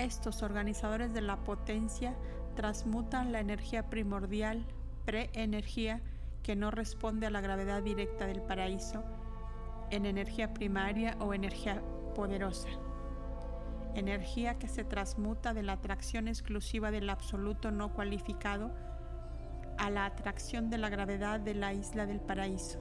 Estos 0.00 0.42
organizadores 0.42 1.12
de 1.12 1.20
la 1.20 1.44
potencia 1.44 2.16
transmutan 2.56 3.32
la 3.32 3.40
energía 3.40 3.90
primordial, 3.90 4.64
pre-energía, 5.04 6.00
que 6.42 6.56
no 6.56 6.70
responde 6.70 7.26
a 7.26 7.30
la 7.30 7.42
gravedad 7.42 7.82
directa 7.82 8.26
del 8.26 8.40
paraíso, 8.40 9.04
en 9.90 10.06
energía 10.06 10.54
primaria 10.54 11.18
o 11.20 11.34
energía 11.34 11.82
poderosa. 12.14 12.70
Energía 13.94 14.58
que 14.58 14.68
se 14.68 14.84
transmuta 14.84 15.52
de 15.52 15.64
la 15.64 15.74
atracción 15.74 16.28
exclusiva 16.28 16.90
del 16.90 17.10
absoluto 17.10 17.70
no 17.70 17.92
cualificado 17.92 18.70
a 19.76 19.90
la 19.90 20.06
atracción 20.06 20.70
de 20.70 20.78
la 20.78 20.88
gravedad 20.88 21.40
de 21.40 21.52
la 21.52 21.74
isla 21.74 22.06
del 22.06 22.20
paraíso. 22.20 22.80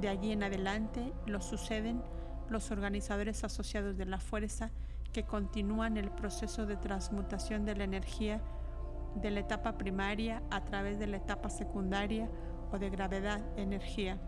De 0.00 0.08
allí 0.08 0.32
en 0.32 0.42
adelante 0.42 1.12
lo 1.26 1.42
suceden 1.42 2.02
los 2.48 2.70
organizadores 2.70 3.44
asociados 3.44 3.98
de 3.98 4.06
la 4.06 4.20
fuerza 4.20 4.70
que 5.12 5.24
continúan 5.24 5.96
el 5.96 6.10
proceso 6.10 6.66
de 6.66 6.76
transmutación 6.76 7.64
de 7.64 7.76
la 7.76 7.84
energía 7.84 8.40
de 9.14 9.30
la 9.30 9.40
etapa 9.40 9.76
primaria 9.76 10.42
a 10.50 10.64
través 10.64 10.98
de 10.98 11.06
la 11.06 11.16
etapa 11.16 11.50
secundaria 11.50 12.30
o 12.70 12.78
de 12.78 12.90
gravedad-energía. 12.90 14.18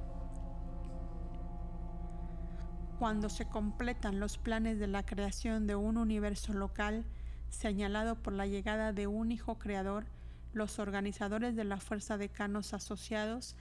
Cuando 2.99 3.29
se 3.29 3.47
completan 3.47 4.21
los 4.21 4.39
planes 4.39 4.79
de 4.79 4.87
la 4.87 5.05
creación 5.05 5.67
de 5.67 5.77
un 5.77 5.97
universo 5.97 6.53
local 6.53 7.05
señalado 7.49 8.17
por 8.17 8.33
la 8.33 8.47
llegada 8.47 8.93
de 8.93 9.07
un 9.07 9.33
hijo 9.33 9.59
creador, 9.59 10.07
los 10.53 10.79
organizadores 10.79 11.57
de 11.57 11.65
la 11.65 11.79
fuerza 11.79 12.17
de 12.17 12.29
canos 12.29 12.75
asociados 12.75 13.57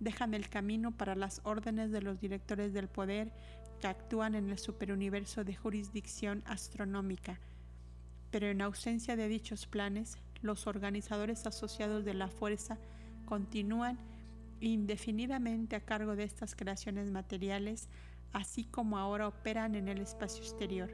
dejan 0.00 0.34
el 0.34 0.48
camino 0.48 0.92
para 0.92 1.16
las 1.16 1.40
órdenes 1.44 1.90
de 1.90 2.02
los 2.02 2.20
directores 2.20 2.72
del 2.72 2.88
poder 2.88 3.32
que 3.78 3.86
actúan 3.86 4.34
en 4.34 4.50
el 4.50 4.58
superuniverso 4.58 5.44
de 5.44 5.54
jurisdicción 5.54 6.42
astronómica. 6.46 7.40
Pero 8.30 8.48
en 8.48 8.60
ausencia 8.60 9.16
de 9.16 9.28
dichos 9.28 9.66
planes, 9.66 10.18
los 10.42 10.66
organizadores 10.66 11.46
asociados 11.46 12.04
de 12.04 12.14
la 12.14 12.28
fuerza 12.28 12.78
continúan 13.24 13.98
indefinidamente 14.60 15.76
a 15.76 15.84
cargo 15.84 16.16
de 16.16 16.24
estas 16.24 16.54
creaciones 16.54 17.10
materiales, 17.10 17.88
así 18.32 18.64
como 18.64 18.98
ahora 18.98 19.28
operan 19.28 19.74
en 19.74 19.88
el 19.88 19.98
espacio 19.98 20.42
exterior. 20.42 20.90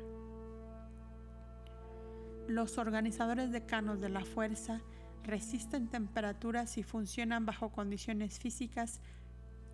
Los 2.46 2.76
organizadores 2.78 3.52
de 3.52 3.64
canos 3.64 4.00
de 4.00 4.10
la 4.10 4.24
fuerza 4.24 4.82
resisten 5.22 5.88
temperaturas 5.88 6.76
y 6.76 6.82
funcionan 6.82 7.46
bajo 7.46 7.70
condiciones 7.70 8.38
físicas 8.38 9.00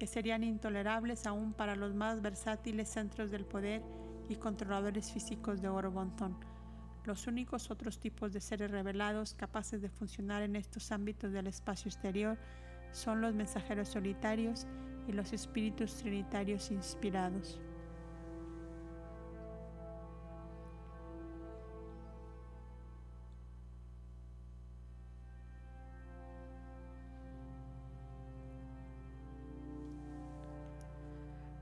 que 0.01 0.07
serían 0.07 0.43
intolerables 0.43 1.27
aún 1.27 1.53
para 1.53 1.77
los 1.77 1.95
más 1.95 2.23
versátiles 2.23 2.89
centros 2.89 3.31
del 3.31 3.45
poder 3.45 3.83
y 4.31 4.37
controladores 4.37 5.13
físicos 5.13 5.61
de 5.61 5.69
Orobontón. 5.69 6.39
Los 7.05 7.27
únicos 7.27 7.71
otros 7.71 8.01
tipos 8.01 8.33
de 8.33 8.41
seres 8.41 8.71
revelados 8.71 9.35
capaces 9.35 9.83
de 9.83 9.91
funcionar 9.91 10.41
en 10.41 10.57
estos 10.57 10.91
ámbitos 10.91 11.33
del 11.33 11.49
espacio 11.49 11.91
exterior 11.91 12.39
son 12.93 13.21
los 13.21 13.35
mensajeros 13.35 13.89
solitarios 13.89 14.67
y 15.07 15.13
los 15.13 15.35
espíritus 15.35 15.95
trinitarios 15.97 16.71
inspirados. 16.71 17.61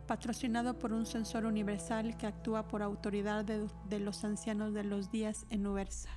Patrocinado 0.09 0.79
por 0.79 0.93
un 0.93 1.07
censor 1.07 1.45
universal 1.45 2.17
que 2.17 2.27
actúa 2.27 2.67
por 2.67 2.83
autoridad 2.83 3.45
de, 3.45 4.01
los 4.01 4.25
ancianos 4.25 4.73
de 4.73 4.83
los 4.83 5.13
días 5.13 5.47
en 5.51 5.67
Ubersa. 5.67 6.09